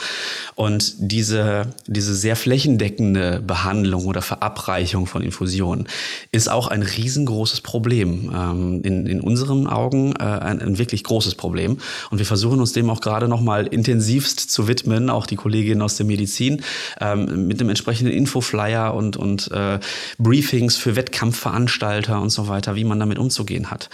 Und 0.55 0.95
diese, 0.99 1.75
diese 1.87 2.15
sehr 2.15 2.35
flächendeckende 2.35 3.43
Behandlung 3.47 4.07
oder 4.07 4.23
Verabreichung 4.23 5.07
von 5.07 5.23
Infusionen 5.23 5.87
ist 6.33 6.51
auch 6.51 6.69
ein 6.69 6.83
riesengroßes 6.83 7.61
Problem. 7.61 8.33
Ähm, 8.35 8.81
in, 8.85 9.07
in 9.07 9.21
unseren 9.21 9.67
Augen 9.67 10.15
äh, 10.17 10.23
ein, 10.23 10.63
ein, 10.63 10.79
wirklich 10.79 11.05
großes 11.05 11.35
Problem. 11.35 11.79
Und 12.11 12.19
wir 12.19 12.27
versuchen 12.27 12.61
uns 12.61 12.73
dem 12.73 12.89
auch 12.89 13.03
gerade 13.03 13.29
nochmal 13.29 13.67
intensivst 13.67 14.51
zu 14.51 14.67
widmen, 14.67 15.11
auch 15.11 15.27
die 15.27 15.37
Kolleginnen 15.37 15.83
aus 15.83 15.97
der 15.97 16.07
Medizin, 16.07 16.63
ähm, 17.03 17.47
mit 17.47 17.61
dem 17.61 17.69
entsprechenden 17.69 18.15
Infoflyer 18.15 18.95
und, 18.95 19.19
und 19.19 19.51
äh, 19.51 19.79
Briefings 20.17 20.79
für 20.79 20.97
Wettkampfveranstalter 20.97 22.19
und 22.19 22.31
so 22.31 22.49
weiter, 22.49 22.77
wie 22.77 22.85
man 22.85 22.99
damit 22.99 23.19
umzugehen 23.19 23.71
hat 23.71 23.91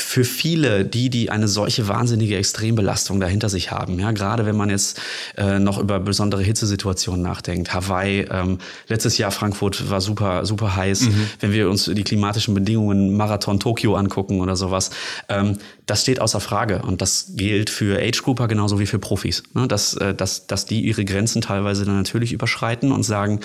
für 0.00 0.24
viele, 0.24 0.84
die, 0.84 1.10
die 1.10 1.30
eine 1.30 1.48
solche 1.48 1.88
wahnsinnige 1.88 2.36
Extrembelastung 2.36 3.20
dahinter 3.20 3.48
sich 3.48 3.70
haben, 3.70 3.98
ja, 3.98 4.12
gerade 4.12 4.46
wenn 4.46 4.56
man 4.56 4.70
jetzt 4.70 5.00
äh, 5.36 5.58
noch 5.58 5.78
über 5.78 6.00
besondere 6.00 6.42
Hitzesituationen 6.42 7.22
nachdenkt. 7.22 7.72
Hawaii, 7.74 8.26
ähm, 8.30 8.58
letztes 8.88 9.18
Jahr 9.18 9.30
Frankfurt 9.30 9.90
war 9.90 10.00
super, 10.00 10.44
super 10.44 10.76
heiß. 10.76 11.02
Mhm. 11.02 11.30
Wenn 11.40 11.52
wir 11.52 11.70
uns 11.70 11.84
die 11.84 12.04
klimatischen 12.04 12.54
Bedingungen 12.54 13.16
Marathon 13.16 13.60
Tokio 13.60 13.94
angucken 13.94 14.40
oder 14.40 14.56
sowas, 14.56 14.90
ähm, 15.28 15.58
das 15.86 16.02
steht 16.02 16.20
außer 16.20 16.40
Frage. 16.40 16.82
Und 16.82 17.00
das 17.00 17.32
gilt 17.34 17.70
für 17.70 17.98
Age-Grouper 17.98 18.48
genauso 18.48 18.78
wie 18.78 18.86
für 18.86 18.98
Profis. 18.98 19.42
Ne? 19.54 19.66
Dass, 19.66 19.94
äh, 19.94 20.14
dass, 20.14 20.46
dass 20.46 20.66
die 20.66 20.80
ihre 20.82 21.04
Grenzen 21.04 21.40
teilweise 21.42 21.84
dann 21.84 21.96
natürlich 21.96 22.32
überschreiten 22.32 22.92
und 22.92 23.02
sagen, 23.02 23.40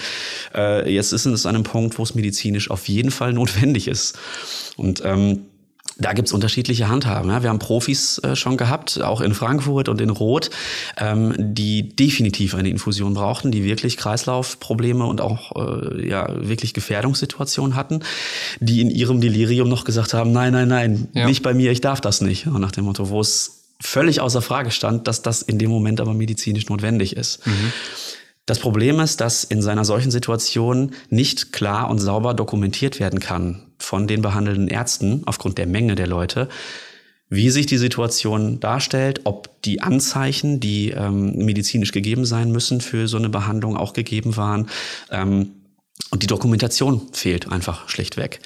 äh, 0.54 0.92
jetzt 0.94 1.14
ist 1.14 1.26
es 1.26 1.46
an 1.46 1.56
einem 1.56 1.64
Punkt, 1.64 1.98
wo 1.98 2.04
es 2.04 2.16
medizinisch 2.16 2.70
auf 2.70 2.88
jeden 2.88 3.12
Fall 3.12 3.34
notwendig 3.34 3.88
ist. 3.88 4.18
Und 4.76 5.02
ähm, 5.06 5.46
da 5.98 6.14
gibt's 6.14 6.32
unterschiedliche 6.34 6.88
Handhaben. 6.88 7.30
Ja. 7.30 7.44
Wir 7.44 7.50
haben 7.50 7.60
Profis 7.60 8.18
äh, 8.20 8.36
schon 8.36 8.58
gehabt, 8.58 9.02
auch 9.02 9.22
in 9.22 9.34
Frankfurt 9.34 9.90
und 9.90 10.02
in 10.02 10.10
Rot, 10.10 10.50
ähm, 10.98 11.34
die 11.38 11.96
definitiv 11.96 12.56
eine 12.56 12.70
Infusion 12.70 13.14
brauchten, 13.14 13.52
die 13.52 13.64
wirklich 13.64 13.98
Kreislaufprobleme 13.98 15.06
und 15.06 15.22
auch 15.22 15.56
äh, 15.56 16.08
ja 16.08 16.28
wirklich 16.36 16.74
Gefährdungssituationen 16.74 17.76
hatten, 17.76 18.02
die 18.60 18.82
in 18.82 18.90
ihrem 18.90 19.22
Delirium 19.22 19.70
noch 19.70 19.84
gesagt 19.84 20.14
haben, 20.14 20.32
nein, 20.32 20.54
nein, 20.54 20.68
nein, 20.68 21.08
ja. 21.14 21.26
nicht 21.28 21.44
bei 21.44 21.54
mir, 21.54 21.72
ich 21.72 21.82
darf 21.82 22.02
das 22.02 22.22
nicht. 22.22 22.48
Und 22.48 22.62
nach 22.62 22.72
dem 22.72 22.86
Motto, 22.86 23.10
wo 23.10 23.22
es 23.22 23.64
völlig 23.80 24.22
außer 24.22 24.42
Frage 24.42 24.72
stand, 24.72 25.08
dass 25.08 25.22
das 25.22 25.42
in 25.42 25.60
dem 25.60 25.70
Moment 25.70 26.00
aber 26.02 26.14
medizinisch 26.14 26.70
notwendig 26.70 27.16
ist. 27.16 27.46
Mhm. 27.46 27.74
Das 28.46 28.60
Problem 28.60 29.00
ist, 29.00 29.22
dass 29.22 29.44
in 29.46 29.62
seiner 29.62 29.86
solchen 29.86 30.12
Situation 30.12 30.92
nicht 31.10 31.54
klar 31.54 31.90
und 31.90 32.00
sauber 32.00 32.34
dokumentiert 32.34 33.00
werden 33.00 33.20
kann 33.20 33.72
von 33.80 34.06
den 34.08 34.22
behandelnden 34.22 34.68
Ärzten 34.68 35.24
aufgrund 35.26 35.58
der 35.58 35.68
Menge 35.68 35.96
der 35.96 36.08
Leute, 36.08 36.50
wie 37.30 37.50
sich 37.50 37.66
die 37.66 37.78
Situation 37.78 38.60
darstellt, 38.60 39.22
ob 39.24 39.62
die 39.64 39.82
Anzeichen, 39.82 40.60
die 40.60 40.92
ähm, 40.92 41.38
medizinisch 41.38 41.92
gegeben 41.92 42.26
sein 42.26 42.52
müssen 42.52 42.82
für 42.82 43.08
so 43.08 43.18
eine 43.18 43.30
Behandlung, 43.30 43.78
auch 43.78 43.94
gegeben 43.94 44.36
waren. 44.36 44.70
Ähm, 45.10 45.52
und 46.12 46.22
die 46.22 46.28
Dokumentation 46.28 47.02
fehlt 47.14 47.52
einfach 47.52 47.88
schlichtweg. 47.90 48.40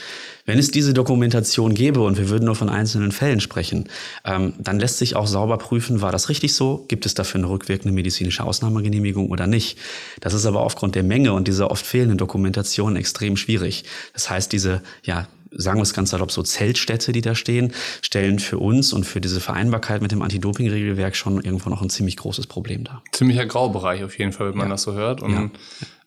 Wenn 0.48 0.60
es 0.60 0.72
diese 0.72 0.94
Dokumentation 0.94 1.74
gäbe 1.74 2.00
und 2.00 2.18
wir 2.18 2.30
würden 2.30 2.46
nur 2.46 2.56
von 2.56 2.70
einzelnen 2.70 3.12
Fällen 3.12 3.42
sprechen, 3.42 3.90
ähm, 4.24 4.54
dann 4.58 4.80
lässt 4.80 4.98
sich 4.98 5.18
auch 5.18 5.28
sauber 5.28 5.58
prüfen, 5.58 6.02
war 6.02 6.14
das 6.14 6.30
richtig 6.30 6.56
so? 6.56 6.86
Gibt 6.88 7.06
es 7.06 7.14
dafür 7.14 7.40
eine 7.40 7.50
rückwirkende 7.50 7.94
medizinische 7.94 8.46
Ausnahmegenehmigung 8.46 9.30
oder 9.30 9.46
nicht? 9.46 9.78
Das 10.22 10.34
ist 10.34 10.46
aber 10.46 10.62
aufgrund 10.62 10.96
der 10.96 11.04
Menge 11.04 11.34
und 11.34 11.50
dieser 11.50 11.70
oft 11.70 11.86
fehlenden 11.86 12.18
Dokumentation 12.18 12.96
extrem 12.96 13.36
schwierig. 13.36 13.84
Das 14.14 14.30
heißt, 14.30 14.54
diese, 14.54 14.82
ja, 15.04 15.28
sagen 15.52 15.80
wir 15.80 15.84
es 15.84 15.94
ganz 15.94 16.12
salopp, 16.12 16.32
so 16.32 16.44
Zeltstädte, 16.44 17.12
die 17.12 17.22
da 17.22 17.36
stehen, 17.36 17.74
stellen 18.02 18.40
für 18.40 18.58
uns 18.58 18.94
und 18.94 19.06
für 19.06 19.20
diese 19.20 19.42
Vereinbarkeit 19.42 20.02
mit 20.02 20.14
dem 20.14 20.22
Anti-Doping-Regelwerk 20.22 21.18
schon 21.18 21.44
irgendwo 21.44 21.70
noch 21.70 21.82
ein 21.82 21.90
ziemlich 21.90 22.16
großes 22.16 22.48
Problem 22.48 22.86
dar. 22.86 23.04
Ziemlicher 23.12 23.46
Graubereich 23.46 24.02
auf 24.06 24.18
jeden 24.18 24.32
Fall, 24.32 24.52
wenn 24.52 24.58
man 24.58 24.68
ja. 24.68 24.76
das 24.76 24.84
so 24.84 24.94
hört. 24.94 25.22
Und 25.22 25.52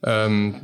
ja. 0.03 0.24
ähm, 0.26 0.55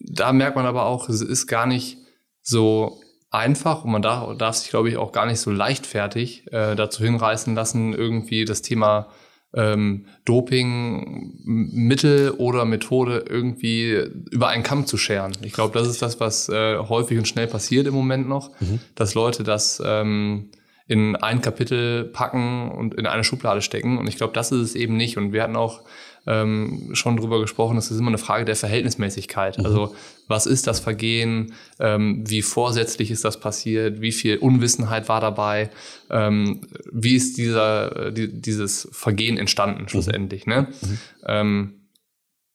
da 0.00 0.32
merkt 0.32 0.56
man 0.56 0.66
aber 0.66 0.86
auch, 0.86 1.08
es 1.08 1.20
ist 1.20 1.46
gar 1.46 1.66
nicht 1.66 1.98
so 2.42 3.00
einfach 3.30 3.84
und 3.84 3.92
man 3.92 4.02
darf, 4.02 4.36
darf 4.36 4.56
sich, 4.56 4.70
glaube 4.70 4.88
ich, 4.88 4.96
auch 4.96 5.12
gar 5.12 5.26
nicht 5.26 5.40
so 5.40 5.50
leichtfertig 5.50 6.46
äh, 6.52 6.74
dazu 6.74 7.04
hinreißen 7.04 7.54
lassen, 7.54 7.92
irgendwie 7.92 8.44
das 8.44 8.62
Thema 8.62 9.08
ähm, 9.54 10.06
Doping, 10.24 11.40
Mittel 11.44 12.32
oder 12.38 12.64
Methode 12.64 13.24
irgendwie 13.28 14.04
über 14.30 14.48
einen 14.48 14.62
Kamm 14.62 14.86
zu 14.86 14.96
scheren. 14.96 15.32
Ich 15.42 15.52
glaube, 15.52 15.76
das 15.78 15.88
ist 15.88 16.02
das, 16.02 16.20
was 16.20 16.48
äh, 16.48 16.78
häufig 16.78 17.18
und 17.18 17.26
schnell 17.26 17.46
passiert 17.46 17.86
im 17.86 17.94
Moment 17.94 18.28
noch, 18.28 18.50
mhm. 18.60 18.80
dass 18.94 19.14
Leute 19.14 19.42
das 19.42 19.82
ähm, 19.84 20.50
in 20.86 21.16
ein 21.16 21.40
Kapitel 21.40 22.04
packen 22.04 22.70
und 22.70 22.94
in 22.94 23.06
eine 23.06 23.22
Schublade 23.22 23.62
stecken. 23.62 23.98
Und 23.98 24.08
ich 24.08 24.16
glaube, 24.16 24.32
das 24.32 24.50
ist 24.50 24.60
es 24.60 24.74
eben 24.74 24.96
nicht. 24.96 25.16
Und 25.16 25.32
wir 25.32 25.42
hatten 25.42 25.56
auch 25.56 25.82
ähm, 26.26 26.90
schon 26.94 27.16
drüber 27.16 27.40
gesprochen, 27.40 27.76
es 27.76 27.90
ist 27.90 27.98
immer 27.98 28.08
eine 28.08 28.18
Frage 28.18 28.44
der 28.44 28.56
Verhältnismäßigkeit. 28.56 29.58
Mhm. 29.58 29.66
Also 29.66 29.94
was 30.30 30.46
ist 30.46 30.68
das 30.68 30.78
Vergehen, 30.80 31.52
ähm, 31.80 32.22
wie 32.26 32.40
vorsätzlich 32.40 33.10
ist 33.10 33.24
das 33.24 33.40
passiert, 33.40 34.00
wie 34.00 34.12
viel 34.12 34.38
Unwissenheit 34.38 35.08
war 35.08 35.20
dabei, 35.20 35.70
ähm, 36.08 36.60
wie 36.90 37.16
ist 37.16 37.36
dieser, 37.36 38.06
äh, 38.06 38.12
die, 38.12 38.40
dieses 38.40 38.88
Vergehen 38.92 39.36
entstanden 39.36 39.88
schlussendlich. 39.88 40.46
Mhm. 40.46 40.52
Ne? 40.52 40.68
Mhm. 40.80 40.98
Ähm, 41.26 41.74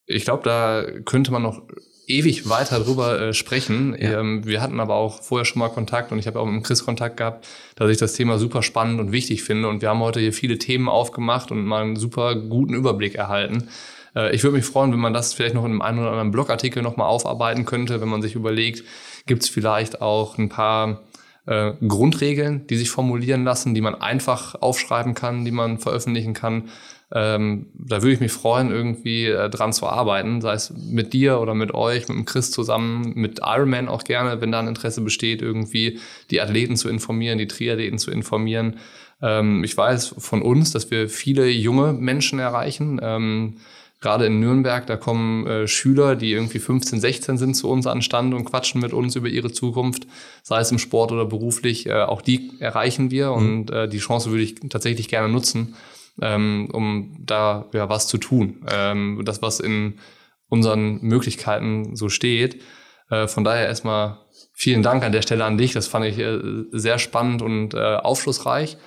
ich 0.05 0.23
glaube, 0.23 0.43
da 0.43 0.85
könnte 1.03 1.31
man 1.31 1.43
noch 1.43 1.63
ewig 2.07 2.47
weiter 2.47 2.79
drüber 2.79 3.19
äh, 3.19 3.33
sprechen. 3.33 3.95
Ja. 3.99 4.19
Ähm, 4.19 4.45
wir 4.45 4.61
hatten 4.61 4.79
aber 4.79 4.95
auch 4.95 5.21
vorher 5.21 5.45
schon 5.45 5.59
mal 5.59 5.69
Kontakt 5.69 6.11
und 6.11 6.19
ich 6.19 6.27
habe 6.27 6.39
auch 6.39 6.45
mit 6.45 6.63
Chris 6.63 6.85
Kontakt 6.85 7.17
gehabt, 7.17 7.45
dass 7.75 7.89
ich 7.89 7.97
das 7.97 8.13
Thema 8.13 8.37
super 8.37 8.63
spannend 8.63 8.99
und 8.99 9.11
wichtig 9.11 9.43
finde. 9.43 9.67
Und 9.67 9.81
wir 9.81 9.89
haben 9.89 9.99
heute 9.99 10.19
hier 10.19 10.33
viele 10.33 10.57
Themen 10.57 10.87
aufgemacht 10.87 11.51
und 11.51 11.65
mal 11.65 11.83
einen 11.83 11.95
super 11.95 12.35
guten 12.35 12.73
Überblick 12.73 13.15
erhalten. 13.15 13.67
Äh, 14.15 14.35
ich 14.35 14.43
würde 14.43 14.57
mich 14.57 14.65
freuen, 14.65 14.91
wenn 14.91 14.99
man 14.99 15.13
das 15.13 15.33
vielleicht 15.33 15.55
noch 15.55 15.65
in 15.65 15.71
einem 15.71 15.81
einen 15.81 15.99
oder 15.99 16.11
anderen 16.11 16.31
Blogartikel 16.31 16.81
nochmal 16.81 17.07
aufarbeiten 17.07 17.65
könnte, 17.65 18.01
wenn 18.01 18.09
man 18.09 18.21
sich 18.21 18.35
überlegt, 18.35 18.83
gibt 19.25 19.43
es 19.43 19.49
vielleicht 19.49 20.01
auch 20.01 20.37
ein 20.37 20.49
paar 20.49 21.03
äh, 21.45 21.73
Grundregeln, 21.87 22.67
die 22.67 22.77
sich 22.77 22.89
formulieren 22.89 23.43
lassen, 23.43 23.75
die 23.75 23.81
man 23.81 23.95
einfach 23.95 24.55
aufschreiben 24.55 25.13
kann, 25.13 25.45
die 25.45 25.51
man 25.51 25.77
veröffentlichen 25.77 26.33
kann. 26.33 26.69
Ähm, 27.13 27.67
da 27.75 28.01
würde 28.01 28.13
ich 28.13 28.19
mich 28.19 28.31
freuen, 28.31 28.71
irgendwie 28.71 29.27
äh, 29.27 29.49
dran 29.49 29.73
zu 29.73 29.85
arbeiten, 29.85 30.41
sei 30.41 30.53
es 30.53 30.71
mit 30.71 31.13
dir 31.13 31.39
oder 31.39 31.53
mit 31.53 31.73
euch, 31.73 32.07
mit 32.07 32.17
dem 32.17 32.25
Chris 32.25 32.49
zusammen, 32.49 33.13
mit 33.15 33.41
Ironman 33.43 33.87
auch 33.87 34.03
gerne, 34.03 34.41
wenn 34.41 34.51
da 34.51 34.59
ein 34.59 34.67
Interesse 34.67 35.01
besteht, 35.01 35.43
irgendwie 35.43 35.99
die 36.31 36.41
Athleten 36.41 36.75
zu 36.75 36.89
informieren, 36.89 37.37
die 37.37 37.47
Triathleten 37.47 37.99
zu 37.99 38.09
informieren. 38.09 38.77
Ähm, 39.21 39.63
ich 39.63 39.77
weiß 39.77 40.15
von 40.17 40.41
uns, 40.41 40.71
dass 40.71 40.89
wir 40.89 41.07
viele 41.07 41.47
junge 41.47 41.93
Menschen 41.93 42.39
erreichen. 42.39 42.99
Ähm, 43.01 43.57
gerade 44.05 44.27
in 44.27 44.39
Nürnberg, 44.39 44.85
da 44.85 44.97
kommen 44.97 45.47
äh, 45.47 45.67
Schüler, 45.67 46.15
die 46.15 46.31
irgendwie 46.31 46.59
15, 46.59 46.99
16 46.99 47.37
sind 47.37 47.55
zu 47.55 47.69
uns 47.69 47.87
an 47.87 48.01
Stand 48.01 48.33
und 48.33 48.45
quatschen 48.45 48.79
mit 48.79 48.93
uns 48.93 49.15
über 49.15 49.27
ihre 49.27 49.51
Zukunft, 49.51 50.05
sei 50.43 50.59
es 50.59 50.71
im 50.71 50.77
Sport 50.79 51.11
oder 51.11 51.25
beruflich. 51.25 51.87
Äh, 51.87 52.03
auch 52.03 52.21
die 52.21 52.51
erreichen 52.59 53.09
wir 53.09 53.31
mhm. 53.31 53.35
und 53.35 53.71
äh, 53.71 53.89
die 53.89 53.97
Chance 53.97 54.29
würde 54.29 54.43
ich 54.43 54.55
tatsächlich 54.69 55.07
gerne 55.07 55.27
nutzen 55.27 55.75
ähm, 56.21 56.69
um 56.71 57.15
da 57.19 57.65
ja 57.73 57.89
was 57.89 58.07
zu 58.07 58.17
tun. 58.17 58.65
Ähm, 58.71 59.21
das, 59.25 59.41
was 59.41 59.59
in 59.59 59.99
unseren 60.47 61.01
Möglichkeiten 61.01 61.95
so 61.95 62.09
steht. 62.09 62.61
Äh, 63.09 63.27
von 63.27 63.43
daher 63.43 63.67
erstmal 63.67 64.19
vielen 64.53 64.83
Dank 64.83 65.03
an 65.03 65.11
der 65.11 65.21
Stelle 65.21 65.45
an 65.45 65.57
dich. 65.57 65.73
Das 65.73 65.87
fand 65.87 66.05
ich 66.05 66.19
äh, 66.19 66.39
sehr 66.71 66.99
spannend 66.99 67.41
und 67.41 67.73
äh, 67.73 67.95
aufschlussreich 67.95 68.77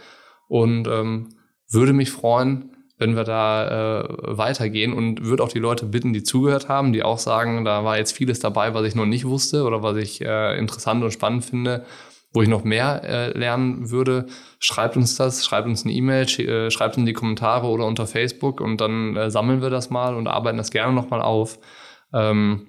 und 0.48 0.86
ähm, 0.86 1.34
würde 1.70 1.92
mich 1.92 2.10
freuen, 2.10 2.70
wenn 2.98 3.16
wir 3.16 3.24
da 3.24 4.00
äh, 4.00 4.08
weitergehen 4.36 4.92
und 4.92 5.24
würde 5.24 5.42
auch 5.42 5.48
die 5.48 5.58
Leute 5.58 5.86
bitten, 5.86 6.12
die 6.12 6.22
zugehört 6.22 6.68
haben, 6.68 6.92
die 6.92 7.02
auch 7.02 7.18
sagen, 7.18 7.64
da 7.64 7.84
war 7.84 7.96
jetzt 7.96 8.12
vieles 8.12 8.40
dabei, 8.40 8.74
was 8.74 8.84
ich 8.84 8.94
noch 8.94 9.06
nicht 9.06 9.24
wusste 9.24 9.64
oder 9.64 9.82
was 9.82 9.96
ich 9.96 10.20
äh, 10.20 10.58
interessant 10.58 11.02
und 11.02 11.12
spannend 11.12 11.44
finde 11.44 11.84
wo 12.32 12.42
ich 12.42 12.48
noch 12.48 12.64
mehr 12.64 13.02
äh, 13.04 13.38
lernen 13.38 13.90
würde, 13.90 14.26
schreibt 14.60 14.96
uns 14.96 15.16
das, 15.16 15.44
schreibt 15.44 15.66
uns 15.66 15.84
eine 15.84 15.94
E-Mail, 15.94 16.26
äh, 16.40 16.70
schreibt 16.70 16.96
in 16.96 17.06
die 17.06 17.12
Kommentare 17.12 17.66
oder 17.66 17.86
unter 17.86 18.06
Facebook 18.06 18.60
und 18.60 18.80
dann 18.80 19.16
äh, 19.16 19.30
sammeln 19.30 19.62
wir 19.62 19.70
das 19.70 19.90
mal 19.90 20.14
und 20.14 20.28
arbeiten 20.28 20.58
das 20.58 20.70
gerne 20.70 20.92
nochmal 20.92 21.22
auf. 21.22 21.58
Ähm, 22.12 22.67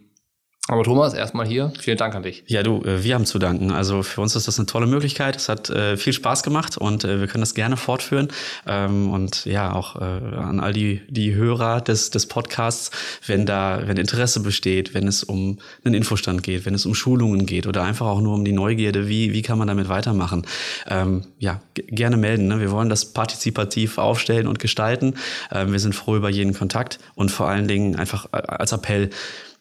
aber 0.70 0.84
Thomas, 0.84 1.15
erstmal 1.15 1.47
hier. 1.47 1.74
Vielen 1.80 1.97
Dank 1.97 2.13
an 2.13 2.22
dich. 2.22 2.43
Ja, 2.45 2.61
du, 2.61 2.84
äh, 2.84 3.03
wir 3.03 3.15
haben 3.15 3.26
zu 3.26 3.39
danken. 3.39 3.72
Also 3.72 4.03
für 4.03 4.22
uns 4.22 4.36
ist 4.36 4.47
das 4.47 4.59
eine 4.59 4.67
tolle 4.67 4.86
Möglichkeit. 4.86 5.36
Es 5.36 5.49
hat 5.49 5.72
äh, 5.72 5.97
viel 5.97 6.13
Spaß 6.13 6.43
gemacht 6.43 6.78
und 6.78 7.03
äh, 7.03 7.20
wir 7.20 7.26
können 7.26 7.41
das 7.41 7.55
gerne 7.55 7.76
fortführen. 7.76 8.28
Ähm, 8.67 9.11
und 9.11 9.45
ja, 9.45 9.74
auch 9.74 9.95
an 9.95 10.59
all 10.59 10.74
die, 10.74 11.01
die 11.07 11.34
Hörer 11.34 11.82
des, 11.82 12.11
des 12.11 12.28
Podcasts, 12.28 12.91
wenn 13.26 13.47
da, 13.47 13.82
wenn 13.86 13.97
Interesse 13.97 14.41
besteht, 14.41 14.93
wenn 14.93 15.07
es 15.07 15.24
um 15.24 15.57
einen 15.84 15.95
Infostand 15.95 16.43
geht, 16.43 16.65
wenn 16.65 16.76
es 16.76 16.86
um 16.86 16.93
Schulungen 16.93 17.47
geht 17.47 17.65
oder 17.65 17.82
einfach 17.84 18.05
auch 18.05 18.22
nur 18.22 18.36
um 18.36 18.45
die 18.45 18.51
Neugierde, 18.51 19.07
wie, 19.07 19.34
wie 19.34 19.41
kann 19.41 19.57
man 19.57 19.67
damit 19.67 19.89
weitermachen? 19.89 20.45
Ähm, 20.88 21.24
ja, 21.39 21.61
gerne 21.74 22.17
melden. 22.17 22.47
Ne? 22.47 22.59
Wir 22.59 22.70
wollen 22.70 22.89
das 22.89 23.05
partizipativ 23.05 23.97
aufstellen 23.97 24.45
und 24.45 24.59
gestalten. 24.59 25.15
Ähm, 25.51 25.72
wir 25.72 25.80
sind 25.80 25.95
froh 25.95 26.15
über 26.15 26.30
jeden 26.30 26.53
Kontakt 26.53 26.99
und 27.15 27.32
vor 27.32 27.47
allen 27.47 27.67
Dingen 27.67 27.95
einfach 27.95 28.28
als 28.32 28.72
Appell, 28.72 29.09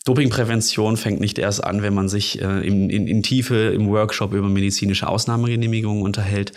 Dopingprävention 0.05 0.96
fängt 0.96 1.20
nicht 1.20 1.38
erst 1.38 1.62
an, 1.64 1.82
wenn 1.82 1.94
man 1.94 2.09
sich 2.09 2.40
äh, 2.40 2.66
in, 2.66 2.88
in, 2.90 3.07
in 3.07 3.22
Tiefe 3.22 3.72
im 3.74 3.88
Workshop 3.88 4.32
über 4.32 4.49
medizinische 4.49 5.09
Ausnahmegenehmigungen 5.09 6.03
unterhält. 6.03 6.53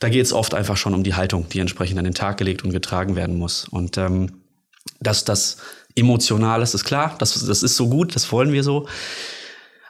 Da 0.00 0.08
geht 0.08 0.24
es 0.24 0.32
oft 0.32 0.54
einfach 0.54 0.76
schon 0.76 0.94
um 0.94 1.02
die 1.02 1.14
Haltung, 1.14 1.48
die 1.48 1.60
entsprechend 1.60 1.98
an 1.98 2.04
den 2.04 2.14
Tag 2.14 2.36
gelegt 2.36 2.62
und 2.64 2.70
getragen 2.70 3.16
werden 3.16 3.36
muss. 3.36 3.66
Und 3.68 3.96
ähm, 3.98 4.42
dass 5.00 5.24
das 5.24 5.58
emotional 5.94 6.62
ist, 6.62 6.74
ist 6.74 6.84
klar, 6.84 7.16
das, 7.18 7.44
das 7.44 7.62
ist 7.62 7.76
so 7.76 7.88
gut, 7.88 8.14
das 8.14 8.30
wollen 8.30 8.52
wir 8.52 8.62
so. 8.62 8.86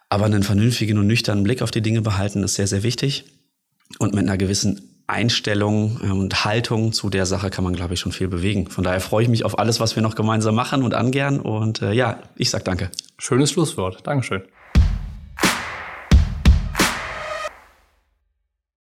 Aber 0.08 0.24
einen 0.24 0.42
vernünftigen 0.42 0.98
und 0.98 1.06
nüchternen 1.06 1.44
Blick 1.44 1.60
auf 1.60 1.70
die 1.70 1.82
Dinge 1.82 2.00
behalten 2.00 2.42
ist 2.42 2.54
sehr, 2.54 2.66
sehr 2.66 2.82
wichtig. 2.82 3.24
Und 3.98 4.14
mit 4.14 4.24
einer 4.24 4.38
gewissen 4.38 4.87
Einstellung 5.08 6.00
ähm, 6.02 6.20
und 6.20 6.44
Haltung 6.44 6.92
zu 6.92 7.10
der 7.10 7.26
Sache 7.26 7.50
kann 7.50 7.64
man, 7.64 7.74
glaube 7.74 7.94
ich, 7.94 8.00
schon 8.00 8.12
viel 8.12 8.28
bewegen. 8.28 8.68
Von 8.68 8.84
daher 8.84 9.00
freue 9.00 9.24
ich 9.24 9.28
mich 9.28 9.44
auf 9.44 9.58
alles, 9.58 9.80
was 9.80 9.96
wir 9.96 10.02
noch 10.02 10.14
gemeinsam 10.14 10.54
machen 10.54 10.82
und 10.82 10.94
angern. 10.94 11.40
Und 11.40 11.82
äh, 11.82 11.92
ja, 11.92 12.20
ich 12.36 12.50
sag 12.50 12.64
danke. 12.64 12.90
Schönes 13.18 13.50
Schlusswort. 13.50 14.06
Dankeschön. 14.06 14.42